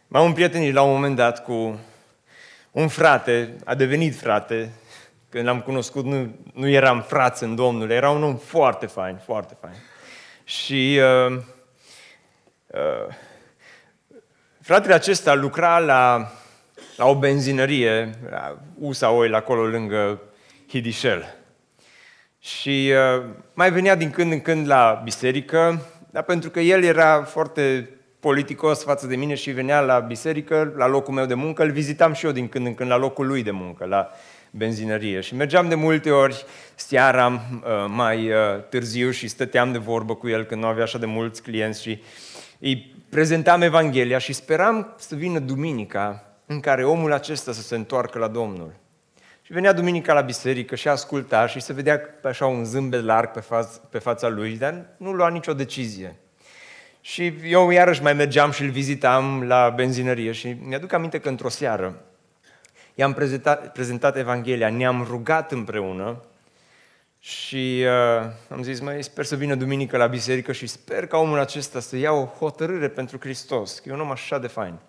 m-am 0.08 0.26
împrietenit 0.26 0.74
la 0.74 0.82
un 0.82 0.94
moment 0.94 1.16
dat 1.16 1.44
cu 1.44 1.80
un 2.72 2.88
frate, 2.88 3.56
a 3.66 3.76
devenit 3.76 4.16
frate, 4.16 4.72
când 5.30 5.46
l-am 5.46 5.62
cunoscut 5.62 6.06
nu, 6.06 6.36
nu 6.54 6.68
eram 6.68 7.02
frați 7.02 7.44
în 7.44 7.56
Domnul, 7.56 7.90
era 7.90 8.10
un 8.10 8.24
om 8.24 8.38
foarte 8.38 8.86
fain, 8.86 9.22
foarte 9.26 9.58
fain. 9.62 9.76
Și 10.44 11.00
uh, 11.28 11.38
uh, 12.68 13.16
fratele 14.62 14.94
acesta 14.94 15.34
lucra 15.34 15.80
la, 15.80 16.32
la 16.98 17.06
o 17.06 17.16
benzinărie, 17.16 18.10
la 18.30 18.58
USA 18.80 19.10
Oil, 19.10 19.34
acolo 19.34 19.66
lângă 19.66 20.22
Hidișel. 20.70 21.36
Și 22.44 22.92
uh, 23.16 23.24
mai 23.54 23.72
venea 23.72 23.96
din 23.96 24.10
când 24.10 24.32
în 24.32 24.42
când 24.42 24.68
la 24.68 25.02
biserică, 25.04 25.86
dar 26.10 26.24
pentru 26.24 26.50
că 26.50 26.60
el 26.60 26.84
era 26.84 27.24
foarte 27.24 27.90
politicos 28.20 28.84
față 28.84 29.08
de 29.08 29.16
mine 29.16 29.36
și 29.36 29.52
venea 29.52 29.80
la 29.80 30.00
biserică, 30.00 30.74
la 30.78 30.88
locul 30.88 31.14
meu 31.14 31.26
de 31.26 31.34
muncă, 31.34 31.64
îl 31.64 31.72
vizitam 31.72 32.14
și 32.14 32.26
eu 32.26 32.32
din 32.32 32.48
când 32.48 32.66
în 32.66 32.74
când 32.74 32.90
la 32.90 32.98
locul 32.98 33.28
lui 33.28 33.44
de 33.44 33.52
muncă, 33.52 33.86
la 33.86 34.10
benzinărie. 34.52 35.20
Și 35.20 35.36
mergeam 35.36 35.70
de 35.70 35.76
multe 35.76 36.12
ori 36.12 36.46
seara 36.76 37.28
uh, 37.28 37.86
mai 37.88 38.30
uh, 38.30 38.36
târziu 38.70 39.10
și 39.10 39.28
stăteam 39.28 39.72
de 39.72 39.78
vorbă 39.78 40.16
cu 40.16 40.28
el 40.28 40.44
când 40.44 40.62
nu 40.62 40.68
avea 40.68 40.84
așa 40.84 40.98
de 40.98 41.06
mulți 41.06 41.42
clienți 41.42 41.82
și 41.82 42.02
îi 42.60 42.96
prezentam 43.10 43.62
Evanghelia 43.62 44.18
și 44.18 44.34
speram 44.34 44.96
să 44.98 45.16
vină 45.16 45.40
duminica 45.40 46.24
în 46.46 46.60
care 46.60 46.86
omul 46.86 47.14
acesta 47.14 47.52
să 47.52 47.62
se 47.62 47.76
întoarcă 47.76 48.20
la 48.20 48.28
Domnul. 48.28 48.81
Și 49.52 49.58
venea 49.58 49.74
duminica 49.74 50.14
la 50.14 50.22
biserică 50.22 50.76
și 50.76 50.88
asculta 50.88 51.48
și 51.48 51.60
se 51.60 51.74
vedea 51.74 52.02
așa 52.24 52.46
un 52.46 52.66
zâmbet 52.66 53.04
larg 53.04 53.32
pe, 53.32 53.40
fa- 53.40 53.90
pe 53.90 54.00
fața 54.00 54.28
lui, 54.28 54.58
dar 54.58 54.86
nu 54.98 55.12
lua 55.12 55.30
nicio 55.30 55.54
decizie. 55.54 56.16
Și 57.02 57.34
eu 57.44 57.70
iarăși 57.70 58.02
mai 58.02 58.14
mergeam 58.14 58.52
și 58.52 58.62
îl 58.62 58.70
vizitam 58.70 59.44
la 59.44 59.70
benzinărie 59.70 60.32
și 60.32 60.58
mi-aduc 60.62 60.94
aminte 60.94 61.20
că 61.20 61.30
într-o 61.30 61.50
seară 61.50 62.02
i-am 62.96 63.14
prezentat, 63.14 63.72
prezentat 63.72 64.18
Evanghelia, 64.18 64.70
ne-am 64.70 65.06
rugat 65.10 65.52
împreună 65.52 66.24
și 67.20 67.86
uh, 67.86 68.32
am 68.50 68.64
zis, 68.64 68.80
mai 68.80 69.04
sper 69.04 69.26
să 69.26 69.36
vină 69.36 69.56
duminică 69.56 69.98
la 69.98 70.08
biserică 70.08 70.52
și 70.52 70.68
sper 70.68 71.08
ca 71.08 71.18
omul 71.18 71.40
acesta 71.40 71.80
să 71.80 71.98
ia 71.98 72.12
o 72.12 72.26
hotărâre 72.26 72.88
pentru 72.88 73.18
Hristos, 73.20 73.80
că 73.80 73.90
e 73.90 73.94
un 73.94 74.02
om 74.02 74.12
așa 74.12 74.40
de 74.40 74.48
fain. 74.48 74.80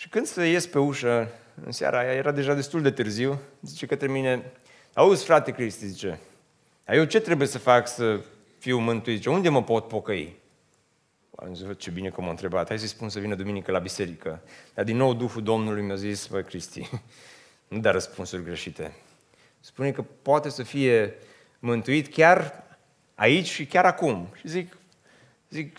Și 0.00 0.08
când 0.08 0.26
să 0.26 0.44
ies 0.44 0.66
pe 0.66 0.78
ușă, 0.78 1.28
în 1.64 1.72
seara 1.72 1.98
aia, 1.98 2.12
era 2.12 2.32
deja 2.32 2.54
destul 2.54 2.82
de 2.82 2.90
târziu, 2.90 3.40
zice 3.62 3.86
către 3.86 4.08
mine, 4.08 4.52
auzi 4.94 5.24
frate 5.24 5.50
Cristi, 5.50 5.86
zice, 5.86 6.20
eu 6.86 7.04
ce 7.04 7.20
trebuie 7.20 7.48
să 7.48 7.58
fac 7.58 7.88
să 7.88 8.20
fiu 8.58 8.78
mântuit? 8.78 9.16
Zice, 9.16 9.30
unde 9.30 9.48
mă 9.48 9.62
pot 9.62 9.88
pocăi? 9.88 10.36
Am 11.36 11.54
zis, 11.54 11.66
ce 11.76 11.90
bine 11.90 12.08
că 12.08 12.20
m-a 12.20 12.30
întrebat, 12.30 12.68
hai 12.68 12.78
să 12.78 12.86
spun 12.86 13.08
să 13.08 13.18
vină 13.18 13.34
duminică 13.34 13.70
la 13.70 13.78
biserică. 13.78 14.42
Dar 14.74 14.84
din 14.84 14.96
nou 14.96 15.14
Duhul 15.14 15.42
Domnului 15.42 15.82
mi-a 15.82 15.94
zis, 15.94 16.26
băi 16.26 16.44
Cristi, 16.44 16.90
nu 17.68 17.78
da 17.78 17.90
răspunsuri 17.90 18.44
greșite. 18.44 18.94
Spune 19.60 19.92
că 19.92 20.02
poate 20.22 20.48
să 20.48 20.62
fie 20.62 21.14
mântuit 21.58 22.12
chiar 22.12 22.64
aici 23.14 23.48
și 23.48 23.66
chiar 23.66 23.84
acum. 23.84 24.28
Și 24.34 24.48
zic, 24.48 24.76
zic 25.50 25.78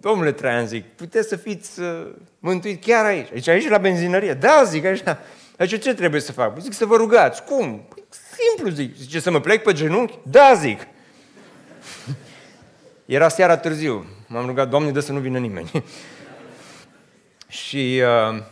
domnule 0.00 0.32
Traian, 0.32 0.66
zic, 0.66 0.84
puteți 0.84 1.28
să 1.28 1.36
fiți 1.36 1.80
uh, 1.80 2.06
mântuit 2.38 2.84
chiar 2.84 3.04
aici. 3.04 3.30
Aici, 3.32 3.48
aici 3.48 3.68
la 3.68 3.78
benzinărie. 3.78 4.34
Da, 4.34 4.62
zic, 4.64 4.84
aici. 4.84 5.02
Aici 5.58 5.80
ce 5.82 5.94
trebuie 5.94 6.20
să 6.20 6.32
fac? 6.32 6.60
Zic, 6.60 6.72
să 6.72 6.86
vă 6.86 6.96
rugați. 6.96 7.44
Cum? 7.44 7.86
Păi, 7.88 8.04
simplu, 8.36 8.70
zic. 8.74 8.96
Zice, 8.96 9.20
să 9.20 9.30
mă 9.30 9.40
plec 9.40 9.62
pe 9.62 9.72
genunchi? 9.72 10.18
Da, 10.22 10.54
zic. 10.54 10.86
Era 13.06 13.28
seara 13.28 13.56
târziu. 13.56 14.06
M-am 14.26 14.46
rugat, 14.46 14.68
Doamne, 14.68 14.90
dă 14.90 15.00
să 15.00 15.12
nu 15.12 15.18
vină 15.18 15.38
nimeni. 15.38 15.70
și 17.48 18.02
uh, 18.02 18.42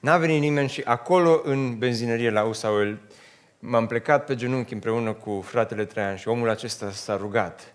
n-a 0.00 0.16
venit 0.16 0.40
nimeni 0.40 0.68
și 0.68 0.82
acolo, 0.84 1.40
în 1.44 1.78
benzinărie 1.78 2.30
la 2.30 2.42
Usaul, 2.42 2.98
m-am 3.58 3.86
plecat 3.86 4.24
pe 4.24 4.34
genunchi 4.34 4.72
împreună 4.72 5.12
cu 5.12 5.40
fratele 5.46 5.84
Traian 5.84 6.16
și 6.16 6.28
omul 6.28 6.48
acesta 6.48 6.90
s-a 6.90 7.16
rugat. 7.16 7.74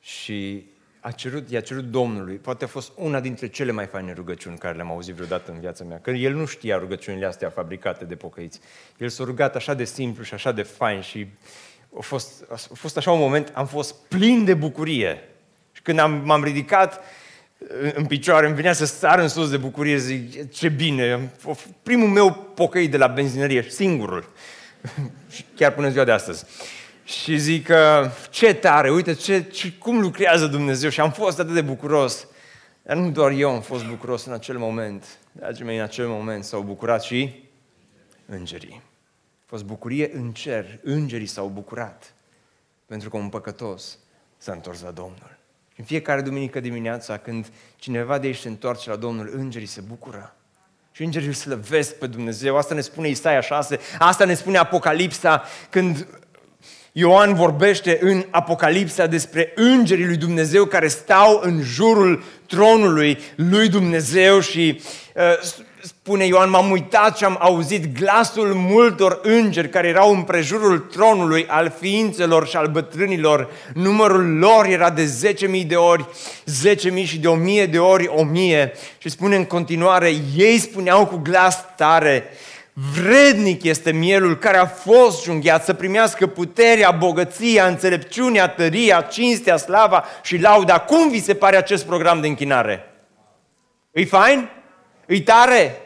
Și 0.00 0.66
a 1.00 1.10
cerut, 1.10 1.50
i-a 1.50 1.60
cerut 1.60 1.84
Domnului, 1.84 2.34
poate 2.34 2.64
a 2.64 2.68
fost 2.68 2.92
una 2.94 3.20
dintre 3.20 3.48
cele 3.48 3.72
mai 3.72 3.86
faine 3.86 4.12
rugăciuni 4.12 4.58
care 4.58 4.74
le-am 4.74 4.90
auzit 4.90 5.14
vreodată 5.14 5.50
în 5.52 5.60
viața 5.60 5.84
mea, 5.84 5.98
că 5.98 6.10
el 6.10 6.34
nu 6.34 6.44
știa 6.44 6.78
rugăciunile 6.78 7.26
astea 7.26 7.50
fabricate 7.50 8.04
de 8.04 8.14
pocăiți. 8.14 8.60
El 8.98 9.08
s-a 9.08 9.24
rugat 9.24 9.56
așa 9.56 9.74
de 9.74 9.84
simplu 9.84 10.22
și 10.22 10.34
așa 10.34 10.52
de 10.52 10.62
fain 10.62 11.00
și 11.00 11.26
a 11.98 12.00
fost, 12.00 12.44
a 12.50 12.56
fost 12.74 12.96
așa 12.96 13.10
un 13.10 13.20
moment, 13.20 13.52
am 13.54 13.66
fost 13.66 13.94
plin 14.08 14.44
de 14.44 14.54
bucurie. 14.54 15.28
Și 15.72 15.82
când 15.82 15.98
am, 15.98 16.22
m-am 16.24 16.44
ridicat 16.44 17.00
în 17.94 18.06
picioare, 18.06 18.46
îmi 18.46 18.54
venea 18.54 18.72
să 18.72 18.84
sar 18.84 19.18
în 19.18 19.28
sus 19.28 19.50
de 19.50 19.56
bucurie, 19.56 19.96
zic, 19.96 20.50
ce 20.52 20.68
bine, 20.68 21.30
primul 21.82 22.08
meu 22.08 22.32
pocăit 22.54 22.90
de 22.90 22.96
la 22.96 23.06
benzinărie, 23.06 23.62
singurul, 23.62 24.32
chiar 25.56 25.72
până 25.72 25.88
ziua 25.88 26.04
de 26.04 26.12
astăzi. 26.12 26.44
Și 27.08 27.36
zic, 27.36 27.70
ce 28.30 28.54
tare, 28.54 28.90
uite 28.90 29.14
ce, 29.14 29.42
ce, 29.42 29.72
cum 29.72 30.00
lucrează 30.00 30.46
Dumnezeu 30.46 30.90
și 30.90 31.00
am 31.00 31.12
fost 31.12 31.38
atât 31.38 31.54
de 31.54 31.60
bucuros. 31.60 32.26
Dar 32.82 32.96
nu 32.96 33.10
doar 33.10 33.30
eu 33.30 33.50
am 33.50 33.60
fost 33.60 33.84
bucuros 33.86 34.24
în 34.24 34.32
acel 34.32 34.58
moment. 34.58 35.04
Dragii 35.32 35.64
mei, 35.64 35.76
în 35.76 35.82
acel 35.82 36.06
moment 36.06 36.44
s-au 36.44 36.60
bucurat 36.60 37.02
și 37.02 37.44
îngerii. 38.26 38.82
A 39.38 39.44
fost 39.46 39.64
bucurie 39.64 40.10
în 40.14 40.32
cer. 40.32 40.78
Îngerii 40.82 41.26
s-au 41.26 41.46
bucurat. 41.46 42.14
Pentru 42.86 43.10
că 43.10 43.16
un 43.16 43.28
păcătos 43.28 43.98
s-a 44.36 44.52
întors 44.52 44.82
la 44.82 44.90
Domnul. 44.90 45.38
În 45.76 45.84
fiecare 45.84 46.22
duminică 46.22 46.60
dimineața, 46.60 47.16
când 47.16 47.52
cineva 47.76 48.18
de 48.18 48.26
aici 48.26 48.36
se 48.36 48.48
întoarce 48.48 48.90
la 48.90 48.96
Domnul, 48.96 49.30
îngerii 49.34 49.66
se 49.66 49.80
bucură. 49.80 50.34
Și 50.92 51.02
îngerii 51.02 51.28
îl 51.28 51.34
slăvesc 51.34 51.94
pe 51.94 52.06
Dumnezeu. 52.06 52.56
Asta 52.56 52.74
ne 52.74 52.80
spune 52.80 53.08
Isaia 53.08 53.40
6, 53.40 53.78
asta 53.98 54.24
ne 54.24 54.34
spune 54.34 54.58
Apocalipsa, 54.58 55.42
când 55.70 56.06
Ioan 56.98 57.34
vorbește 57.34 57.98
în 58.00 58.24
Apocalipsa 58.30 59.06
despre 59.06 59.52
îngerii 59.54 60.06
lui 60.06 60.16
Dumnezeu 60.16 60.64
care 60.64 60.88
stau 60.88 61.40
în 61.42 61.60
jurul 61.62 62.22
tronului 62.46 63.18
lui 63.34 63.68
Dumnezeu 63.68 64.40
și 64.40 64.80
uh, 65.14 65.22
spune 65.82 66.26
Ioan, 66.26 66.50
m-am 66.50 66.70
uitat 66.70 67.16
și 67.16 67.24
am 67.24 67.36
auzit 67.40 67.98
glasul 67.98 68.54
multor 68.54 69.20
îngeri 69.22 69.68
care 69.68 69.88
erau 69.88 70.14
în 70.14 70.22
prejurul 70.22 70.78
tronului 70.78 71.46
al 71.48 71.74
ființelor 71.80 72.46
și 72.46 72.56
al 72.56 72.66
bătrânilor. 72.66 73.50
Numărul 73.74 74.38
lor 74.38 74.66
era 74.66 74.90
de 74.90 75.34
10.000 75.62 75.66
de 75.66 75.76
ori, 75.76 76.06
10.000 76.94 77.04
și 77.04 77.18
de 77.18 77.28
1.000 77.64 77.70
de 77.70 77.78
ori 77.78 78.10
1.000. 78.66 78.72
Și 78.98 79.08
spune 79.08 79.36
în 79.36 79.44
continuare, 79.44 80.12
ei 80.36 80.58
spuneau 80.58 81.06
cu 81.06 81.16
glas 81.16 81.64
tare, 81.76 82.24
Vrednic 82.80 83.62
este 83.62 83.92
mielul 83.92 84.36
care 84.36 84.56
a 84.56 84.66
fost 84.66 85.22
junghiat 85.22 85.64
să 85.64 85.74
primească 85.74 86.26
puterea, 86.26 86.90
bogăția, 86.90 87.66
înțelepciunea, 87.66 88.48
tăria, 88.48 89.00
cinstea, 89.00 89.56
slava 89.56 90.04
și 90.22 90.36
lauda. 90.36 90.78
Cum 90.78 91.10
vi 91.10 91.20
se 91.20 91.34
pare 91.34 91.56
acest 91.56 91.86
program 91.86 92.20
de 92.20 92.26
închinare? 92.26 92.94
Îi 93.92 94.04
fain? 94.04 94.50
Îi 95.06 95.22
tare? 95.22 95.76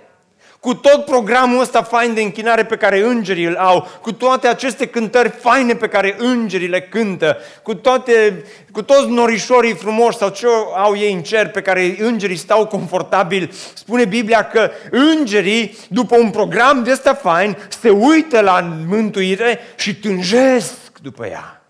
Cu 0.62 0.74
tot 0.74 1.04
programul 1.04 1.60
ăsta 1.60 1.82
fain 1.82 2.14
de 2.14 2.22
închinare 2.22 2.64
pe 2.64 2.76
care 2.76 3.00
îngerii 3.00 3.44
îl 3.44 3.56
au, 3.56 3.88
cu 4.00 4.12
toate 4.12 4.46
aceste 4.48 4.86
cântări 4.86 5.28
faine 5.28 5.74
pe 5.74 5.88
care 5.88 6.14
îngerii 6.18 6.68
le 6.68 6.80
cântă, 6.80 7.36
cu, 7.62 7.74
toate, 7.74 8.44
cu 8.72 8.82
toți 8.82 9.08
norișorii 9.08 9.74
frumoși 9.74 10.16
sau 10.16 10.28
ce 10.28 10.46
au 10.74 10.96
ei 10.96 11.12
în 11.12 11.22
cer 11.22 11.50
pe 11.50 11.62
care 11.62 11.96
îngerii 11.98 12.36
stau 12.36 12.66
confortabil, 12.66 13.52
spune 13.74 14.04
Biblia 14.04 14.46
că 14.46 14.70
îngerii, 14.90 15.78
după 15.88 16.16
un 16.16 16.30
program 16.30 16.82
de 16.82 16.90
ăsta 16.90 17.14
fain, 17.14 17.56
se 17.80 17.90
uită 17.90 18.40
la 18.40 18.60
mântuire 18.86 19.58
și 19.76 19.96
tânjesc 19.96 20.98
după 20.98 21.26
ea. 21.26 21.62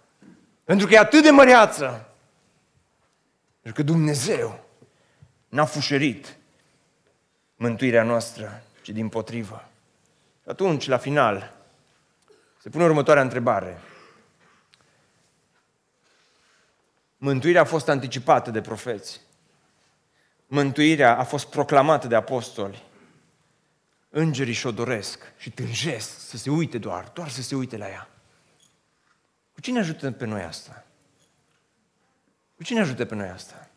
Pentru 0.65 0.87
că 0.87 0.95
e 0.95 0.99
atât 0.99 1.23
de 1.23 1.31
măreață. 1.31 2.09
Pentru 3.63 3.83
că 3.83 3.91
Dumnezeu 3.93 4.65
n-a 5.49 5.65
fușerit 5.65 6.37
mântuirea 7.57 8.03
noastră 8.03 8.63
ci 8.83 8.89
din 8.89 9.09
potrivă. 9.09 9.69
Atunci, 10.47 10.87
la 10.87 10.97
final, 10.97 11.55
se 12.59 12.69
pune 12.69 12.85
următoarea 12.85 13.23
întrebare. 13.23 13.81
Mântuirea 17.17 17.61
a 17.61 17.65
fost 17.65 17.89
anticipată 17.89 18.51
de 18.51 18.61
profeți. 18.61 19.21
Mântuirea 20.47 21.19
a 21.19 21.25
fost 21.25 21.47
proclamată 21.47 22.07
de 22.07 22.15
apostoli. 22.15 22.83
Îngerii 24.11 24.53
și-o 24.53 24.71
doresc 24.71 25.33
și 25.37 25.51
tânjesc 25.51 26.29
să 26.29 26.37
se 26.37 26.51
uite 26.51 26.79
doar, 26.79 27.11
doar 27.15 27.29
să 27.29 27.43
se 27.43 27.55
uite 27.55 27.77
la 27.77 27.89
ea. 27.89 28.09
Cu 29.53 29.61
cine 29.61 29.79
ajută 29.79 30.11
pe 30.11 30.25
noi 30.25 30.43
asta? 30.43 30.85
Cu 32.57 32.63
cine 32.63 32.81
ajută 32.81 33.05
pe 33.05 33.15
noi 33.15 33.29
asta? 33.29 33.69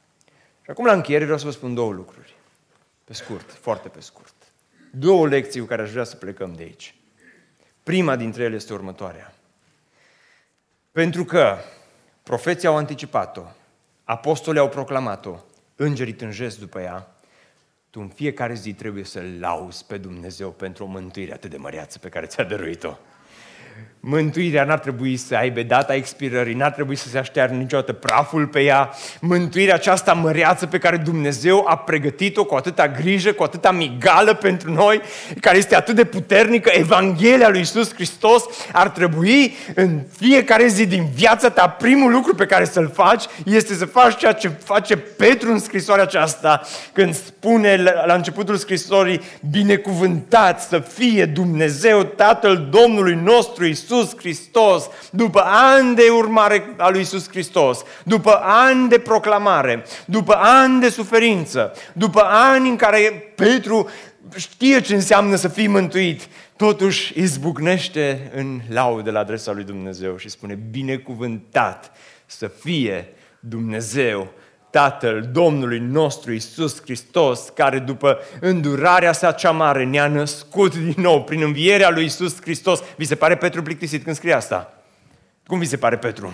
Și 0.61 0.69
acum 0.69 0.85
la 0.85 0.93
încheiere 0.93 1.23
vreau 1.23 1.39
să 1.39 1.45
vă 1.45 1.51
spun 1.51 1.73
două 1.73 1.91
lucruri. 1.91 2.35
Pe 3.03 3.13
scurt, 3.13 3.51
foarte 3.51 3.89
pe 3.89 4.01
scurt 4.01 4.34
două 4.97 5.27
lecții 5.27 5.59
cu 5.59 5.65
care 5.65 5.81
aș 5.81 5.91
vrea 5.91 6.03
să 6.03 6.15
plecăm 6.15 6.53
de 6.53 6.63
aici. 6.63 6.95
Prima 7.83 8.15
dintre 8.15 8.43
ele 8.43 8.55
este 8.55 8.73
următoarea. 8.73 9.33
Pentru 10.91 11.25
că 11.25 11.57
profeții 12.23 12.67
au 12.67 12.77
anticipat-o, 12.77 13.43
apostolii 14.03 14.59
au 14.59 14.69
proclamat-o, 14.69 15.39
îngerii 15.75 16.13
tânjesc 16.13 16.59
după 16.59 16.79
ea, 16.79 17.15
tu 17.89 17.99
în 17.99 18.07
fiecare 18.07 18.53
zi 18.53 18.73
trebuie 18.73 19.03
să-L 19.03 19.37
lauzi 19.39 19.85
pe 19.85 19.97
Dumnezeu 19.97 20.51
pentru 20.51 20.83
o 20.83 20.87
mântuire 20.87 21.33
atât 21.33 21.49
de 21.49 21.57
măreață 21.57 21.99
pe 21.99 22.09
care 22.09 22.25
ți-a 22.25 22.43
dăruit-o. 22.43 22.97
Mântuirea 24.07 24.63
n-ar 24.63 24.79
trebui 24.79 25.17
să 25.17 25.35
aibă 25.35 25.61
data 25.61 25.95
expirării, 25.95 26.53
n-ar 26.53 26.71
trebui 26.71 26.95
să 26.95 27.07
se 27.07 27.17
aștearnă 27.17 27.57
niciodată 27.57 27.93
praful 27.93 28.47
pe 28.47 28.61
ea. 28.61 28.89
Mântuirea 29.21 29.73
aceasta 29.73 30.13
măreață 30.13 30.65
pe 30.65 30.77
care 30.77 30.97
Dumnezeu 30.97 31.65
a 31.67 31.77
pregătit-o 31.77 32.43
cu 32.43 32.55
atâta 32.55 32.87
grijă, 32.87 33.31
cu 33.31 33.43
atâta 33.43 33.71
migală 33.71 34.33
pentru 34.33 34.73
noi, 34.73 35.01
care 35.39 35.57
este 35.57 35.75
atât 35.75 35.95
de 35.95 36.03
puternică, 36.03 36.71
Evanghelia 36.73 37.49
lui 37.49 37.59
Isus 37.59 37.93
Hristos, 37.93 38.43
ar 38.71 38.89
trebui 38.89 39.55
în 39.75 40.01
fiecare 40.17 40.67
zi 40.67 40.85
din 40.85 41.09
viața 41.13 41.49
ta, 41.49 41.69
primul 41.69 42.11
lucru 42.11 42.35
pe 42.35 42.45
care 42.45 42.65
să-l 42.65 42.91
faci 42.93 43.23
este 43.45 43.73
să 43.73 43.85
faci 43.85 44.17
ceea 44.17 44.33
ce 44.33 44.47
face 44.47 44.97
Petru 44.97 45.51
în 45.51 45.59
scrisoarea 45.59 46.03
aceasta, 46.03 46.61
când 46.93 47.15
spune 47.15 47.75
la 48.05 48.13
începutul 48.13 48.55
scrisorii, 48.55 49.21
binecuvântat 49.51 50.61
să 50.61 50.79
fie 50.79 51.25
Dumnezeu, 51.25 52.03
Tatăl 52.03 52.67
Domnului 52.69 53.19
nostru, 53.23 53.64
Isus 53.69 54.17
Hristos, 54.17 54.89
după 55.11 55.43
ani 55.45 55.95
de 55.95 56.09
urmare 56.09 56.73
a 56.77 56.89
lui 56.89 57.01
Isus 57.01 57.29
Hristos, 57.29 57.83
după 58.03 58.39
ani 58.43 58.89
de 58.89 58.99
proclamare, 58.99 59.85
după 60.05 60.35
ani 60.35 60.79
de 60.79 60.89
suferință, 60.89 61.73
după 61.93 62.21
ani 62.23 62.69
în 62.69 62.75
care 62.75 63.31
Petru 63.35 63.89
știe 64.35 64.81
ce 64.81 64.93
înseamnă 64.93 65.35
să 65.35 65.47
fii 65.47 65.67
mântuit, 65.67 66.27
totuși 66.55 67.19
izbucnește 67.19 68.31
în 68.35 68.59
laudă 68.69 69.11
la 69.11 69.19
adresa 69.19 69.51
lui 69.51 69.63
Dumnezeu 69.63 70.17
și 70.17 70.29
spune, 70.29 70.53
binecuvântat 70.71 71.91
să 72.25 72.47
fie 72.47 73.07
Dumnezeu 73.39 74.33
Tatăl 74.75 75.29
Domnului 75.31 75.79
nostru 75.79 76.31
Isus 76.31 76.81
Hristos, 76.81 77.49
care 77.53 77.79
după 77.79 78.19
îndurarea 78.39 79.11
sa 79.11 79.31
cea 79.31 79.51
mare 79.51 79.83
ne-a 79.83 80.07
născut 80.07 80.75
din 80.75 80.93
nou 80.97 81.23
prin 81.23 81.41
învierea 81.41 81.89
lui 81.89 82.05
Isus 82.05 82.41
Hristos. 82.41 82.83
Vi 82.95 83.05
se 83.05 83.15
pare 83.15 83.37
Petru 83.37 83.61
plictisit 83.61 84.03
când 84.03 84.15
scrie 84.15 84.33
asta? 84.33 84.73
Cum 85.47 85.59
vi 85.59 85.65
se 85.65 85.77
pare 85.77 85.97
Petru? 85.97 86.33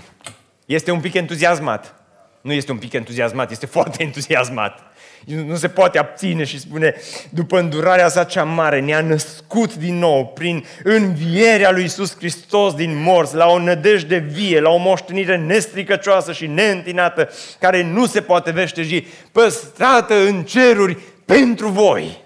Este 0.65 0.91
un 0.91 0.99
pic 0.99 1.13
entuziasmat. 1.13 1.95
Nu 2.41 2.51
este 2.51 2.71
un 2.71 2.77
pic 2.77 2.93
entuziasmat, 2.93 3.51
este 3.51 3.65
foarte 3.65 4.03
entuziasmat 4.03 4.79
nu 5.26 5.55
se 5.55 5.67
poate 5.67 5.97
abține 5.97 6.43
și 6.43 6.59
spune, 6.59 6.95
după 7.30 7.59
îndurarea 7.59 8.09
sa 8.09 8.24
cea 8.24 8.43
mare, 8.43 8.80
ne-a 8.80 9.01
născut 9.01 9.76
din 9.76 9.97
nou 9.97 10.28
prin 10.28 10.65
învierea 10.84 11.72
lui 11.72 11.84
Isus 11.84 12.15
Hristos 12.17 12.74
din 12.74 13.01
morți, 13.01 13.36
la 13.36 13.47
o 13.47 13.59
nădejde 13.59 14.17
vie, 14.17 14.59
la 14.59 14.69
o 14.69 14.78
moștenire 14.78 15.38
nestricăcioasă 15.38 16.32
și 16.32 16.47
neîntinată, 16.47 17.30
care 17.59 17.84
nu 17.84 18.05
se 18.05 18.22
poate 18.22 18.51
veșteji, 18.51 19.07
păstrată 19.32 20.15
în 20.15 20.43
ceruri 20.43 20.97
pentru 21.26 21.67
voi. 21.67 22.22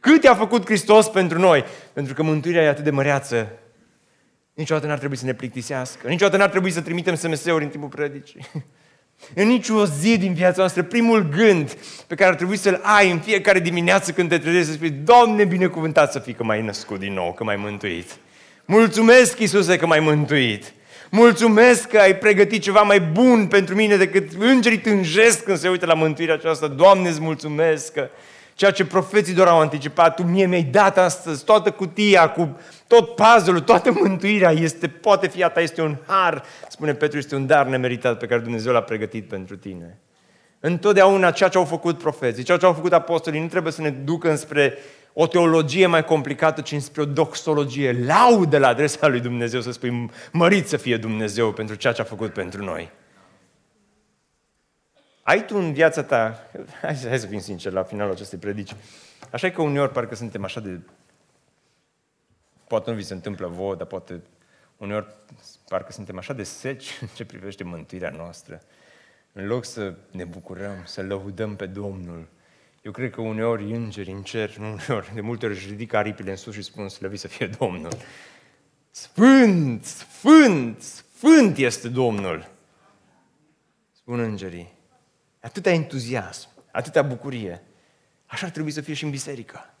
Cât 0.00 0.24
a 0.24 0.34
făcut 0.34 0.64
Hristos 0.64 1.08
pentru 1.08 1.38
noi? 1.38 1.64
Pentru 1.92 2.14
că 2.14 2.22
mântuirea 2.22 2.62
e 2.62 2.68
atât 2.68 2.84
de 2.84 2.90
măreață, 2.90 3.48
niciodată 4.54 4.86
n-ar 4.86 4.98
trebui 4.98 5.16
să 5.16 5.24
ne 5.24 5.34
plictisească, 5.34 6.08
niciodată 6.08 6.36
n-ar 6.36 6.50
trebui 6.50 6.70
să 6.70 6.80
trimitem 6.80 7.14
SMS-uri 7.14 7.64
în 7.64 7.70
timpul 7.70 7.88
predicii. 7.88 8.46
În 9.34 9.46
nicio 9.46 9.84
zi 9.84 10.18
din 10.18 10.34
viața 10.34 10.54
noastră, 10.58 10.82
primul 10.82 11.28
gând 11.36 11.76
pe 12.06 12.14
care 12.14 12.30
ar 12.30 12.36
trebui 12.36 12.56
să-l 12.56 12.80
ai 12.82 13.10
în 13.10 13.18
fiecare 13.18 13.58
dimineață 13.58 14.12
când 14.12 14.28
te 14.28 14.38
trezești, 14.38 14.66
să 14.66 14.72
spui, 14.72 14.90
Doamne, 14.90 15.44
binecuvântat 15.44 16.12
să 16.12 16.18
fii 16.18 16.34
că 16.34 16.44
m-ai 16.44 16.62
născut 16.62 16.98
din 16.98 17.12
nou, 17.12 17.32
că 17.32 17.44
m-ai 17.44 17.56
mântuit. 17.56 18.16
Mulțumesc, 18.64 19.38
Iisuse, 19.38 19.76
că 19.76 19.86
m-ai 19.86 20.00
mântuit. 20.00 20.72
Mulțumesc 21.10 21.88
că 21.88 21.98
ai 21.98 22.16
pregătit 22.16 22.62
ceva 22.62 22.80
mai 22.80 23.00
bun 23.00 23.46
pentru 23.46 23.74
mine 23.74 23.96
decât 23.96 24.28
îngerii 24.38 24.78
tânjesc 24.78 25.44
când 25.44 25.58
se 25.58 25.68
uită 25.68 25.86
la 25.86 25.94
mântuirea 25.94 26.34
aceasta. 26.34 26.66
Doamne, 26.66 27.08
îți 27.08 27.20
mulțumesc 27.20 27.92
că 27.92 28.08
ceea 28.56 28.70
ce 28.70 28.84
profeții 28.84 29.34
doar 29.34 29.48
au 29.48 29.60
anticipat, 29.60 30.14
Tu 30.14 30.22
mie 30.22 30.46
mi-ai 30.46 30.62
dat 30.62 30.98
astăzi 30.98 31.44
toată 31.44 31.70
cutia 31.70 32.30
cu 32.30 32.56
tot 32.86 33.14
puzzle 33.14 33.60
toată 33.60 33.92
mântuirea 34.00 34.50
este, 34.50 34.88
poate 34.88 35.28
fi 35.28 35.42
a 35.42 35.48
ta, 35.48 35.60
este 35.60 35.82
un 35.82 35.96
har, 36.06 36.42
spune 36.68 36.94
Petru, 36.94 37.18
este 37.18 37.34
un 37.34 37.46
dar 37.46 37.66
nemeritat 37.66 38.18
pe 38.18 38.26
care 38.26 38.40
Dumnezeu 38.40 38.72
l-a 38.72 38.80
pregătit 38.80 39.28
pentru 39.28 39.56
tine. 39.56 39.98
Întotdeauna 40.60 41.30
ceea 41.30 41.48
ce 41.48 41.58
au 41.58 41.64
făcut 41.64 41.98
profeții, 41.98 42.42
ceea 42.42 42.58
ce 42.58 42.66
au 42.66 42.72
făcut 42.72 42.92
apostolii, 42.92 43.40
nu 43.40 43.46
trebuie 43.46 43.72
să 43.72 43.80
ne 43.80 43.90
ducă 43.90 44.30
înspre 44.30 44.74
o 45.12 45.26
teologie 45.26 45.86
mai 45.86 46.04
complicată, 46.04 46.60
ci 46.60 46.72
înspre 46.72 47.02
o 47.02 47.04
doxologie. 47.04 48.04
Laudă 48.06 48.58
la 48.58 48.68
adresa 48.68 49.06
lui 49.06 49.20
Dumnezeu, 49.20 49.60
să 49.60 49.72
spui, 49.72 50.10
mărit 50.32 50.68
să 50.68 50.76
fie 50.76 50.96
Dumnezeu 50.96 51.52
pentru 51.52 51.74
ceea 51.74 51.92
ce 51.92 52.00
a 52.00 52.04
făcut 52.04 52.32
pentru 52.32 52.64
noi. 52.64 52.90
Ai 55.26 55.44
tu 55.44 55.56
în 55.56 55.72
viața 55.72 56.02
ta, 56.02 56.50
hai, 56.80 56.96
hai 57.08 57.18
să 57.18 57.26
fim 57.26 57.38
sinceri 57.38 57.74
la 57.74 57.82
finalul 57.82 58.12
acestei 58.12 58.38
predici, 58.38 58.74
așa 59.30 59.50
că 59.50 59.62
uneori 59.62 59.92
parcă 59.92 60.14
suntem 60.14 60.44
așa 60.44 60.60
de 60.60 60.80
Poate 62.66 62.90
nu 62.90 62.96
vi 62.96 63.02
se 63.02 63.14
întâmplă 63.14 63.46
vouă, 63.46 63.74
dar 63.74 63.86
poate 63.86 64.22
uneori 64.76 65.06
parcă 65.68 65.92
suntem 65.92 66.18
așa 66.18 66.32
de 66.32 66.42
seci 66.42 66.98
în 67.00 67.08
ce 67.14 67.24
privește 67.24 67.64
mântuirea 67.64 68.10
noastră. 68.10 68.62
În 69.32 69.46
loc 69.46 69.64
să 69.64 69.94
ne 70.10 70.24
bucurăm, 70.24 70.82
să 70.84 71.02
lăudăm 71.02 71.56
pe 71.56 71.66
Domnul, 71.66 72.28
eu 72.82 72.92
cred 72.92 73.10
că 73.10 73.20
uneori 73.20 73.72
îngeri 73.72 74.10
în 74.10 74.22
cer, 74.22 74.56
nu 74.56 74.66
uneori, 74.72 75.14
de 75.14 75.20
multe 75.20 75.46
ori 75.46 75.54
își 75.54 75.68
ridică 75.68 75.96
aripile 75.96 76.30
în 76.30 76.36
sus 76.36 76.54
și 76.54 76.62
spun 76.62 76.88
slăvit 76.88 77.20
să 77.20 77.28
fie 77.28 77.46
Domnul. 77.46 77.92
Sfânt, 78.90 79.84
sfânt, 79.84 80.82
sfânt 80.82 81.56
este 81.56 81.88
Domnul. 81.88 82.50
Spun 83.92 84.20
îngerii. 84.20 84.75
Atâta 85.46 85.70
entuziasm, 85.70 86.48
atâta 86.70 87.02
bucurie. 87.02 87.62
Așa 88.26 88.46
ar 88.46 88.52
trebui 88.52 88.70
să 88.70 88.80
fie 88.80 88.94
și 88.94 89.04
în 89.04 89.10
biserică. 89.10 89.74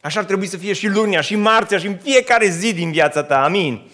Așa 0.00 0.20
ar 0.20 0.24
trebui 0.26 0.46
să 0.46 0.56
fie 0.56 0.72
și 0.72 0.88
lunia, 0.88 1.20
și 1.20 1.36
marțea, 1.36 1.78
și 1.78 1.86
în 1.86 1.96
fiecare 1.96 2.46
zi 2.48 2.74
din 2.74 2.90
viața 2.90 3.22
ta. 3.22 3.42
Amin. 3.44 3.90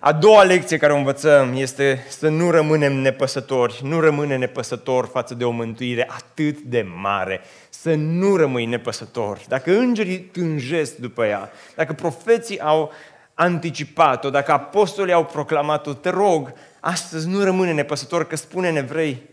A 0.00 0.12
doua 0.12 0.42
lecție 0.42 0.76
care 0.76 0.92
o 0.92 0.96
învățăm 0.96 1.54
este 1.56 2.06
să 2.08 2.28
nu 2.28 2.50
rămânem 2.50 2.92
nepăsători, 2.92 3.80
nu 3.82 4.00
rămâne 4.00 4.36
nepăsător 4.36 5.06
față 5.06 5.34
de 5.34 5.44
o 5.44 5.50
mântuire 5.50 6.08
atât 6.10 6.58
de 6.58 6.86
mare. 6.96 7.40
Să 7.70 7.94
nu 7.94 8.36
rămâi 8.36 8.66
nepăsător. 8.66 9.40
Dacă 9.48 9.78
îngerii 9.78 10.18
tânjesc 10.18 10.96
după 10.96 11.24
ea, 11.24 11.50
dacă 11.74 11.92
profeții 11.92 12.60
au 12.60 12.92
anticipat-o, 13.34 14.30
dacă 14.30 14.52
apostolii 14.52 15.12
au 15.12 15.24
proclamat-o, 15.24 15.92
te 15.92 16.08
rog, 16.08 16.52
astăzi 16.80 17.28
nu 17.28 17.44
rămâne 17.44 17.72
nepăsător, 17.72 18.26
că 18.26 18.36
spune 18.36 18.68
în 18.68 18.76
evrei, 18.76 19.32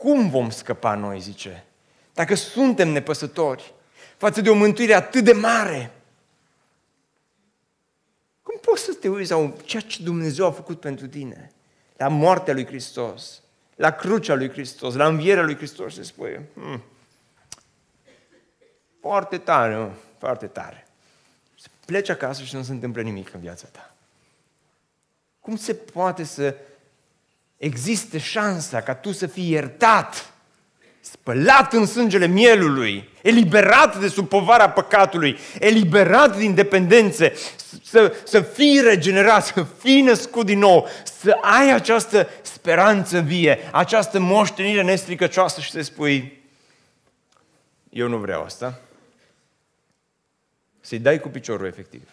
cum 0.00 0.30
vom 0.30 0.50
scăpa 0.50 0.94
noi, 0.94 1.20
zice, 1.20 1.64
dacă 2.12 2.34
suntem 2.34 2.88
nepăsători? 2.88 3.74
față 4.20 4.40
de 4.40 4.50
o 4.50 4.54
mântuire 4.54 4.94
atât 4.94 5.24
de 5.24 5.32
mare. 5.32 5.90
poți 8.60 8.82
să 8.82 8.92
te 8.92 9.08
uiți 9.08 9.30
la 9.30 9.52
ceea 9.64 9.82
ce 9.82 10.02
Dumnezeu 10.02 10.46
a 10.46 10.50
făcut 10.50 10.80
pentru 10.80 11.06
tine? 11.06 11.52
La 11.96 12.08
moartea 12.08 12.54
lui 12.54 12.66
Hristos, 12.66 13.42
la 13.76 13.90
crucea 13.90 14.34
lui 14.34 14.50
Hristos, 14.50 14.94
la 14.94 15.06
învierea 15.06 15.42
lui 15.42 15.56
Hristos, 15.56 15.94
se 15.94 16.02
spune. 16.02 16.48
Hmm. 16.54 16.82
Foarte 19.00 19.38
tare, 19.38 19.76
mă, 19.76 19.90
foarte 20.18 20.46
tare. 20.46 20.86
Să 21.54 21.68
pleci 21.86 22.08
acasă 22.08 22.42
și 22.42 22.54
nu 22.54 22.62
se 22.62 22.72
întâmplă 22.72 23.02
nimic 23.02 23.34
în 23.34 23.40
viața 23.40 23.66
ta. 23.72 23.94
Cum 25.40 25.56
se 25.56 25.74
poate 25.74 26.24
să 26.24 26.56
existe 27.60 28.18
șansa 28.18 28.80
ca 28.80 28.94
tu 28.94 29.12
să 29.12 29.26
fii 29.26 29.50
iertat, 29.50 30.32
spălat 31.00 31.72
în 31.72 31.86
sângele 31.86 32.26
mielului, 32.26 33.08
eliberat 33.22 34.00
de 34.00 34.08
sub 34.08 34.28
povara 34.28 34.70
păcatului, 34.70 35.38
eliberat 35.58 36.36
din 36.36 36.54
dependențe, 36.54 37.32
să, 37.82 38.14
să 38.24 38.40
fii 38.40 38.80
regenerat, 38.80 39.46
să 39.46 39.62
fii 39.78 40.02
născut 40.02 40.46
din 40.46 40.58
nou, 40.58 40.88
să 41.20 41.30
ai 41.40 41.72
această 41.72 42.28
speranță 42.42 43.20
vie, 43.20 43.58
această 43.72 44.18
moștenire 44.18 44.82
nestricăcioasă 44.82 45.60
și 45.60 45.70
să 45.70 45.80
spui, 45.80 46.42
eu 47.90 48.08
nu 48.08 48.16
vreau 48.16 48.42
asta, 48.42 48.80
să-i 50.80 50.98
dai 50.98 51.20
cu 51.20 51.28
piciorul 51.28 51.66
efectiv. 51.66 52.08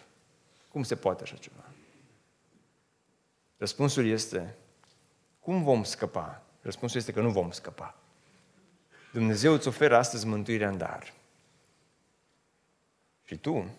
Cum 0.72 0.84
se 0.84 0.96
poate 0.96 1.24
așa 1.24 1.36
ceva? 1.40 1.64
Răspunsul 3.58 4.08
este, 4.08 4.56
cum 5.48 5.64
vom 5.64 5.84
scăpa? 5.84 6.44
Răspunsul 6.62 7.00
este 7.00 7.12
că 7.12 7.22
nu 7.22 7.30
vom 7.30 7.52
scăpa. 7.52 7.96
Dumnezeu 9.14 9.54
îți 9.54 9.68
oferă 9.68 9.98
astăzi 9.98 10.26
mântuirea 10.26 10.70
în 10.70 10.78
dar. 10.78 11.14
Și 13.24 13.38
tu 13.38 13.76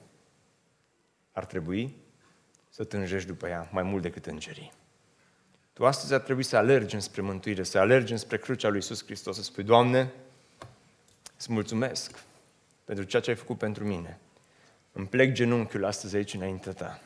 ar 1.33 1.45
trebui 1.45 1.97
să 2.69 2.85
tânjești 2.85 3.29
după 3.29 3.49
ea 3.49 3.69
mai 3.73 3.83
mult 3.83 4.03
decât 4.03 4.27
îngerii. 4.27 4.73
Tu 5.73 5.87
astăzi 5.87 6.15
ar 6.15 6.21
trebui 6.21 6.43
să 6.43 6.57
alergi 6.57 6.95
înspre 6.95 7.21
mântuire, 7.21 7.63
să 7.63 7.79
alergi 7.79 8.13
înspre 8.13 8.39
crucea 8.39 8.69
lui 8.69 8.77
Iisus 8.77 9.05
Hristos, 9.05 9.37
să 9.37 9.43
spui, 9.43 9.65
Doamne, 9.65 10.13
îți 11.37 11.53
mulțumesc 11.53 12.25
pentru 12.85 13.05
ceea 13.05 13.23
ce 13.23 13.31
ai 13.31 13.37
făcut 13.37 13.59
pentru 13.59 13.85
mine. 13.85 14.19
Îmi 14.93 15.07
plec 15.07 15.33
genunchiul 15.33 15.85
astăzi 15.85 16.17
aici 16.17 16.35
înaintea 16.35 16.73
Ta. 16.73 17.01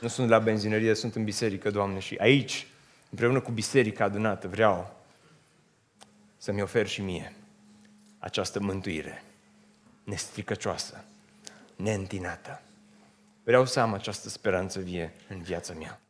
Nu 0.00 0.08
sunt 0.08 0.28
la 0.28 0.38
benzinărie, 0.38 0.94
sunt 0.94 1.14
în 1.14 1.24
biserică, 1.24 1.70
Doamne, 1.70 1.98
și 1.98 2.16
aici, 2.20 2.66
împreună 3.10 3.40
cu 3.40 3.50
biserica 3.50 4.04
adunată, 4.04 4.48
vreau 4.48 4.96
să-mi 6.36 6.62
ofer 6.62 6.86
și 6.86 7.00
mie 7.02 7.32
această 8.18 8.60
mântuire 8.60 9.22
nestricăcioasă, 10.04 11.04
neîntinată. 11.76 12.62
Vreau 13.44 13.66
să 13.66 13.80
am 13.80 13.92
această 13.92 14.28
speranță 14.28 14.80
vie 14.80 15.12
în 15.28 15.42
viața 15.42 15.74
mea. 15.74 16.00